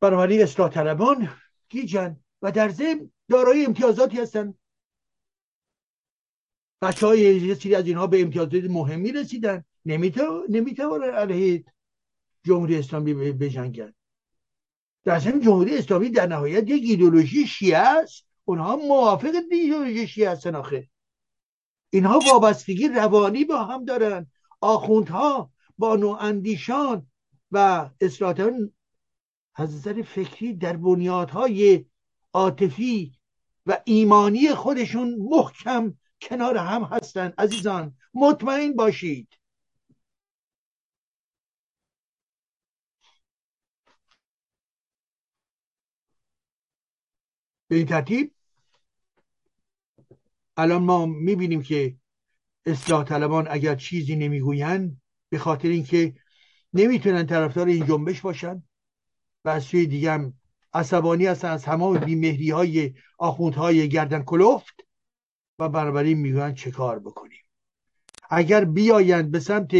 بنابراین 0.00 0.42
اصلاح 0.42 0.70
طلبان 0.70 1.32
گیجن 1.68 2.20
و 2.42 2.52
در 2.52 2.68
ضمن 2.68 3.10
دارای 3.28 3.64
امتیازاتی 3.64 4.20
هستن. 4.20 4.54
بچه 6.82 7.06
های 7.06 7.20
یه 7.20 7.54
سری 7.54 7.74
از 7.74 7.86
اینها 7.86 8.06
به 8.06 8.22
امتیازات 8.22 8.64
مهمی 8.64 9.12
رسیدن. 9.12 9.64
نمی‌توانن 9.84 11.14
علیه 11.14 11.64
جمهوری 12.44 12.78
اسلامی 12.78 13.14
بجنگن. 13.14 13.94
در 15.04 15.18
ضمن 15.18 15.40
جمهوری 15.40 15.78
اسلامی 15.78 16.10
در 16.10 16.26
نهایت 16.26 16.68
یک 16.68 16.90
ایدولوژی 16.90 17.46
شیعه 17.46 17.78
است. 17.78 18.29
اونها 18.50 18.76
موافق 18.76 19.34
ایدولوژی 19.50 20.06
شیعه 20.06 20.30
هستن 20.30 20.54
آخه. 20.54 20.88
اینها 21.90 22.18
وابستگی 22.18 22.88
روانی 22.88 23.44
با 23.44 23.64
هم 23.64 23.84
دارن. 23.84 24.26
آخوندها 24.60 25.50
با 25.78 25.96
نواندیشان 25.96 27.06
و 27.52 27.90
اصلاحاتان 28.00 28.72
از 29.54 29.74
نظر 29.74 30.02
فکری 30.02 30.54
در 30.54 30.76
بنیادهای 30.76 31.84
عاطفی 32.32 33.12
و 33.66 33.80
ایمانی 33.84 34.54
خودشون 34.54 35.14
محکم 35.18 35.94
کنار 36.20 36.56
هم 36.56 36.84
هستند 36.84 37.34
عزیزان 37.38 37.96
مطمئن 38.14 38.72
باشید. 38.72 39.28
به 47.68 47.76
این 47.76 47.86
ترتیب 47.86 48.34
الان 50.60 50.82
ما 50.82 51.06
می‌بینیم 51.06 51.62
که 51.62 51.96
اصلاح 52.66 53.04
طلبان 53.04 53.46
اگر 53.50 53.74
چیزی 53.74 54.16
نمی‌گویند 54.16 55.00
به 55.28 55.38
خاطر 55.38 55.68
اینکه 55.68 56.14
نمی‌تونن 56.72 57.26
طرفدار 57.26 57.66
این 57.66 57.86
جنبش 57.86 58.20
باشن 58.20 58.62
و 59.44 59.48
از 59.48 59.64
سوی 59.64 59.86
دیگه 59.86 60.12
هم 60.12 60.34
عصبانی 60.74 61.26
هستن 61.26 61.50
از 61.50 61.62
تمام 61.62 61.98
بیمهری 61.98 62.50
های 62.50 62.94
آخوندهای 63.18 63.88
گردن 63.88 64.22
کلفت 64.22 64.74
و 65.58 65.68
بنابراین 65.68 66.18
می‌گویند 66.18 66.54
چه 66.54 66.70
کار 66.70 66.98
بکنیم. 66.98 67.44
اگر 68.30 68.64
بیایند 68.64 69.30
به 69.30 69.40
سمت 69.40 69.72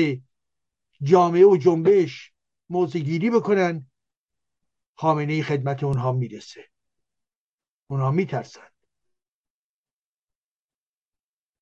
جامعه 1.03 1.45
و 1.45 1.57
جنبش 1.57 2.33
موزگیری 2.68 3.31
بکنن 3.31 3.91
خامنه 4.95 5.43
خدمت 5.43 5.85
اونها 5.85 6.12
می‌رسه. 6.12 6.64
اونها 7.87 8.11
میترسن. 8.11 8.68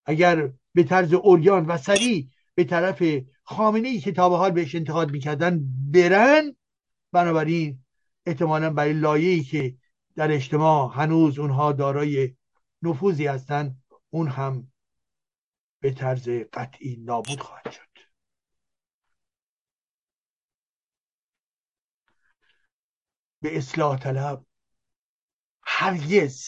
اگر 0.08 0.52
به 0.74 0.84
طرز 0.84 1.12
اوریان 1.12 1.66
و 1.66 1.78
سریع 1.78 2.28
به 2.54 2.64
طرف 2.64 3.02
خامنه 3.42 3.88
ای 3.88 4.00
که 4.00 4.12
تا 4.12 4.28
به 4.28 4.36
حال 4.36 4.50
بهش 4.50 4.74
انتقاد 4.74 5.10
می‌کردن 5.10 5.60
برن 5.92 6.56
بنابراین 7.12 7.84
احتمالا 8.26 8.70
برای 8.70 8.92
لایه‌ای 8.92 9.42
که 9.42 9.76
در 10.16 10.32
اجتماع 10.32 10.94
هنوز 10.94 11.38
اونها 11.38 11.72
دارای 11.72 12.34
نفوذی 12.82 13.26
هستند 13.26 13.82
اون 14.10 14.28
هم 14.28 14.72
به 15.80 15.90
طرز 15.90 16.28
قطعی 16.28 16.96
نابود 16.96 17.40
خواهد 17.40 17.70
شد. 17.70 17.88
به 23.42 23.58
اصلاح 23.58 23.98
طلب 23.98 24.44
هرگز 25.62 26.46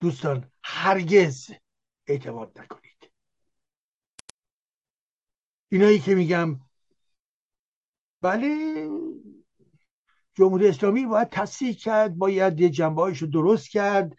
دوستان 0.00 0.50
هرگز 0.62 1.50
اعتماد 2.06 2.60
نکنید. 2.60 3.10
اینایی 5.68 5.98
که 5.98 6.14
میگم 6.14 6.60
بله 8.22 8.88
جمهوری 10.34 10.68
اسلامی 10.68 11.06
باید 11.06 11.28
تصدیح 11.28 11.74
کرد 11.74 12.16
باید 12.16 12.60
یه 12.60 12.70
جنبه 12.70 13.02
رو 13.02 13.26
درست 13.26 13.70
کرد. 13.70 14.16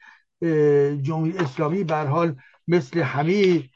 جمهوری 1.02 1.38
اسلامی 1.38 1.84
به 1.84 1.96
حال 1.96 2.36
مثل 2.68 3.00
همه 3.00 3.70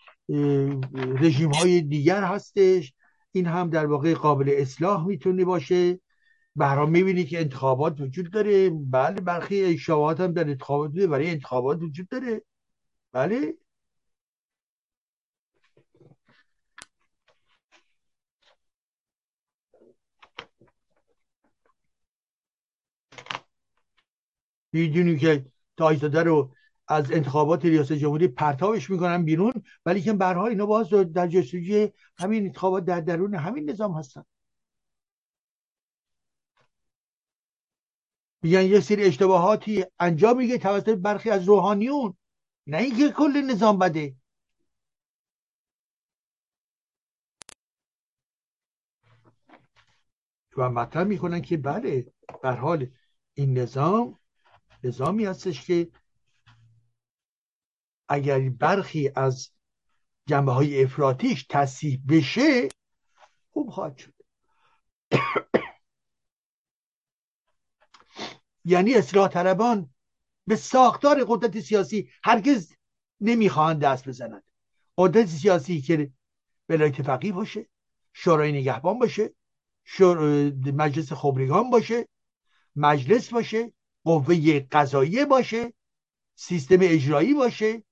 رژیم 1.20 1.52
های 1.52 1.82
دیگر 1.82 2.24
هستش. 2.24 2.94
این 3.32 3.46
هم 3.46 3.70
در 3.70 3.86
واقع 3.86 4.14
قابل 4.14 4.54
اصلاح 4.58 5.08
می‌تونه 5.08 5.46
باشه. 5.46 6.00
برام 6.56 6.92
می‌بینی 6.92 7.24
که 7.24 7.40
انتخابات 7.40 8.02
وجود 8.02 8.32
داره. 8.32 8.70
بله 8.70 9.22
برخی 9.22 9.64
اشتباهات 9.64 10.20
هم 10.20 10.34
در 10.34 10.50
انتخابات 10.50 10.92
برای 10.92 11.30
انتخابات 11.30 11.82
وجود 11.82 12.08
داره. 12.08 12.44
بله. 13.12 13.58
می‌دونیم 24.72 25.18
که 25.18 25.46
تاجزاده 25.78 26.24
رو 26.24 26.56
از 26.88 27.12
انتخابات 27.12 27.66
ریاست 27.66 27.94
جمهوری 27.94 28.28
پرتابش 28.28 28.90
می‌کنن 28.90 29.26
بیرون 29.26 29.54
ولی 29.86 30.02
که 30.02 30.14
برها 30.14 30.48
اینا 30.48 30.66
باز 30.66 30.90
در 30.90 31.28
جستجوی 31.28 31.90
همین 32.18 32.46
انتخابات 32.46 32.86
در 32.86 33.02
درون 33.02 33.36
همین 33.36 33.70
نظام 33.70 33.94
هستن. 33.94 34.24
میگن 38.44 38.66
یه 38.66 38.80
سری 38.80 39.04
اشتباهاتی 39.04 39.86
انجام 40.00 40.38
میگه 40.38 40.58
توسط 40.58 40.96
برخی 40.98 41.30
از 41.30 41.44
روحانیون. 41.44 42.18
نه 42.68 42.78
اینکه 42.78 43.10
کل 43.12 43.42
نظام 43.52 43.80
بده. 43.80 44.16
و 50.58 50.70
مطرح 50.70 51.04
می‌کنن 51.04 51.42
که 51.42 51.58
بله 51.58 52.14
بر 52.44 52.56
حال 52.56 52.88
این 53.34 53.58
نظام 53.58 54.19
نظامی 54.84 55.26
هستش 55.26 55.66
که 55.66 55.92
اگر 58.10 58.50
برخی 58.50 59.12
از 59.16 59.52
جنبه 60.28 60.52
های 60.52 60.84
افراتیش 60.84 61.46
تصیح 61.50 62.02
بشه 62.10 62.70
خوب 63.50 63.70
خواهد 63.70 63.98
شد. 63.98 64.14
یعنی 68.66 68.94
اصلاح 68.94 69.28
طلبان 69.28 69.90
به 70.48 70.56
ساختار 70.56 71.26
قدرت 71.28 71.60
سیاسی 71.60 72.10
هرگز 72.24 72.74
نمی‌خواهند 73.22 73.82
دست 73.82 74.08
بزنند. 74.08 74.44
قدرت 74.98 75.26
سیاسی 75.26 75.82
که 75.82 76.12
ولایت 76.70 77.02
فقیه 77.02 77.34
باشه 77.34 77.70
شورای 78.14 78.52
نگهبان 78.52 79.00
باشه 79.00 79.34
مجلس 80.74 81.14
خبرگان 81.14 81.70
باشه 81.70 82.08
مجلس 82.76 83.34
باشه 83.34 83.74
قوه 84.04 84.60
قضاییه 84.60 85.26
باشه 85.26 85.74
سیستم 86.36 86.78
اجرایی 86.82 87.34
باشه. 87.34 87.84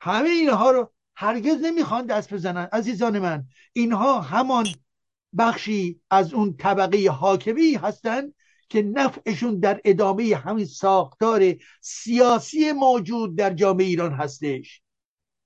همه 0.00 0.28
اینها 0.28 0.70
رو 0.70 0.92
هرگز 1.16 1.56
نمی‌خوان 1.62 2.06
دست 2.06 2.34
بزنن. 2.34 2.68
عزیزان 2.72 3.18
من 3.18 3.46
اینها 3.72 4.20
همان 4.20 4.66
بخشی 5.38 6.00
از 6.10 6.34
اون 6.34 6.56
طبقه 6.56 7.10
حاکمی 7.10 7.74
هستند 7.74 8.34
که 8.68 8.82
نفعشون 8.82 9.60
در 9.60 9.80
ادامه 9.84 10.36
همین 10.36 10.64
ساختار 10.64 11.54
سیاسی 11.80 12.72
موجود 12.72 13.36
در 13.36 13.54
جامعه 13.54 13.86
ایران 13.86 14.12
هستش. 14.12 14.82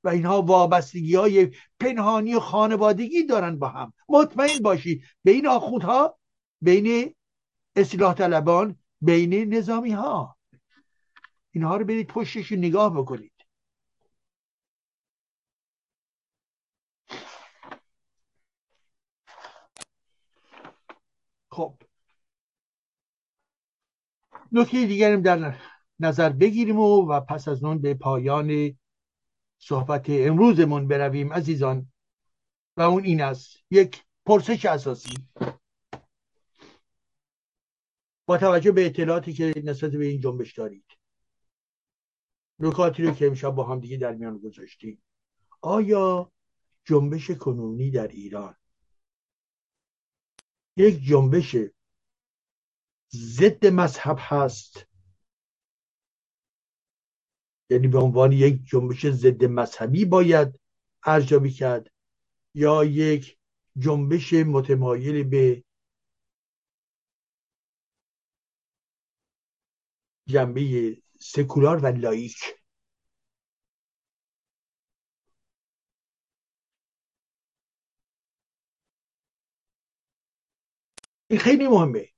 و 0.04 0.08
اینها 0.08 0.42
وابستگی 0.42 1.14
های 1.14 1.50
پنهانی 1.80 2.34
و 2.34 2.40
خانوادگی 2.40 3.26
دارن 3.26 3.58
با 3.58 3.68
هم. 3.68 3.92
مطمئن 4.08 4.58
باشی 4.58 5.02
بین 5.24 5.46
آخوندها 5.46 6.18
بین 6.60 7.14
اصلاح 7.76 8.14
طلبان 8.14 8.79
بین 9.00 9.54
نظامی 9.54 9.92
ها 9.92 10.36
اینها 11.50 11.76
رو 11.76 11.84
برید 11.84 12.06
پشتش 12.06 12.52
نگاه 12.52 12.94
بکنید. 12.94 13.32
خب. 21.50 21.76
نکته 24.52 24.86
دیگریم 24.86 25.22
در 25.22 25.58
نظر 26.00 26.30
بگیریم 26.30 26.78
و, 26.78 27.08
و 27.08 27.20
پس 27.20 27.48
از 27.48 27.64
اون 27.64 27.80
به 27.80 27.94
پایان 27.94 28.78
صحبت 29.58 30.06
امروزمون 30.08 30.88
برویم 30.88 31.32
عزیزان. 31.32 31.92
و 32.76 32.82
اون 32.82 33.04
این 33.04 33.22
است. 33.22 33.56
یک 33.70 34.04
پرسش 34.26 34.64
اساسی. 34.64 35.14
با 38.30 38.38
توجه 38.38 38.72
به 38.72 38.86
اطلاعاتی 38.86 39.32
که 39.32 39.62
نسبت 39.64 39.90
به 39.90 40.04
این 40.04 40.20
جنبش 40.20 40.52
دارید. 40.52 40.84
نکاتی 42.58 43.02
رو 43.02 43.14
که 43.14 43.26
امشب 43.26 43.50
با 43.50 43.64
هم 43.64 43.80
دیگه 43.80 43.96
در 43.96 44.12
میان 44.14 44.38
گذاشتیم. 44.38 45.02
آیا 45.60 46.32
جنبش 46.84 47.30
کنونی 47.30 47.90
در 47.90 48.08
ایران 48.08 48.54
یک 50.76 51.02
جنبش 51.04 51.56
ضد 53.12 53.66
مذهب 53.66 54.16
هست؟ 54.20 54.86
یعنی 57.70 57.88
به 57.88 57.98
عنوان 57.98 58.32
یک 58.32 58.64
جنبش 58.64 59.06
ضد 59.06 59.44
مذهبی 59.44 60.04
باید 60.04 60.60
ارزیابی 61.04 61.50
کرد 61.50 61.90
یا 62.54 62.84
یک 62.84 63.38
جنبش 63.76 64.32
متمایل 64.32 65.22
به 65.22 65.64
جنبه 70.30 70.96
سکولار 71.20 71.78
و 71.78 71.86
لایک. 71.86 72.36
این 81.30 81.38
خیلی 81.38 81.68
مهمه. 81.68 82.08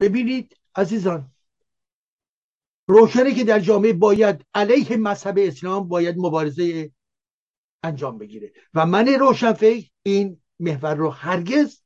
ببینید 0.00 0.56
عزیزان 0.76 1.32
روشنه 2.88 3.34
که 3.34 3.44
در 3.44 3.60
جامعه 3.60 3.92
باید 3.92 4.46
علیه 4.54 4.96
مذهب 4.96 5.34
اسلام 5.38 5.88
باید 5.88 6.16
مبارزه 6.18 6.92
انجام 7.82 8.18
بگیره. 8.18 8.52
و 8.74 8.86
من 8.86 9.08
روشنفکر 9.08 9.90
این 10.02 10.42
محور 10.60 10.94
رو 10.94 11.10
هرگز 11.10 11.82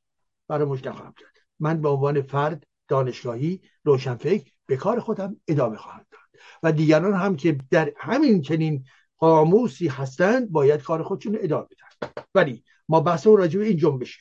فراموش 0.47 0.83
نخواهم 0.83 1.13
کرد. 1.13 1.33
من 1.59 1.81
به 1.81 1.89
عنوان 1.89 2.21
فرد 2.21 2.67
دانشگاهی 2.87 3.61
روشنفکر 3.83 4.51
به 4.65 4.77
کار 4.77 4.99
خودم 4.99 5.41
ادامه 5.47 5.77
خواهم 5.77 6.05
داد. 6.11 6.41
و 6.63 6.71
دیگران 6.71 7.13
هم 7.13 7.35
که 7.35 7.57
در 7.71 7.93
همین 7.97 8.41
چنین 8.41 8.85
قاموسی 9.17 9.87
هستند 9.87 10.51
باید 10.51 10.83
کار 10.83 11.03
خودشون 11.03 11.37
ادامه 11.41 11.65
بدن. 11.65 12.11
ولی 12.35 12.63
ما 12.89 12.99
بحث 12.99 13.27
راجع 13.27 13.59
به 13.59 13.65
این 13.65 13.77
جنبشه. 13.77 14.19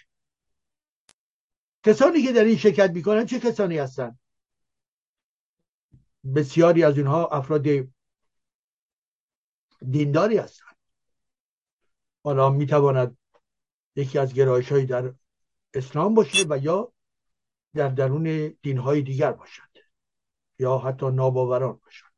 کسانی 1.84 2.22
که 2.22 2.32
در 2.32 2.44
این 2.44 2.56
شرکت 2.56 2.90
می‌کنن 2.90 3.26
چه 3.26 3.40
کسانی 3.40 3.78
هستند 3.78 4.18
بسیاری 6.34 6.84
از 6.84 6.98
اینها 6.98 7.26
افراد 7.26 7.66
دینداری 9.90 10.36
هستند 10.36 10.76
حالا 12.24 12.50
می‌تواند 12.50 13.18
یکی 13.96 14.18
از 14.18 14.34
گرایش 14.34 14.72
های 14.72 14.86
در 14.86 15.14
اسلام 15.74 16.14
باشه 16.14 16.46
و 16.48 16.58
یا 16.58 16.92
در 17.74 17.88
درون 17.88 18.56
دینهای 18.62 19.02
دیگر 19.02 19.32
باشد 19.32 19.68
یا 20.58 20.78
حتی 20.78 21.10
ناباوران 21.10 21.80
باشد. 21.84 22.12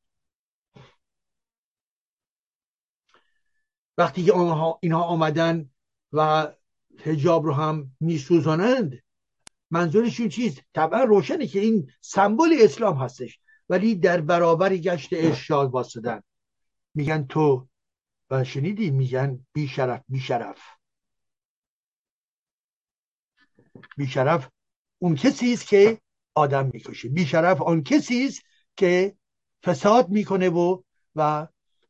وقتی 3.98 4.24
که 4.24 4.32
آنها 4.32 4.78
اینها 4.82 5.02
آمدن 5.02 5.70
و 6.12 6.52
هجاب 6.98 7.47
رو 7.47 7.52
هم 7.52 7.97
میسوزانند 8.01 9.02
منظورشون 9.70 10.28
چیست؟ 10.28 10.60
طبعا 10.74 11.05
روشنه 11.05 11.47
که 11.47 11.60
این 11.60 11.90
سمبل 12.01 12.56
اسلام 12.60 12.97
هستش 12.97 13.40
ولی 13.68 13.94
در 13.94 14.20
برابر 14.20 14.76
گشت 14.76 15.12
ارشاد 15.12 15.70
واسدن 15.70 16.22
میگن 16.94 17.26
تو 17.26 17.68
و 18.31 18.44
شنیدی؟ 18.44 18.90
میگن 18.90 19.47
بیشرف 19.52 20.02
بیشرف. 20.09 20.59
بیشرف 23.97 24.48
اون 25.05 25.14
کسی 25.14 25.52
است 25.52 25.66
که 25.66 26.01
آدم 26.35 26.70
می‌کشه. 26.72 27.09
بیشرف 27.09 27.62
آن 27.62 27.82
کسی 27.82 28.26
است 28.26 28.43
که 28.76 29.16
فساد 29.64 30.09
می‌کنه 30.09 30.51
و 30.51 30.82
و 31.16 31.48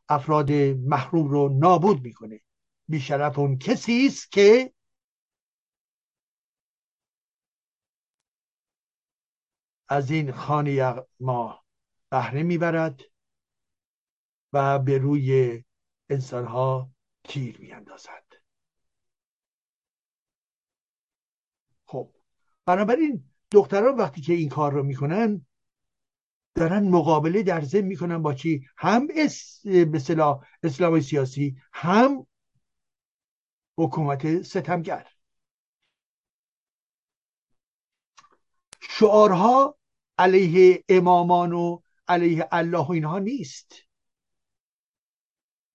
افراد 0.09 0.53
محروم 0.53 1.29
رو 1.29 1.49
نابود 1.49 2.03
می‌کنه. 2.03 2.41
بیشرف 2.89 3.39
اون 3.39 3.59
کسی 3.59 4.07
است 4.07 4.33
که 4.33 4.73
از 9.89 10.11
این 10.11 10.33
خانه 10.33 10.95
ما 11.21 11.65
بهره 12.11 12.43
می‌برد 12.43 13.01
و 14.53 14.79
به 14.79 14.99
روی 14.99 15.65
انسانها 16.09 16.91
تیر 17.25 17.59
میاندازد. 17.61 18.27
خب 21.87 22.11
بنابراین 22.67 23.25
دختران 23.51 23.97
وقتی 23.97 24.21
که 24.21 24.33
این 24.33 24.49
کار 24.49 24.73
رو 24.73 24.83
می‌کنن 24.83 25.47
دارن 26.55 26.89
مقابله 26.89 27.43
در 27.43 27.61
ضمن 27.61 27.81
می‌کنن 27.85 28.23
با 28.23 28.35
چی 28.35 28.67
هم 28.77 29.09
اس 29.17 29.61
به 29.67 30.03
اسلام 30.63 31.01
سیاسی 31.01 31.57
هم 31.73 32.27
حکومت 33.79 34.43
ستمگر. 34.43 35.09
شعارها 38.81 39.79
علیه 40.19 40.85
امامان 40.89 41.53
و 41.53 41.81
علیه 42.09 42.49
الله 42.53 42.87
و 42.87 42.93
اینها 42.93 43.19
نیست. 43.19 43.73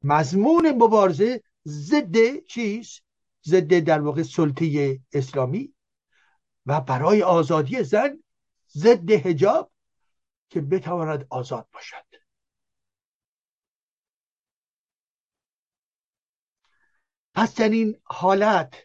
مضمون 0.04 0.72
مبارزه 0.72 1.44
ضد 1.68 2.36
چیز 2.50 3.02
ضد 3.46 3.80
در 3.80 4.02
واقع 4.02 4.24
سلطه 4.24 5.00
اسلامی. 5.14 5.74
و 6.70 6.82
برای 6.82 7.24
آزادی 7.24 7.84
زن 7.84 8.24
ضد 8.72 9.12
هجاب 9.12 9.72
که 10.50 10.62
بتواند 10.62 11.28
آزاد 11.30 11.68
باشد. 11.74 12.06
پس 17.36 17.56
در 17.56 17.70
این 17.70 18.02
حالت 18.04 18.76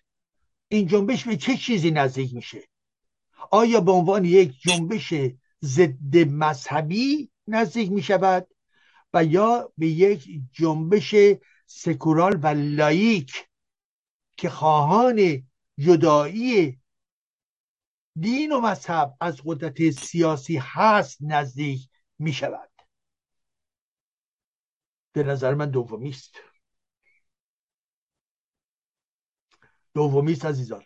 این 0.69 0.87
جنبش 0.87 1.25
به 1.25 1.37
چه 1.37 1.57
چیزی 1.57 1.91
نزدیک 1.91 2.35
میشه؟ 2.35 2.69
آیا 3.51 3.81
به 3.81 3.93
عنوان 3.93 4.25
یک 4.25 4.61
جنبش 4.61 5.15
ضد 5.65 6.17
مذهبی 6.17 7.31
نزدیک 7.47 7.91
می 7.91 8.03
شود 8.03 8.49
و 9.15 9.25
یا 9.25 9.73
به 9.79 9.87
یک 9.87 10.29
جنبش 10.53 11.15
سکورال 11.67 12.41
و 12.43 12.47
لایک 12.47 13.49
که 14.37 14.51
خواهان 14.51 15.49
جدایی 15.79 16.84
دین 18.17 18.53
و 18.53 18.61
مذهب 18.61 19.17
از 19.21 19.41
قدرت 19.45 19.91
سیاسی 19.91 20.57
هست 20.57 21.19
نزدیک 21.21 21.89
می 22.19 22.33
شود 22.33 22.71
به 25.13 25.23
نظر 25.23 25.55
من 25.55 25.71
دومی 25.71 26.11
است. 26.11 26.35
دومی 29.95 30.33
است 30.33 30.45
عزیزان. 30.45 30.85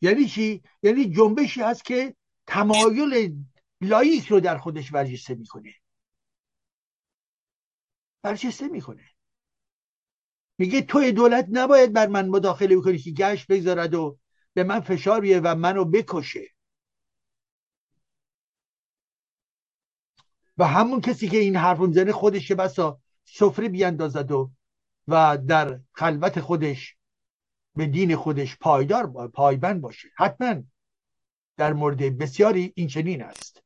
یعنی 0.00 0.28
چی؟ 0.28 0.62
یعنی 0.82 1.10
جنبشی 1.10 1.60
هست 1.60 1.84
که 1.84 2.16
تمایل 2.46 3.36
لایک 3.80 4.26
رو 4.26 4.40
در 4.40 4.58
خودش 4.58 4.90
برجسته 4.90 5.34
می‌کنه. 5.34 5.74
برجسته 8.22 8.68
می‌کنه. 8.68 9.04
میگه 10.58 10.82
توی 10.82 11.12
دولت 11.12 11.46
نباید 11.50 11.92
بر 11.92 12.06
من 12.06 12.28
مداخله 12.28 12.76
بکنی 12.76 12.98
که 12.98 13.10
گشت 13.10 13.46
بگذارد 13.46 13.94
و 13.94 14.18
به 14.54 14.64
من 14.64 14.80
فشار 14.80 15.20
بیه 15.20 15.40
و 15.40 15.54
منو 15.54 15.84
بکشه. 15.84 16.48
و 20.58 20.66
همون 20.66 21.00
کسی 21.00 21.28
که 21.28 21.38
این 21.38 21.56
حرف 21.56 21.80
می‌زنه 21.80 22.12
خودش 22.12 22.52
بسا 22.52 23.00
سفره 23.24 23.68
بیاندازد 23.68 24.30
و 24.30 24.50
و 25.08 25.38
در 25.38 25.80
خلوت 25.92 26.40
خودش 26.40 26.96
به 27.76 27.86
دین 27.86 28.16
خودش 28.16 28.56
پایدار 28.56 29.28
پایبند 29.28 29.80
باشه. 29.80 30.08
حتما 30.16 30.62
در 31.56 31.72
مورد 31.72 32.18
بسیاری 32.18 32.72
این 32.76 32.88
چنین 32.88 33.22
است. 33.22 33.62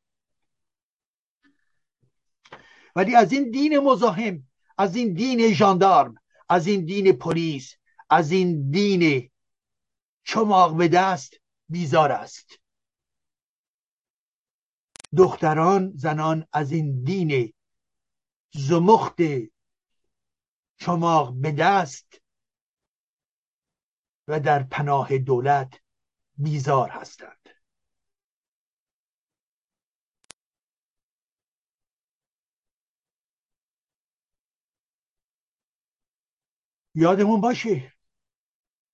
ولی 2.97 3.15
از 3.15 3.33
این 3.33 3.51
دین 3.51 3.79
مزاحم 3.79 4.49
از 4.79 4.97
این 4.97 5.15
دین 5.15 5.53
ژاندارم 5.53 6.15
از 6.49 6.67
این 6.67 6.85
دین 6.85 7.13
پلیس 7.13 7.75
از 8.11 8.33
این 8.33 8.71
دین 8.71 9.31
چماق 10.27 10.77
به 10.77 10.89
دست 10.89 11.35
بیزار 11.69 12.13
است. 12.13 12.61
دختران 15.17 15.93
زنان 15.97 16.47
از 16.53 16.73
این 16.73 17.05
دین 17.05 17.53
زمخت 18.55 19.17
چماق 20.79 21.35
به 21.41 21.53
دست 21.53 22.23
و 24.29 24.41
در 24.41 24.63
پناه 24.63 25.19
دولت 25.19 25.81
بیزار 26.37 26.91
هستند. 26.91 27.49
یادمون 36.95 37.41
باشه 37.41 37.96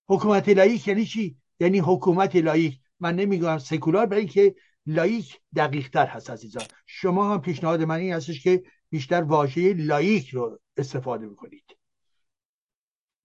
حکومت 0.08 0.48
لائیک 0.48 0.88
یعنی 0.88 1.06
چی؟ 1.06 1.36
یعنی 1.60 1.78
حکومت 1.78 2.36
لائیک 2.36 2.80
من 3.00 3.16
نمیگم 3.16 3.58
سکولار 3.58 4.06
برای 4.06 4.20
اینکه 4.20 4.54
لائیک 4.86 5.40
دقیق 5.56 5.88
تر 5.88 6.06
هست 6.06 6.30
عزیزان. 6.30 6.64
شما 6.86 7.32
هم 7.32 7.40
پیشنهاد 7.40 7.82
من 7.82 7.96
این 7.96 8.12
هستش 8.12 8.42
که 8.42 8.62
بیشتر 8.90 9.22
واژه 9.22 9.72
لائیک 9.72 10.28
رو 10.28 10.60
استفاده 10.76 11.28
بکنید. 11.28 11.76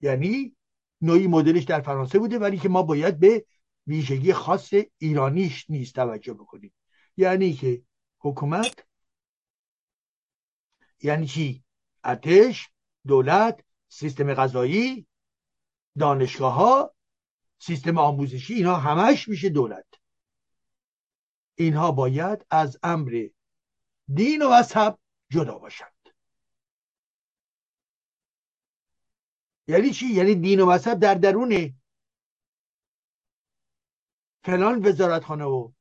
یعنی 0.01 0.55
نوعی 1.01 1.27
مدلش 1.27 1.63
در 1.63 1.81
فرانسه 1.81 2.19
بوده 2.19 2.39
ولی 2.39 2.57
که 2.57 2.69
ما 2.69 2.83
باید 2.83 3.19
به 3.19 3.45
ویژگی 3.87 4.33
خاص 4.33 4.73
ایرانیش 4.97 5.69
نیست 5.69 5.95
توجه 5.95 6.33
بکنیم. 6.33 6.73
یعنی 7.17 7.53
که 7.53 7.81
حکومت 8.19 8.85
یعنی 11.03 11.27
چی؟ 11.27 11.63
ارتش 12.03 12.69
دولت 13.07 13.63
سیستم 13.87 14.33
غذایی 14.33 15.07
دانشگاه 15.99 16.53
ها 16.53 16.95
سیستم 17.59 17.97
آموزشی 17.97 18.53
اینها 18.53 18.75
همش 18.75 19.27
میشه 19.27 19.49
دولت. 19.49 19.85
اینها 21.55 21.91
باید 21.91 22.45
از 22.49 22.79
امر 22.83 23.27
دین 24.13 24.41
و 24.41 24.49
مذهب 24.49 24.99
جدا 25.29 25.57
باشند. 25.57 25.91
یعنی 29.67 29.91
چی؟ 29.91 30.05
یعنی 30.05 30.35
دین 30.35 30.59
و 30.59 30.65
مذهب 30.65 30.99
در 30.99 31.13
درون 31.13 31.73
فلان 34.43 34.85
وزارتخانه 34.85 35.45
و 35.45 35.71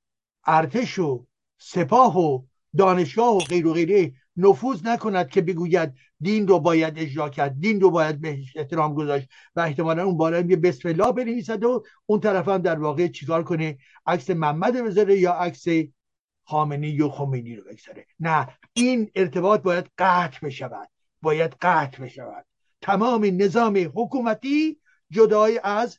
ارتش 0.45 0.99
و 0.99 1.27
سپاه 1.59 2.19
و 2.19 2.43
دانشگاه 2.77 3.37
و 3.37 3.39
غیر 3.39 3.67
و 3.67 3.73
غیره 3.73 4.13
نفوذ 4.37 4.87
نکند 4.87 5.29
که 5.29 5.41
بگوید 5.43 5.95
دین 6.21 6.49
رو 6.49 6.61
باید 6.61 6.99
اجرا 6.99 7.29
کرد 7.29 7.61
دین 7.61 7.81
رو 7.81 7.91
باید 7.91 8.21
به 8.21 8.39
احترام 8.57 8.95
گذاشت 8.95 9.29
و 9.57 9.61
احتمالا 9.61 10.05
اون 10.05 10.17
بالا 10.17 10.41
یه 10.41 10.57
بسم 10.57 10.89
الله 10.89 11.13
بنویسد 11.13 11.65
و 11.65 11.85
اون 12.07 12.21
طرف 12.21 12.49
هم 12.49 12.59
در 12.59 12.79
واقع 12.79 13.09
چیکار 13.09 13.45
کنه؟ 13.45 13.79
عکس 14.07 14.31
محمد 14.31 14.77
بذاره 14.77 15.19
یا 15.19 15.33
عکس 15.33 15.65
خامنی 16.45 16.89
یا 16.89 17.09
خمینی 17.09 17.57
رو 17.57 17.65
بگذاره. 17.65 18.07
نه 18.21 18.59
این 18.73 19.11
ارتباط 19.15 19.63
باید 19.63 19.91
قطع 19.99 20.47
بشود 20.47 20.89
باید 21.23 21.57
قطع 21.61 22.03
بشود. 22.03 22.47
تمام 22.81 23.25
نظام 23.25 23.93
حکومتی 23.95 24.81
جدای 25.11 25.61
از 25.65 25.99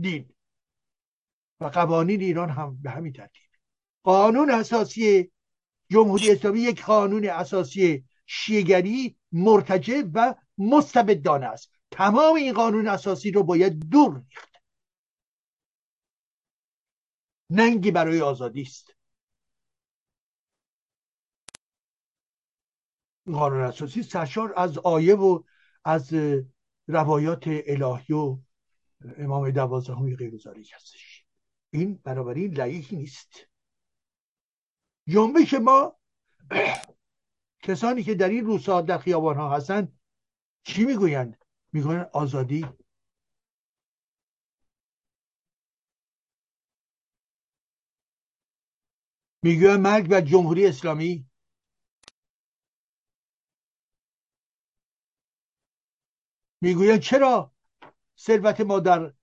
دین 0.00 0.28
و 1.60 1.64
قوانین 1.64 2.20
ایران 2.20 2.50
هم 2.50 2.78
به 2.82 2.90
همین 2.90 3.12
ترتیب. 3.12 3.42
قانون 4.02 4.50
اساسی 4.50 5.32
جمهوری 5.90 6.32
اسلامی 6.32 6.60
یک 6.60 6.84
قانون 6.84 7.28
اساسی 7.28 8.04
شیگری 8.26 9.16
مرتجع 9.32 10.02
و 10.14 10.34
مستبدانه 10.58 11.46
است. 11.46 11.70
تمام 11.90 12.36
این 12.36 12.52
قانون 12.52 12.88
اساسی 12.88 13.30
رو 13.30 13.42
باید 13.42 13.78
دور 13.90 14.24
ریخت. 14.28 14.54
ننگی 17.50 17.90
برای 17.90 18.20
آزادی 18.20 18.62
است. 18.62 18.94
قانون 23.26 23.60
اساسی 23.60 24.02
سرشار 24.02 24.54
از 24.56 24.78
آیه 24.78 25.14
و 25.14 25.42
از 25.84 26.14
روایات 26.86 27.44
الهی 27.46 28.14
و 28.14 28.38
امام 29.18 29.50
دوازدهمی 29.50 30.16
غیر 30.16 30.34
هستش. 30.74 31.24
این 31.70 32.00
بنابراین 32.04 32.54
لعیک 32.54 32.88
نیست. 32.92 33.53
جنبش 35.08 35.54
ما 35.54 35.96
کسانی 37.64 38.02
که 38.02 38.14
در 38.14 38.28
این 38.28 38.44
روزها 38.46 38.80
در 38.80 38.98
خیابان 38.98 39.36
ها 39.36 39.56
هستن 39.56 39.92
چی 40.62 40.84
می‌گویند؟ 40.84 41.44
می‌گویند 41.72 42.10
آزادی. 42.12 42.66
می‌گویند 49.42 49.80
مرگ 49.80 50.06
و 50.10 50.20
جمهوری 50.20 50.66
اسلامی. 50.66 51.26
می‌گویند 56.60 57.00
چرا 57.00 57.52
ثروت 58.18 58.60
ما 58.60 58.80
در 58.80 59.14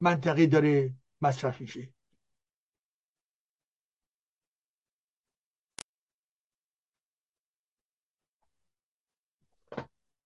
منطقه 0.00 0.46
داره 0.46 0.94
مصرف 1.20 1.60
میشه؟ 1.60 1.94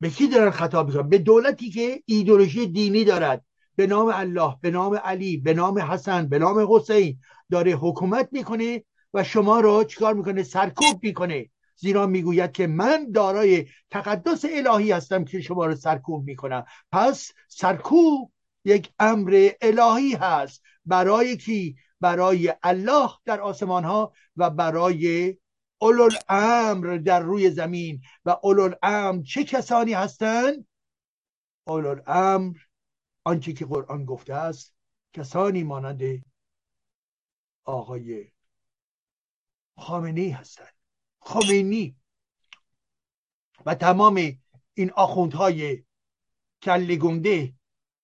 به 0.04 0.10
کی 0.10 0.28
دارن 0.28 0.50
خطاب 0.50 0.86
می‌کنن؟ 0.86 1.08
به 1.08 1.18
دولتی 1.18 1.70
که 1.70 2.02
ایدولوژی 2.06 2.66
دینی 2.66 3.04
دارد. 3.04 3.44
به 3.76 3.86
نام 3.86 4.12
الله 4.14 4.56
به 4.60 4.70
نام 4.70 4.94
علی 4.94 5.36
به 5.36 5.54
نام 5.54 5.78
حسن 5.78 6.28
به 6.28 6.38
نام 6.38 6.66
حسین 6.70 7.18
داره 7.50 7.72
حکومت 7.72 8.28
می‌کنه 8.32 8.84
و 9.14 9.24
شما 9.24 9.60
رو 9.60 9.84
چیکار 9.84 10.14
می‌کنه؟ 10.14 10.42
سرکوب 10.42 11.02
می‌کنه. 11.02 11.50
زیرا 11.76 12.06
می‌گوید 12.06 12.52
که 12.52 12.66
من 12.66 13.10
دارای 13.14 13.66
تقدس 13.90 14.44
الهی 14.50 14.92
هستم 14.92 15.24
که 15.24 15.40
شما 15.40 15.66
رو 15.66 15.76
سرکوب 15.76 16.24
می‌کنم. 16.24 16.64
پس 16.92 17.32
سرکوب 17.48 18.32
یک 18.64 18.90
امر 18.98 19.50
الهی 19.60 20.14
هست. 20.14 20.62
برای 20.86 21.36
کی؟ 21.36 21.76
برای 22.00 22.54
الله 22.62 23.10
در 23.24 23.40
آسمان 23.40 23.84
ها 23.84 24.12
و 24.36 24.50
برای 24.50 25.36
اولو 25.78 26.08
امر 26.28 26.96
در 26.96 27.20
روی 27.20 27.50
زمین 27.50 28.02
و 28.24 28.36
اولو 28.42 28.74
امر 28.82 29.22
چه 29.22 29.44
کسانی 29.44 29.92
هستند؟ 29.92 30.66
اولو 31.64 32.00
امر 32.06 32.58
آنچه 33.24 33.52
که 33.52 33.66
قرآن 33.66 34.04
گفته 34.04 34.34
است 34.34 34.74
کسانی 35.12 35.62
مانند 35.62 36.24
آقای 37.64 38.32
خامنی 39.76 40.30
هستند. 40.30 40.74
خمینی 41.20 41.96
و 43.66 43.74
تمام 43.74 44.20
این 44.74 44.90
آخوندهای 44.90 45.84
کلی 46.62 46.98
گنده 46.98 47.54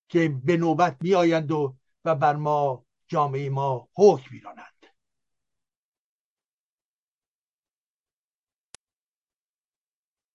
که 0.09 0.29
به 0.29 0.57
نوبت 0.57 0.97
میآیند 1.01 1.51
و 1.51 1.77
و 2.05 2.15
بر 2.15 2.37
ما 2.37 2.87
جامعه 3.09 3.51
ما 3.51 3.89
حکم 3.95 4.35
میرانند 4.35 4.70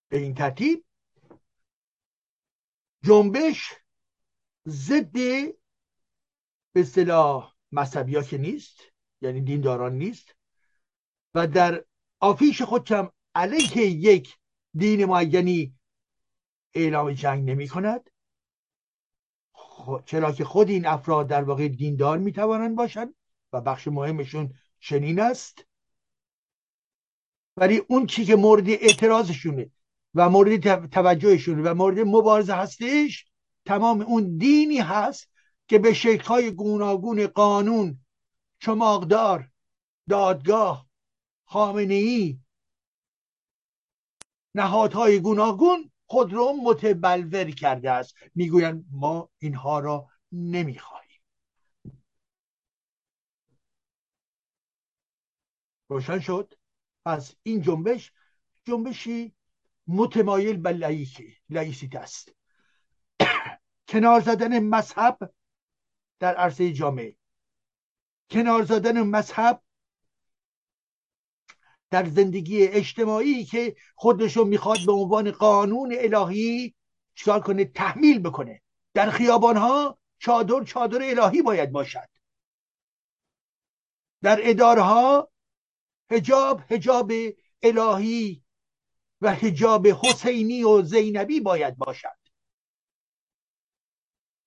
به 0.10 0.18
این 0.18 0.34
ترتیب 0.34 0.86
جنبش 3.03 3.73
ضد 4.68 5.11
به 5.11 6.82
اصطلاح 6.82 7.56
مذهبی 7.72 8.23
که 8.23 8.38
نیست 8.38 8.82
یعنی 9.22 9.41
دینداران 9.41 9.98
نیست 9.98 10.36
و 11.36 11.48
در 11.48 11.86
آفیش 12.19 12.61
خود 12.61 12.91
هم 12.91 13.11
علیه 13.36 13.77
یک 13.88 14.38
دین 14.73 15.06
معینی 15.06 15.76
اعلام 16.73 17.11
جنگ 17.11 17.49
نمی 17.49 17.68
کند. 17.68 18.10
چرا 20.06 20.32
که 20.32 20.45
خود 20.45 20.69
این 20.69 20.86
افراد 20.86 21.27
در 21.27 21.44
واقع 21.44 21.68
دیندار 21.68 22.18
می 22.18 22.32
توانند 22.32 22.76
باشند 22.76 23.15
و 23.53 23.61
بخش 23.61 23.88
مهمشون 23.88 24.53
چنین 24.80 25.19
است. 25.19 25.65
ولی 27.57 27.77
اون 27.77 28.07
چی 28.07 28.26
که 28.26 28.36
مورد 28.36 28.69
اعتراضشونه. 28.69 29.72
و 30.15 30.29
مورد 30.29 30.89
توجهشون 30.89 31.67
و 31.67 31.73
مورد 31.73 31.99
مبارزه 31.99 32.53
هستش 32.53 33.25
تمام 33.65 34.01
اون 34.01 34.37
دینی 34.37 34.77
هست 34.77 35.29
که 35.67 35.79
به 35.79 35.93
شکلهای 35.93 36.51
گوناگون 36.51 37.27
قانون 37.27 37.99
چماقدار 38.59 39.49
دادگاه 40.09 40.87
خامنه 41.45 41.93
ای 41.93 42.39
نهادهای 44.55 45.19
گوناگون 45.19 45.91
خود 46.05 46.33
رو 46.33 46.53
متبلور 46.63 47.51
کرده 47.51 47.91
است. 47.91 48.15
می‌گویند 48.35 48.85
ما 48.91 49.29
اینها 49.39 49.79
را 49.79 50.07
نمی‌خواهیم. 50.31 51.21
روشن 55.89 56.19
شد؟ 56.19 56.53
پس 57.05 57.35
این 57.43 57.61
جنبش 57.61 58.11
جنبشی 58.65 59.34
متمایل 59.87 60.57
به 60.57 60.71
لعیسیت 61.49 61.95
است. 61.95 62.31
کنار 63.89 64.21
زدن 64.21 64.59
مذهب 64.59 65.33
در 66.19 66.35
عرصه 66.35 66.73
جامعه. 66.73 67.15
کنار 68.29 68.63
زدن 68.63 69.01
مذهب 69.01 69.61
در 71.89 72.05
زندگی 72.05 72.67
اجتماعی 72.67 73.45
که 73.45 73.75
خودشو 73.95 74.43
می‌خواد 74.43 74.85
به 74.85 74.91
عنوان 74.91 75.31
قانون 75.31 75.95
الهی 75.99 76.75
چکار 77.15 77.39
کنه؟ 77.39 77.65
تحمیل 77.65 78.19
بکنه. 78.19 78.61
در 78.93 79.09
خیابان 79.09 79.57
ها 79.57 79.99
چادر 80.19 80.63
چادر 80.63 80.99
الهی 81.01 81.41
باید 81.41 81.71
باشد. 81.71 82.09
در 84.21 84.39
ادارها 84.41 85.31
هجاب 86.11 86.61
هجاب 86.69 87.11
الهی 87.61 88.44
و 89.21 89.33
هجاب 89.33 89.87
حسینی 89.87 90.63
و 90.63 90.81
زینبی 90.81 91.39
باید 91.39 91.77
باشد. 91.77 92.17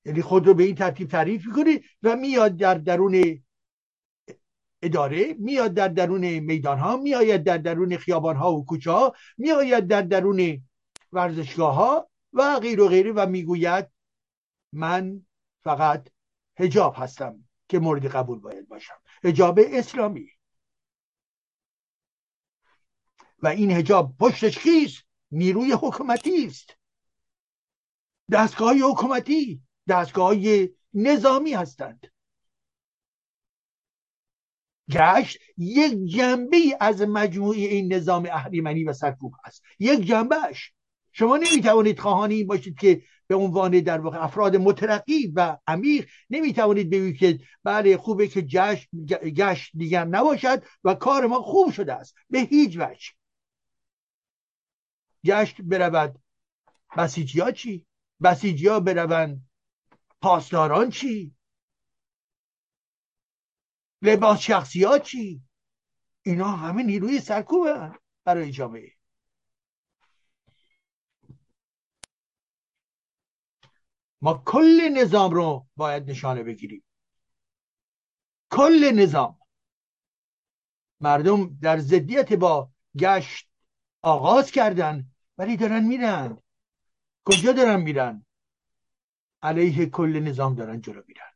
یعنی 0.05 0.23
خود 0.23 0.47
رو 0.47 0.55
به 0.55 0.63
این 0.63 0.75
ترتیب 0.75 1.09
تعریف 1.09 1.47
می‌کنه 1.47 1.81
و 2.03 2.17
میاد 2.17 2.57
در 2.57 2.75
درون 2.75 3.43
اداره 4.83 5.35
میاد 5.39 5.75
در 5.75 5.89
درون 5.89 6.39
میدان 6.39 6.79
ها 6.79 6.97
میآید 6.97 7.45
در 7.45 7.59
درون 7.59 7.97
خیابان 7.97 8.37
ها 8.37 8.53
و 8.53 8.65
کوچه 8.65 8.91
ها 8.91 9.15
میآید 9.39 9.87
در 9.87 10.03
درون 10.03 10.63
ورزشگاه 11.13 11.75
ها 11.75 12.11
و 12.33 12.61
غیر 12.61 12.81
و 12.81 12.89
غیره 12.89 13.13
و 13.13 13.27
می‌گوید 13.27 13.87
من 14.73 15.27
فقط 15.65 16.09
هجاب 16.59 16.95
هستم 16.97 17.45
که 17.69 17.79
مورد 17.79 18.07
قبول 18.07 18.39
باید 18.39 18.69
باشم. 18.69 18.95
هجاب 19.25 19.61
اسلامی. 19.63 20.38
و 23.43 23.49
این 23.49 23.71
هجاب 23.71 24.15
پشتش 24.21 24.59
کیست؟ 24.59 25.05
نیروی 25.31 25.73
حکومتی 25.73 26.47
است. 26.47 26.77
دستگاه 28.33 28.75
حکومتی 28.75 29.63
دستگاه 29.89 30.37
نظامی 30.95 31.53
هستند. 31.53 32.07
گشت 34.91 35.39
یک 35.57 36.05
جنبه 36.05 36.77
از 36.81 37.03
مجموعه 37.03 37.59
این 37.59 37.93
نظام 37.93 38.27
اهریمنی 38.33 38.85
و 38.85 38.93
سرکوب 38.93 39.33
است. 39.45 39.63
یک 39.79 40.01
جنبهش 40.01 40.73
شما 41.13 41.37
نمی‌توانید 41.37 42.01
خواهان 42.01 42.31
این 42.31 42.47
باشید 42.47 42.79
که 42.79 43.03
به 43.27 43.35
عنوان 43.35 43.81
در 43.81 44.01
واقع 44.01 44.25
افراد 44.25 44.57
مترقی 44.57 45.33
و 45.35 45.59
عمیق 45.67 46.09
نمی‌توانید 46.31 46.91
بگویید 46.91 47.19
که 47.19 47.39
بله 47.65 47.97
خوبه 47.97 48.29
که 48.29 48.43
جشن 48.43 48.89
گشت 49.37 49.71
دیگر 49.75 50.05
نباشد 50.05 50.63
و 50.85 50.95
کار 50.95 51.27
ما 51.27 51.43
خوب 51.43 51.73
شده 51.73 51.95
است. 51.95 52.15
به 52.31 52.39
هیچ 52.39 52.77
وجه. 52.79 53.18
گشت 55.25 55.61
برود 55.61 56.23
بسیجی 56.97 57.41
ها 57.41 57.51
چی؟ 57.53 57.87
بسیجی 58.23 58.69
ها 58.69 58.81
بروند 58.81 59.51
پاسداران 60.21 60.91
چی؟ 60.91 61.35
لباس 64.03 64.41
شخصی 64.41 64.85
ها 64.85 64.99
چی؟ 64.99 65.43
اینا 66.23 66.49
همه 66.49 66.83
نیروی 66.83 67.21
سرکوبه 67.21 67.99
برای 68.25 68.51
جامعه 68.51 68.93
ما 74.21 74.43
کل 74.47 74.89
نظام 74.97 75.31
رو 75.31 75.67
باید 75.77 76.11
نشانه 76.11 76.43
بگیریم 76.43 76.85
کل 78.51 78.93
نظام 78.95 79.39
مردم 81.01 81.59
در 81.63 81.79
ضدیت 81.79 82.33
با 82.33 82.71
گشت 82.99 83.48
آغاز 84.09 84.51
کردن 84.51 85.11
ولی 85.39 85.57
دارن 85.57 85.85
میرن. 85.85 86.39
کجا 87.25 87.53
دارن 87.53 87.81
میرن؟ 87.81 88.27
علیه 89.43 89.87
کل 89.87 90.21
نظام 90.21 90.55
دارن 90.55 90.81
جلو 90.81 91.03
میرن. 91.09 91.33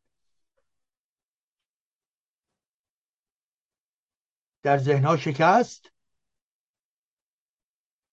در 4.62 4.78
ذهنها 4.78 5.16
شکست. 5.16 5.92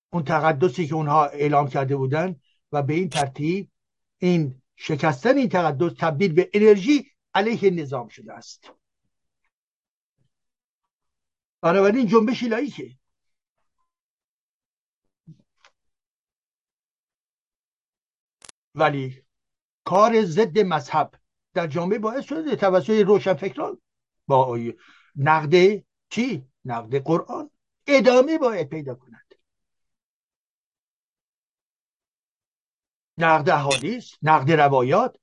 اون 0.10 0.24
تقدسی 0.24 0.88
که 0.88 0.96
اونها 0.96 1.26
اعلام 1.26 1.70
کرده 1.70 1.96
بودن 1.96 2.36
و 2.72 2.84
به 2.84 2.94
این 2.94 3.10
ترتیب 3.10 3.72
این 4.18 4.62
شکستن 4.76 5.38
این 5.38 5.50
تقدس 5.50 5.94
تبدیل 6.00 6.34
به 6.34 6.50
انرژی 6.54 7.12
علیه 7.34 7.70
نظام 7.70 8.08
شده 8.08 8.34
است. 8.34 8.72
بنابراین 11.62 12.08
جنبش 12.08 12.44
لایکه 12.44 12.99
ولی 18.80 19.24
کار 19.84 20.26
ضد 20.26 20.60
مذهب 20.60 21.16
در 21.54 21.68
جامعه 21.68 22.00
باعث 22.00 22.26
شده 22.26 22.56
توسط 22.56 22.90
روشنفکران 22.90 23.82
با 24.28 24.60
نقد 25.16 25.84
چی؟ 26.10 26.50
نقد 26.66 26.96
قرآن 26.96 27.52
ادامه 27.88 28.38
باید 28.38 28.70
پیدا 28.70 28.96
کند 28.96 29.36
نقد 33.18 33.50
احادیث 33.50 34.16
نقد 34.22 34.52
روایات 34.52 35.20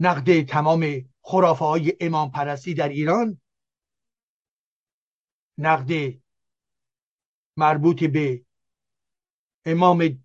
نقد 0.00 0.42
تمام 0.42 1.10
خرافه 1.22 1.64
های 1.64 1.96
امام 2.00 2.30
پرستی 2.30 2.74
در 2.74 2.88
ایران 2.88 3.40
نقد 5.58 6.14
مربوط 7.56 8.04
به 8.04 8.44
امام 9.64 10.23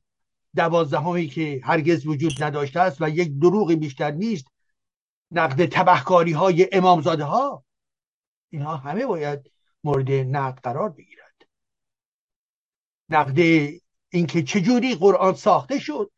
دوازدهمی 0.56 1.28
که 1.28 1.62
هرگز 1.64 2.08
وجود 2.08 2.44
نداشته 2.44 2.80
است 2.80 3.02
و 3.02 3.10
یک 3.10 3.40
دروغ 3.40 3.74
بیشتر 3.74 4.12
نیست 4.12 4.46
نقد 5.32 5.66
تبهکاری 5.66 6.32
های 6.32 6.70
امامزاده 6.72 7.24
ها 7.24 7.66
اینها 8.50 8.78
همه 8.78 9.06
باید 9.06 9.52
مورد 9.84 10.12
نقد 10.12 10.60
قرار 10.64 10.90
بگیرد 10.90 11.36
نقد 13.10 13.40
اینکه 14.10 14.44
چجوری 14.44 14.96
قرآن 14.96 15.34
ساخته 15.34 15.80
شد 15.80 16.12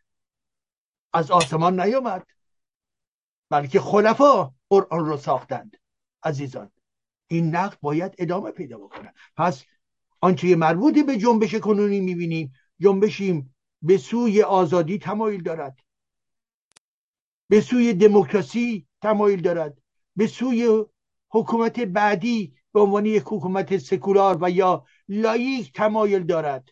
از 1.14 1.32
آسمان 1.32 1.80
نیامد 1.80 2.28
بلکه 3.50 3.80
خلفا 3.80 4.54
قرآن 4.70 5.06
رو 5.06 5.18
ساختند. 5.18 5.78
عزیزان 6.24 6.72
این 7.28 7.56
نقد 7.56 7.78
باید 7.82 8.16
ادامه 8.18 8.52
پیدا 8.52 8.78
بکنه. 8.78 9.14
پس 9.36 9.64
آنچه 10.22 10.56
مربوطی 10.56 11.04
به 11.04 11.18
جنبش 11.18 11.56
کنونی 11.56 12.00
می‌بینیم 12.00 12.54
جنبشیم 12.80 13.51
به 13.82 13.98
سوی 13.98 14.42
آزادی 14.42 14.98
تمایل 14.98 15.44
دارد. 15.44 15.80
به 17.50 17.62
سوی 17.62 17.94
دموکراسی 17.94 18.88
تمایل 19.02 19.42
دارد. 19.42 19.82
به 20.16 20.28
سوی 20.28 20.86
حکومت 21.30 21.80
بعدی 21.80 22.56
به 22.74 22.80
عنوان 22.80 23.06
یک 23.06 23.24
حکومت 23.26 23.78
سکولار 23.78 24.38
و 24.42 24.50
یا 24.50 24.86
لایک 25.08 25.74
تمایل 25.74 26.24
دارد. 26.24 26.70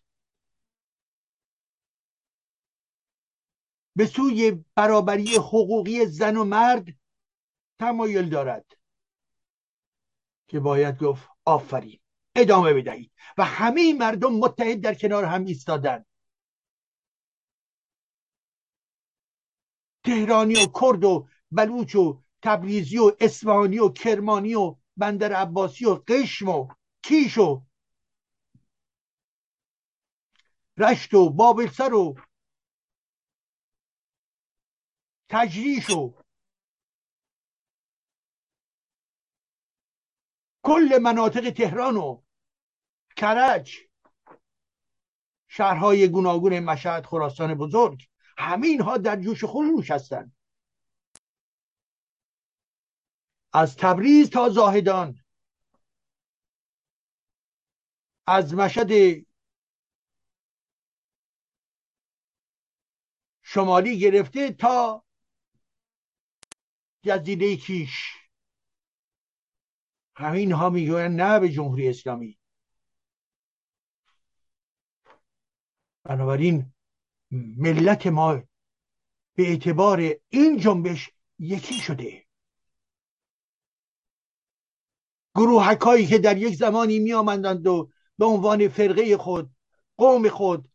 به 3.95 4.05
سوی 4.05 4.63
برابری 4.75 5.35
حقوقی 5.35 6.05
زن 6.05 6.37
و 6.37 6.43
مرد 6.43 6.85
تمایل 7.79 8.29
دارد. 8.29 8.65
که 10.47 10.59
باید 10.59 11.03
گفت 11.03 11.29
آفرین. 11.45 11.99
ادامه 12.35 12.73
بدهید. 12.73 13.11
و 13.37 13.45
همه 13.45 13.93
مردم 13.93 14.33
متحد 14.33 14.81
در 14.81 14.93
کنار 14.93 15.25
هم 15.25 15.45
ایستادند 15.45 16.05
تهرانی 20.03 20.55
و 20.55 20.67
کرد 20.81 21.03
و 21.03 21.27
بلوچ 21.51 21.95
و 21.95 22.23
تبریزی 22.41 22.97
و 22.97 23.11
اصفهانی 23.19 23.79
و 23.79 23.89
کرمانی 23.89 24.55
و 24.55 24.75
بندر 24.97 25.33
عباسی 25.33 25.85
و 25.85 25.95
قشم 26.07 26.49
و 26.49 26.67
کیش 27.03 27.37
و 27.37 27.65
رشت 30.77 31.13
و 31.13 31.29
بابلسر 31.29 31.93
و 31.93 32.15
تجریش 35.29 35.89
و 35.89 36.13
کل 40.63 40.99
مناطق 41.01 41.49
تهران 41.49 41.97
و 41.97 42.21
کرج. 43.15 43.77
شهرهای 45.47 46.07
گوناگون 46.07 46.59
مشهد 46.59 47.05
خراسان 47.05 47.55
بزرگ. 47.55 48.09
همه 48.39 48.67
اینها 48.67 48.97
در 48.97 49.15
جوش 49.15 49.43
خروش 49.45 49.91
هستند 49.91 50.35
از 53.53 53.77
تبریز 53.77 54.29
تا 54.29 54.49
زاهدان. 54.49 55.19
از 58.27 58.53
مشهد 58.53 59.25
شمالی 63.41 63.99
گرفته 63.99 64.51
تا 64.51 65.05
جزیره 67.03 67.55
کیش. 67.55 68.15
همین 70.15 70.51
ها 70.51 70.69
می‌گویند 70.69 71.21
نه 71.21 71.39
به 71.39 71.49
جمهوری 71.49 71.89
اسلامی. 71.89 72.39
بنابراین 76.03 76.73
ملت 77.31 78.07
ما 78.07 78.43
به 79.35 79.47
اعتبار 79.49 80.15
این 80.29 80.57
جنبش 80.57 81.11
یکی 81.39 81.73
شده. 81.73 82.25
گروهکایی 85.35 86.07
که 86.07 86.17
در 86.17 86.37
یک 86.37 86.55
زمانی 86.55 86.99
می 86.99 87.13
آمدند 87.13 87.67
و 87.67 87.89
به 88.17 88.25
عنوان 88.25 88.67
فرقه 88.67 89.17
خود 89.17 89.49
قوم 89.97 90.29
خود 90.29 90.69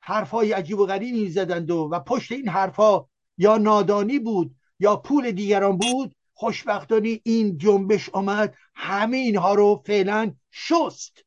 حرفهای 0.00 0.52
عجیب 0.52 0.78
و 0.78 0.86
غریبی 0.86 1.30
زدند 1.30 1.70
و, 1.70 1.88
و 1.92 2.00
پشت 2.00 2.32
این 2.32 2.48
حرفها 2.48 3.10
یا 3.38 3.56
نادانی 3.56 4.18
بود 4.18 4.56
یا 4.78 4.96
پول 4.96 5.32
دیگران 5.32 5.78
بود 5.78 6.14
خوشبختانه 6.34 7.20
این 7.24 7.58
جنبش 7.58 8.08
آمد 8.08 8.54
همه 8.74 9.16
اینها 9.16 9.54
رو 9.54 9.82
فعلا 9.86 10.34
شست. 10.50 11.24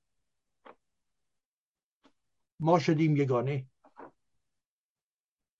ما 2.59 2.79
شدیم 2.79 3.17
یگانه. 3.17 3.65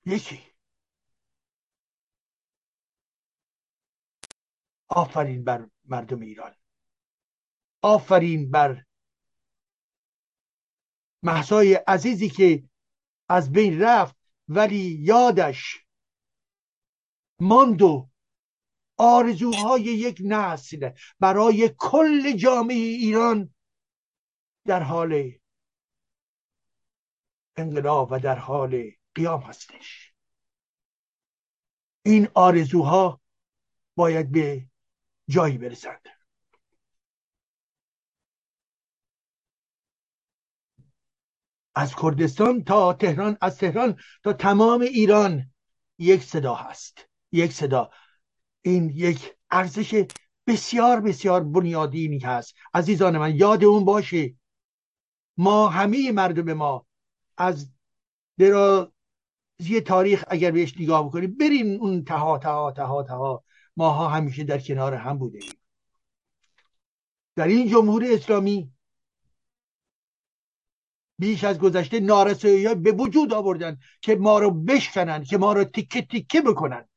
یکی. 0.06 0.42
آفرین 4.88 5.44
بر 5.44 5.70
مردم 5.86 6.20
ایران. 6.20 6.56
آفرین 7.82 8.52
بر 8.52 8.86
محسای 11.24 11.74
عزیزی 11.74 12.30
که 12.30 12.64
از 13.30 13.52
بین 13.52 13.82
رفت 13.82 14.16
ولی 14.48 14.98
یادش 15.00 15.86
ماند 17.40 17.82
و 17.82 18.10
آرزوهای 18.98 19.82
یک 19.82 20.22
نسل 20.26 20.90
برای 21.20 21.76
کل 21.78 22.32
جامعه 22.32 22.76
ایران 22.76 23.54
در 24.66 24.84
حال 24.84 25.32
انقلاب 27.58 28.12
و 28.12 28.20
در 28.20 28.36
حال 28.40 28.92
قیام 29.16 29.42
هستش. 29.42 30.14
این 32.04 32.28
آرزوها 32.34 33.22
باید 33.96 34.32
به 34.32 34.66
جایی 35.28 35.58
برسند 35.58 36.10
از 41.76 41.96
کردستان 41.96 42.64
تا 42.64 42.94
تهران 42.94 43.38
از 43.42 43.58
تهران 43.58 44.00
تا 44.24 44.34
تمام 44.34 44.82
ایران 44.82 45.52
یک 45.98 46.24
صدا 46.24 46.56
هست. 46.56 47.10
یک 47.32 47.54
صدا. 47.54 47.92
این 48.62 48.90
یک 48.90 49.36
ارزش 49.52 50.06
بسیار 50.48 51.02
بسیار 51.02 51.44
بنیادینی 51.44 52.20
هست. 52.20 52.56
عزیزان 52.74 53.18
من 53.18 53.36
یاد 53.36 53.64
اون 53.64 53.86
باشه. 53.86 54.36
ما 55.38 55.70
همه 55.70 56.12
مردم 56.12 56.54
ما 56.54 56.86
از 57.38 57.70
درازی 59.64 59.82
تاریخ 59.82 60.24
اگر 60.28 60.52
بهش 60.52 60.74
نگاه 60.80 61.08
بکنیم 61.08 61.38
بریم 61.38 61.82
اون 61.82 62.04
تها 62.04 62.38
تها 62.38 62.72
تها 62.72 63.04
تها. 63.04 63.44
ماها 63.78 64.08
همیشه 64.08 64.44
در 64.44 64.60
کنار 64.60 64.94
هم 64.94 65.18
بوده 65.18 65.40
در 67.36 67.48
این 67.48 67.68
جمهوری 67.68 68.14
اسلامی 68.14 68.72
بیش 71.20 71.44
از 71.44 71.60
گذشته 71.60 72.00
نارسایی 72.00 72.76
به 72.76 72.92
وجود 72.92 73.34
آوردن 73.34 73.78
که 74.02 74.16
ما 74.16 74.40
رو 74.40 74.52
بشکنن 74.52 75.24
که 75.24 75.38
ما 75.38 75.54
رو 75.54 75.64
تیکه 75.64 76.02
تیکه 76.02 76.42
بکنن 76.42 76.90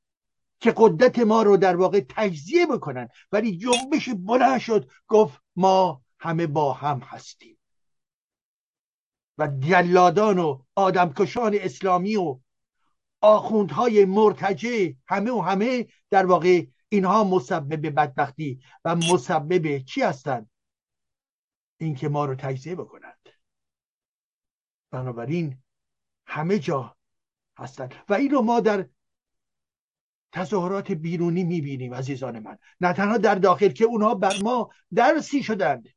که 0.60 0.74
قدرت 0.76 1.18
ما 1.18 1.42
رو 1.42 1.56
در 1.56 1.76
واقع 1.76 2.00
تجزیه 2.08 2.66
بکنن. 2.66 3.08
ولی 3.32 3.58
جنبش 3.58 4.08
بلند 4.08 4.60
شد 4.60 4.90
گفت 5.08 5.40
ما 5.56 6.02
همه 6.18 6.46
با 6.46 6.72
هم 6.72 6.98
هستیم. 6.98 7.58
و 9.38 9.48
جلادان 9.58 10.38
و 10.38 10.62
آدمکشان 10.74 11.54
اسلامی 11.60 12.16
و 12.16 12.38
آخوندهای 13.20 14.04
مرتجع 14.04 14.92
همه 15.08 15.30
و 15.30 15.40
همه 15.40 15.86
در 16.10 16.26
واقع 16.26 16.66
اینها 16.88 17.24
مسبب 17.24 18.00
بدبختی 18.00 18.60
و 18.84 18.96
مسبب 18.96 19.78
چی 19.78 20.02
هستند 20.02 20.50
اینکه 21.80 22.08
ما 22.08 22.24
رو 22.24 22.34
تجزیه 22.34 22.74
بکنند. 22.74 23.28
بنابراین 24.90 25.62
همه 26.26 26.58
جا 26.58 26.96
هستند 27.58 27.94
و 28.08 28.14
این 28.14 28.30
رو 28.30 28.42
ما 28.42 28.60
در 28.60 28.88
تظاهرات 30.32 30.92
بیرونی 30.92 31.44
می‌بینیم 31.44 31.94
عزیزان 31.94 32.38
من. 32.38 32.58
نه 32.80 32.92
تنها 32.92 33.18
در 33.18 33.34
داخل 33.34 33.68
که 33.68 33.84
اونها 33.84 34.14
بر 34.14 34.34
ما 34.42 34.70
درسی 34.94 35.42
شدند 35.42 35.88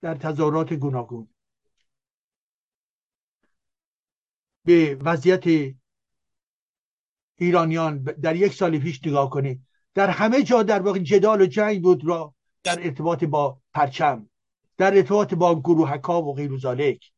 در 0.00 0.14
تظاهرات 0.14 0.72
گوناگون. 0.72 1.28
به 4.64 4.94
وضعیت 5.00 5.74
ایرانیان 7.36 8.02
در 8.02 8.36
یک 8.36 8.54
سال 8.54 8.78
پیش 8.78 9.06
نگاه 9.06 9.30
کنید. 9.30 9.62
در 9.94 10.10
همه 10.10 10.42
جا 10.42 10.62
در 10.62 10.82
واقع 10.82 10.98
جدال 10.98 11.42
و 11.42 11.46
جنگ 11.46 11.82
بود 11.82 12.04
را 12.04 12.34
در 12.62 12.84
ارتباط 12.84 13.24
با 13.24 13.58
پرچم 13.74 14.28
در 14.76 14.96
ارتباط 14.96 15.34
با 15.34 15.60
گروهکا 15.60 16.22
و 16.22 16.34
غیر 16.34 16.58
ذالک 16.58 17.10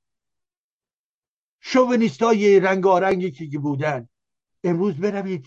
شوونیستای 1.61 2.61
رنگارنگی 2.61 3.31
که 3.31 3.59
بودن. 3.59 4.09
امروز 4.65 4.95
بروید 4.95 5.47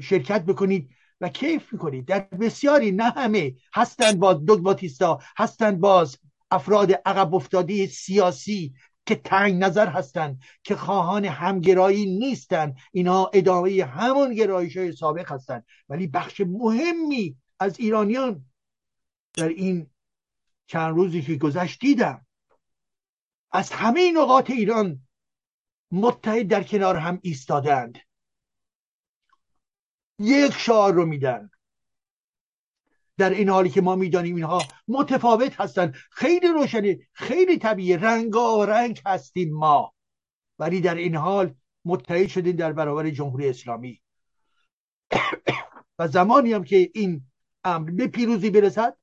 شرکت 0.00 0.44
بکنید 0.44 0.90
و 1.20 1.28
کیف 1.28 1.72
می‌کنید. 1.72 2.04
در 2.04 2.20
بسیاری 2.20 2.92
نه 2.92 3.10
همه 3.10 3.54
هستند 3.74 4.18
باز 4.18 4.44
دوگماتیستا 4.44 5.20
هستند 5.36 5.80
باز 5.80 6.18
افراد 6.50 6.92
عقب 6.92 7.34
افتاده 7.34 7.86
سیاسی 7.86 8.74
که 9.10 9.16
تنگ 9.16 9.64
نظر 9.64 9.88
هستند 9.88 10.42
که 10.62 10.76
خواهان 10.76 11.24
همگرایی 11.24 12.18
نیستند. 12.18 12.76
اینا 12.92 13.30
ادامه 13.34 13.84
همون 13.84 14.34
گرایش 14.34 14.76
های 14.76 14.92
سابق 14.92 15.32
هستند. 15.32 15.66
ولی 15.88 16.06
بخش 16.06 16.40
مهمی 16.40 17.36
از 17.60 17.80
ایرانیان 17.80 18.44
در 19.34 19.48
این 19.48 19.90
چند 20.66 20.94
روزی 20.94 21.22
که 21.22 21.34
گذشت 21.34 21.80
دیدم 21.80 22.26
از 23.52 23.72
همه 23.72 24.12
نقاط 24.12 24.50
ایران 24.50 25.00
متحد 25.90 26.48
در 26.48 26.62
کنار 26.62 26.96
هم 26.96 27.18
ایستادند. 27.22 27.98
یک 30.18 30.52
شعار 30.52 30.92
رو 30.92 31.06
میدن. 31.06 31.50
در 33.20 33.30
این 33.30 33.48
حالی 33.48 33.70
که 33.70 33.80
ما 33.80 33.96
می‌دانیم 33.96 34.36
اینها 34.36 34.62
متفاوت 34.88 35.60
هستند 35.60 35.94
خیلی 36.10 36.48
روشنی 36.48 36.98
خیلی 37.12 37.58
طبیعی. 37.58 37.96
رنگ 37.96 39.00
هستیم 39.06 39.54
ما. 39.54 39.94
ولی 40.58 40.80
در 40.80 40.94
این 40.94 41.16
حال 41.16 41.54
متحد 41.84 42.26
شدیم 42.26 42.56
در 42.56 42.72
برابر 42.72 43.10
جمهوری 43.10 43.48
اسلامی. 43.48 44.00
و 45.98 46.08
زمانی 46.08 46.52
هم 46.52 46.64
که 46.64 46.90
این 46.94 47.22
امر 47.64 47.90
به 47.90 48.06
پیروزی 48.06 48.50
برسد 48.50 48.96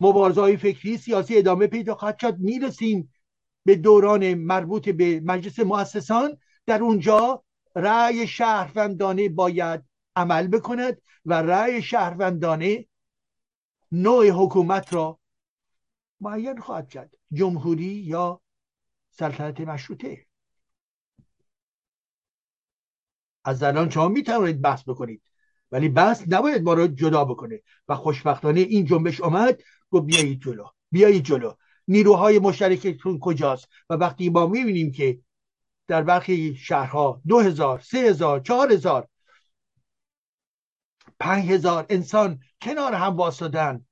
مبارزه 0.00 0.56
فکری 0.56 0.96
سیاسی 0.96 1.38
ادامه 1.38 1.66
پیدا 1.66 1.94
خواهد 1.94 2.18
شد. 2.18 2.38
می‌رسیم 2.38 3.12
به 3.64 3.76
دوران 3.76 4.34
مربوط 4.34 4.88
به 4.88 5.20
مجلس 5.20 5.58
مؤسسان. 5.58 6.36
در 6.66 6.82
اونجا 6.82 7.44
رأی 7.76 8.26
شهروندانه 8.26 9.28
باید 9.28 9.84
عمل 10.16 10.46
بکند 10.46 11.02
و 11.26 11.34
رأی 11.34 11.82
شهروندانه 11.82 12.86
نوع 13.92 14.28
حکومت 14.28 14.92
را 14.94 15.18
معین 16.20 16.60
خواهد 16.60 16.88
کرد. 16.88 17.14
جمهوری 17.32 17.84
یا 17.84 18.40
سلطنت 19.10 19.60
مشروطه. 19.60 20.26
از 23.44 23.62
الان 23.62 23.90
شما 23.90 24.08
می 24.08 24.22
توانید 24.22 24.62
بحث 24.62 24.88
بکنید 24.88 25.22
ولی 25.72 25.88
بحث 25.88 26.22
نباید 26.28 26.62
ما 26.62 26.74
رو 26.74 26.86
جدا 26.86 27.24
بکنه. 27.24 27.60
و 27.88 27.94
خوشبختانه 27.94 28.60
این 28.60 28.84
جنبش 28.84 29.20
آمد 29.20 29.62
گفت 29.90 30.06
بیایید 30.06 30.40
جلو 30.40 30.64
بیایید 30.90 31.24
جلو. 31.24 31.54
نیروهای 31.88 32.38
مشترکتون 32.38 33.18
کجاست؟ 33.18 33.68
و 33.90 33.94
وقتی 33.94 34.30
ما 34.30 34.46
می‌بینیم 34.46 34.92
که 34.92 35.20
در 35.88 36.02
برخی 36.02 36.54
شهرها 36.56 37.20
دو 37.26 37.40
هزار 37.40 37.80
سه 37.80 37.98
هزار 37.98 38.40
چهار 38.40 38.72
هزار 38.72 39.08
پنج 41.20 41.50
هزار 41.50 41.86
انسان 41.88 42.40
کنار 42.62 42.94
هم 42.94 43.16
واسدن 43.16 43.86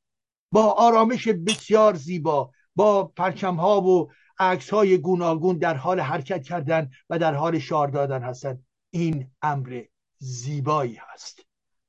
با 0.53 0.73
آرامش 0.73 1.29
بسیار 1.29 1.95
زیبا 1.95 2.53
با 2.77 3.05
پرچم 3.05 3.55
ها 3.55 3.81
و 3.81 4.13
عکس 4.39 4.71
های 4.71 4.99
گوناگون 4.99 5.59
در 5.59 5.75
حال 5.75 6.01
حرکت 6.01 6.43
کردن 6.43 6.91
و 7.11 7.19
در 7.19 7.35
حال 7.35 7.59
شار 7.59 7.89
دادن 7.89 8.23
هستند 8.23 8.67
این 8.91 9.31
امر 9.43 9.85
زیبایی 10.19 10.95
هست. 10.95 11.41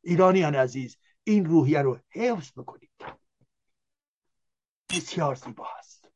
ایرانیان 0.01 0.55
عزیز 0.55 0.97
این 1.23 1.45
روحیه 1.45 1.81
رو 1.81 1.99
حفظ 2.09 2.51
بکنید. 2.51 2.89
بسیار 4.89 5.35
زیبا 5.35 5.67
هست. 5.79 6.09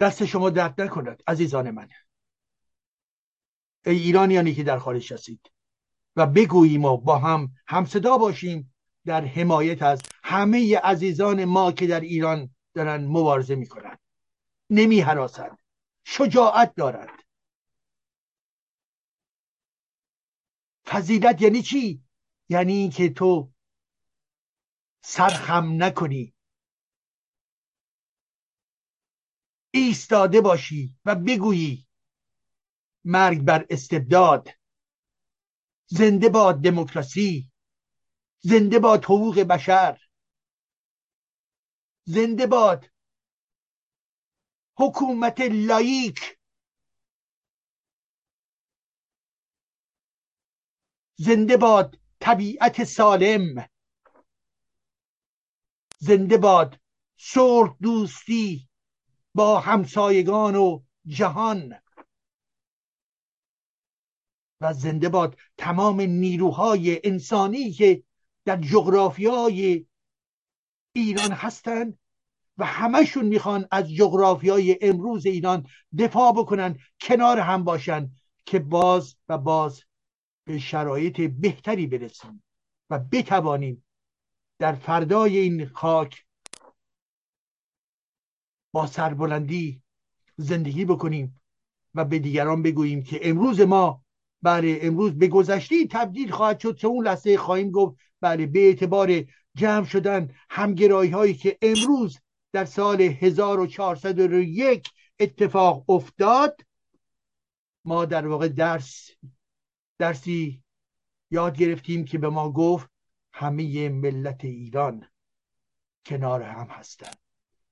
دست 0.00 0.24
شما 0.24 0.50
درد 0.50 0.80
نکند 0.80 1.22
عزیزان 1.26 1.70
من. 1.70 1.88
ای 3.86 3.98
ایرانیانی 3.98 4.54
که 4.54 4.62
در 4.62 4.78
خارج 4.78 5.12
هستید. 5.12 5.50
و 6.16 6.26
بگوییم 6.26 6.84
و 6.84 6.96
با 6.96 7.18
هم 7.18 7.52
همصدا 7.66 8.18
باشیم 8.18 8.74
در 9.04 9.24
حمایت 9.24 9.82
از 9.82 10.02
همه 10.22 10.78
عزیزان 10.78 11.44
ما 11.44 11.72
که 11.72 11.86
در 11.86 12.00
ایران 12.00 12.54
دارن 12.74 13.04
مبارزه 13.04 13.54
می‌کنند 13.54 13.98
نمی 14.70 15.00
حراسند 15.00 15.58
شجاعت 16.04 16.74
دارند 16.74 17.22
فضیلت 20.86 21.42
یعنی 21.42 21.62
چی؟ 21.62 22.02
یعنی 22.48 22.72
اینکه 22.72 23.08
تو 23.08 23.52
سرخم 25.00 25.82
نکنی. 25.82 26.34
ایستاده 29.70 30.40
باشی 30.40 30.94
و 31.04 31.14
بگویی 31.14 31.85
مرگ 33.06 33.42
بر 33.42 33.66
استبداد 33.70 34.48
زنده 35.86 36.28
باد 36.28 36.60
دموکراسی 36.60 37.50
زنده 38.40 38.78
باد 38.78 39.04
حقوق 39.04 39.38
بشر 39.40 40.00
زنده 42.04 42.46
باد 42.46 42.86
حکومت 44.78 45.40
لایک 45.40 46.38
زنده 51.18 51.56
باد 51.56 51.98
طبیعت 52.20 52.84
سالم. 52.84 53.68
زنده 55.98 56.38
باد 56.38 56.80
صلح 57.16 57.76
دوستی 57.82 58.68
با 59.34 59.60
همسایگان 59.60 60.56
و 60.56 60.82
جهان. 61.06 61.85
و 64.60 64.72
زنده 64.72 65.08
باد. 65.08 65.36
تمام 65.56 66.00
نیروهای 66.00 67.00
انسانی 67.04 67.72
که 67.72 68.02
در 68.44 68.56
جغرافیای 68.56 69.86
ایران 70.92 71.32
هستند 71.32 71.98
و 72.58 72.64
همشون 72.64 73.24
می‌خوان 73.24 73.68
از 73.70 73.92
جغرافی 73.92 74.48
های 74.48 74.78
امروز 74.80 75.26
ایران 75.26 75.66
دفاع 75.98 76.32
بکنن 76.32 76.78
کنار 77.00 77.38
هم 77.38 77.64
باشن 77.64 78.10
که 78.46 78.58
باز 78.58 79.16
و 79.28 79.38
باز 79.38 79.82
به 80.44 80.58
شرایط 80.58 81.20
بهتری 81.20 81.86
برسیم 81.86 82.42
و 82.90 82.98
بتوانیم 82.98 83.84
در 84.58 84.74
فردای 84.74 85.38
این 85.38 85.66
خاک 85.68 86.24
با 88.72 88.86
سربلندی 88.86 89.82
زندگی 90.36 90.84
بکنیم 90.84 91.40
و 91.94 92.04
به 92.04 92.18
دیگران 92.18 92.62
بگوییم 92.62 93.02
که 93.02 93.20
امروز 93.22 93.60
ما 93.60 94.05
بله 94.42 94.78
امروز 94.82 95.12
به 95.12 95.28
گذشته 95.28 95.86
تبدیل 95.86 96.30
خواهد 96.30 96.60
شد 96.60 96.76
چه 96.76 96.88
اون 96.88 97.06
لحظه 97.06 97.36
خواهیم 97.36 97.70
گفت. 97.70 97.96
بله 98.20 98.46
به 98.46 98.58
اعتبار 98.66 99.24
جمع 99.54 99.84
شدن 99.84 100.34
همگرایی 100.50 101.10
هایی 101.10 101.34
که 101.34 101.58
امروز 101.62 102.18
در 102.52 102.64
سال 102.64 103.00
1401 103.00 104.90
اتفاق 105.20 105.90
افتاد 105.90 106.60
ما 107.84 108.04
در 108.04 108.26
واقع 108.26 108.48
درس 108.48 109.10
درسی 109.98 110.62
یاد 111.30 111.56
گرفتیم 111.56 112.04
که 112.04 112.18
به 112.18 112.28
ما 112.28 112.52
گفت 112.52 112.90
همه 113.32 113.88
ملت 113.88 114.44
ایران 114.44 115.08
کنار 116.06 116.42
هم 116.42 116.66
هستند. 116.66 117.16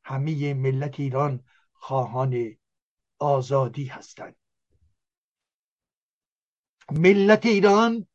همه 0.05 0.55
ملت 0.55 1.01
ایران 1.01 1.45
خواهان 1.73 2.57
آزادی 3.19 3.85
هستند. 3.85 4.36
ملت 6.90 7.47
ایران 7.47 8.06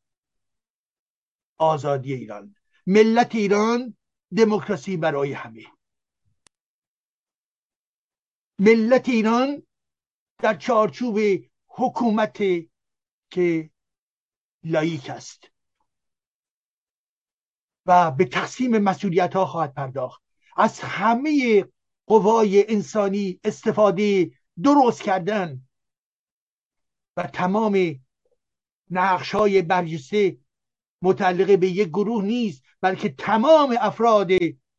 آزادی 1.58 2.14
ایران. 2.14 2.56
ملت 2.88 3.36
ایران 3.36 3.98
دموکراسی 4.38 4.98
برای 4.98 5.34
همه. 5.34 5.66
ملت 8.60 9.10
ایران 9.10 9.64
در 10.38 10.58
چارچوب 10.58 11.20
حکومت 11.68 12.38
که 13.30 13.70
لایک 14.64 15.10
است. 15.10 15.52
و 17.86 18.12
به 18.12 18.26
تقسیم 18.26 18.78
مسئولیت 18.78 19.34
ها 19.34 19.46
خواهد 19.46 19.74
پرداخت. 19.74 20.22
از 20.58 20.80
همه 20.80 21.66
قوای 22.06 22.72
انسانی 22.74 23.40
استفاده 23.44 24.32
درست 24.64 25.02
کردن 25.02 25.68
و 27.18 27.24
تمام 27.24 28.00
نقش 28.90 29.36
های 29.36 29.62
برجسته 29.62 30.38
متعلقه 31.02 31.58
به 31.58 31.68
یک 31.68 31.88
گروه 31.88 32.24
نیست 32.24 32.64
بلکه 32.82 33.10
تمام 33.10 33.76
افراد 33.80 34.30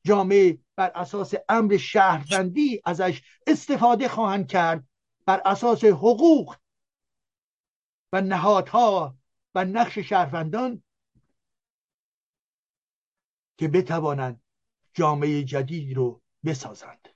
جامعه 0.04 0.58
بر 0.76 0.92
اساس 0.94 1.34
امر 1.48 1.76
شهروندی 1.76 2.82
ازش 2.84 3.22
استفاده 3.46 4.08
خواهند 4.08 4.48
کرد 4.48 4.88
بر 5.26 5.42
اساس 5.44 5.84
حقوق 5.84 6.56
و 8.12 8.20
نهادها 8.20 9.18
و 9.54 9.64
نقش 9.64 9.98
شهروندان 9.98 10.82
که 13.58 13.68
بتوانند 13.68 14.42
جامعه 14.94 15.44
جدید 15.44 15.96
رو 15.96 16.22
بسازند. 16.44 17.08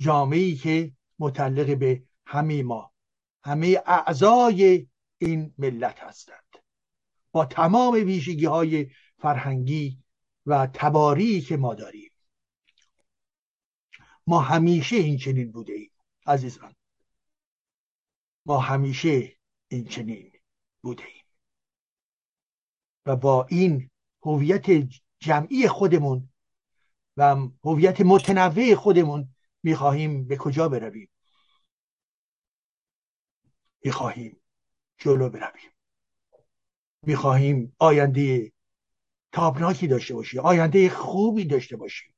جامعه 0.00 0.54
که 0.54 0.92
متعلق 1.18 1.78
به 1.78 2.02
همه 2.26 2.62
ما 2.62 2.95
همه 3.46 3.82
اعضای 3.86 4.86
این 5.18 5.54
ملت 5.58 5.98
هستند. 5.98 6.56
با 7.32 7.44
تمام 7.44 7.94
ویژگی 7.94 8.44
های 8.44 8.90
فرهنگی 9.18 10.02
و 10.46 10.68
تباری 10.74 11.40
که 11.40 11.56
ما 11.56 11.74
داریم. 11.74 12.10
ما 14.26 14.40
همیشه 14.40 14.96
این 14.96 15.18
چنین 15.18 15.52
بوده 15.52 15.72
ایم 15.72 15.90
عزیزان. 16.26 16.74
ما 18.46 18.58
همیشه 18.58 19.36
این 19.68 19.84
چنین 19.84 20.32
بوده 20.82 21.04
ایم 21.04 21.24
و 23.06 23.16
با 23.16 23.46
این 23.50 23.90
هویت 24.22 24.66
جمعی 25.18 25.68
خودمون 25.68 26.28
و 27.16 27.36
هویت 27.64 28.00
متنوع 28.00 28.74
خودمون 28.74 29.34
می‌خواهیم 29.62 30.26
به 30.26 30.36
کجا 30.36 30.68
برویم؟ 30.68 31.08
می‌خواهیم 33.84 34.40
جلو 34.98 35.30
برویم. 35.30 35.70
می‌خواهیم 37.02 37.76
آینده 37.78 38.52
تابناکی 39.32 39.86
داشته 39.86 40.14
باشیم 40.14 40.40
آینده 40.40 40.88
خوبی 40.88 41.44
داشته 41.44 41.76
باشیم. 41.76 42.14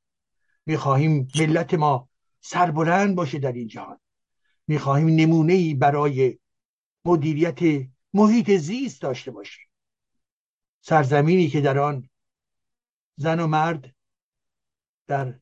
می‌خواهیم 0.67 1.29
ملت 1.41 1.75
ما 1.75 2.09
سربلند 2.41 3.17
باشه 3.17 3.39
در 3.39 3.53
این 3.53 3.69
جهان. 3.69 4.01
می‌خواهیم 4.67 5.09
نمونه 5.09 5.53
ای 5.53 5.75
برای 5.75 6.39
مدیریت 7.05 7.89
محیط 8.15 8.51
زیست 8.51 9.03
داشته 9.03 9.31
باشیم. 9.31 9.69
سرزمینی 10.81 11.49
که 11.49 11.61
در 11.61 11.79
آن 11.79 12.09
زن 13.17 13.41
و 13.41 13.47
مرد 13.47 13.95
در 15.07 15.41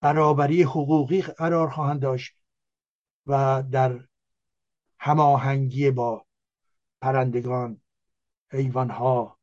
برابری 0.00 0.62
حقوقی 0.62 1.22
قرار 1.22 1.70
خواهند 1.70 2.02
داشت 2.02 2.36
و 3.26 3.62
در 3.62 4.08
هماهنگی 5.00 5.90
با 5.90 6.26
پرندگان 7.00 7.80
حیوانها 8.50 9.38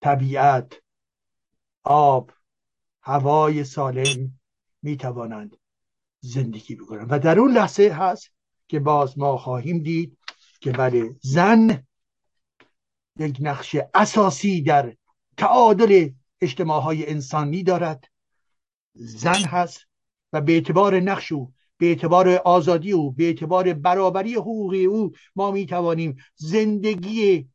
طبیعت 0.00 0.82
آب 1.84 2.30
هوای 3.02 3.64
سالم 3.64 4.40
می 4.82 4.96
توانند 4.96 5.56
زندگی 6.20 6.74
بکنند. 6.74 7.06
و 7.10 7.18
در 7.18 7.38
اون 7.38 7.52
لحظه 7.52 7.88
هست 7.88 8.30
که 8.68 8.80
باز 8.80 9.18
ما 9.18 9.36
خواهیم 9.36 9.82
دید 9.82 10.18
که 10.60 10.72
بله 10.72 11.16
زن 11.22 11.86
یک 13.18 13.36
نقش 13.40 13.76
اساسی 13.94 14.62
در 14.62 14.96
تعادل 15.36 16.10
اجتماع 16.40 16.82
های 16.82 17.10
انسانی 17.10 17.62
دارد. 17.62 18.04
زن 18.94 19.44
هست 19.44 19.86
و 20.32 20.40
به 20.40 20.52
اعتبار 20.52 21.00
نقش 21.00 21.32
او 21.32 21.52
به 21.78 21.86
اعتبار 21.86 22.28
آزادی 22.28 22.92
او 22.92 23.12
به 23.12 23.24
اعتبار 23.24 23.72
برابری 23.74 24.34
حقوقی 24.34 24.84
او 24.84 25.12
ما 25.36 25.50
می 25.50 25.66
توانیم 25.66 26.16
زندگی 26.34 27.48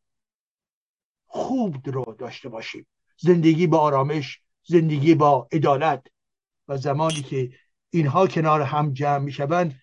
خوب 1.26 1.90
رو 1.90 2.16
داشته 2.20 2.50
باشیم. 2.50 2.88
زندگی 3.18 3.68
با 3.68 3.80
آرامش 3.80 4.42
زندگی 4.64 5.16
با 5.16 5.48
عدالت 5.52 6.08
و 6.68 6.78
زمانی 6.78 7.22
که 7.22 7.52
اینها 7.90 8.28
کنار 8.28 8.62
هم 8.62 8.94
جمع 8.94 9.18
می 9.18 9.32
شوند 9.32 9.82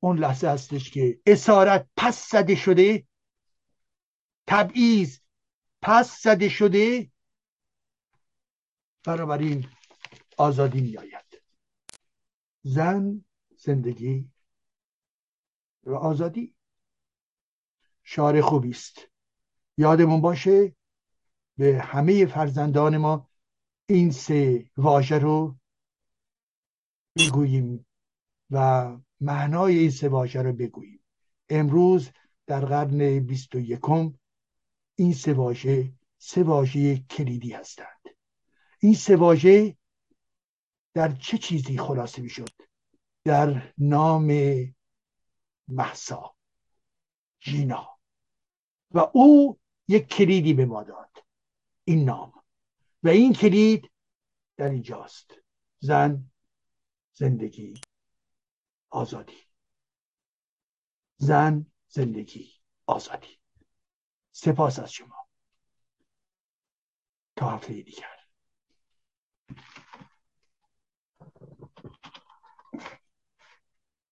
اون 0.00 0.18
لحظه 0.18 0.48
هستش 0.48 0.90
که 0.90 1.18
اسارت 1.26 1.86
پس 1.96 2.30
زده 2.30 2.54
شده 2.54 3.06
تبعیض 4.46 5.18
پس 5.82 6.22
زده 6.22 6.48
شده 6.48 7.10
بنابراین 9.04 9.66
آزادی 10.36 10.80
می 10.80 10.98
آید 10.98 11.42
زن 12.62 13.24
زندگی 13.64 14.30
و 15.84 15.94
آزادی 15.94 16.54
شعار 18.02 18.40
خوبی 18.40 18.70
است. 18.70 19.08
یادمون 19.76 20.20
باشه 20.20 20.76
به 21.56 21.80
همه 21.82 22.26
فرزندان 22.26 22.96
ما 22.96 23.28
این 23.86 24.10
سه 24.10 24.70
واژه 24.76 25.18
رو 25.18 25.56
بگوییم 27.16 27.86
و 28.50 28.86
معنای 29.20 29.78
این 29.78 29.90
سه 29.90 30.08
واژه 30.08 30.42
رو 30.42 30.52
بگوییم. 30.52 31.04
امروز 31.48 32.10
در 32.46 32.64
قرن 32.64 33.18
بیست 33.18 33.54
و 33.54 33.60
یکم 33.60 34.14
این 34.94 35.12
سه 35.12 35.32
واژه 35.32 35.92
سه 36.18 36.42
واژه 36.42 36.96
کلیدی 36.96 37.52
هستند. 37.52 38.08
این 38.78 38.94
سه 38.94 39.16
واژه 39.16 39.76
در 40.94 41.12
چه 41.12 41.38
چیزی 41.38 41.78
خلاصه 41.78 42.22
می‌شد؟ 42.22 42.71
در 43.24 43.74
نام 43.78 44.30
محسا 45.68 46.36
جینا 47.40 47.98
و 48.90 48.98
او 49.12 49.60
یک 49.88 50.06
کلیدی 50.06 50.54
به 50.54 50.66
ما 50.66 50.82
داد 50.82 51.24
این 51.84 52.04
نام. 52.04 52.44
و 53.02 53.08
این 53.08 53.32
کلید 53.32 53.90
در 54.56 54.70
اینجاست. 54.70 55.34
زن 55.78 56.30
زندگی 57.12 57.80
آزادی. 58.90 59.38
زن 61.16 61.66
زندگی 61.88 62.52
آزادی. 62.86 63.38
سپاس 64.32 64.78
از 64.78 64.92
شما. 64.92 65.28
تا 67.36 67.50
هفته 67.50 67.82
دیگر. 67.82 68.18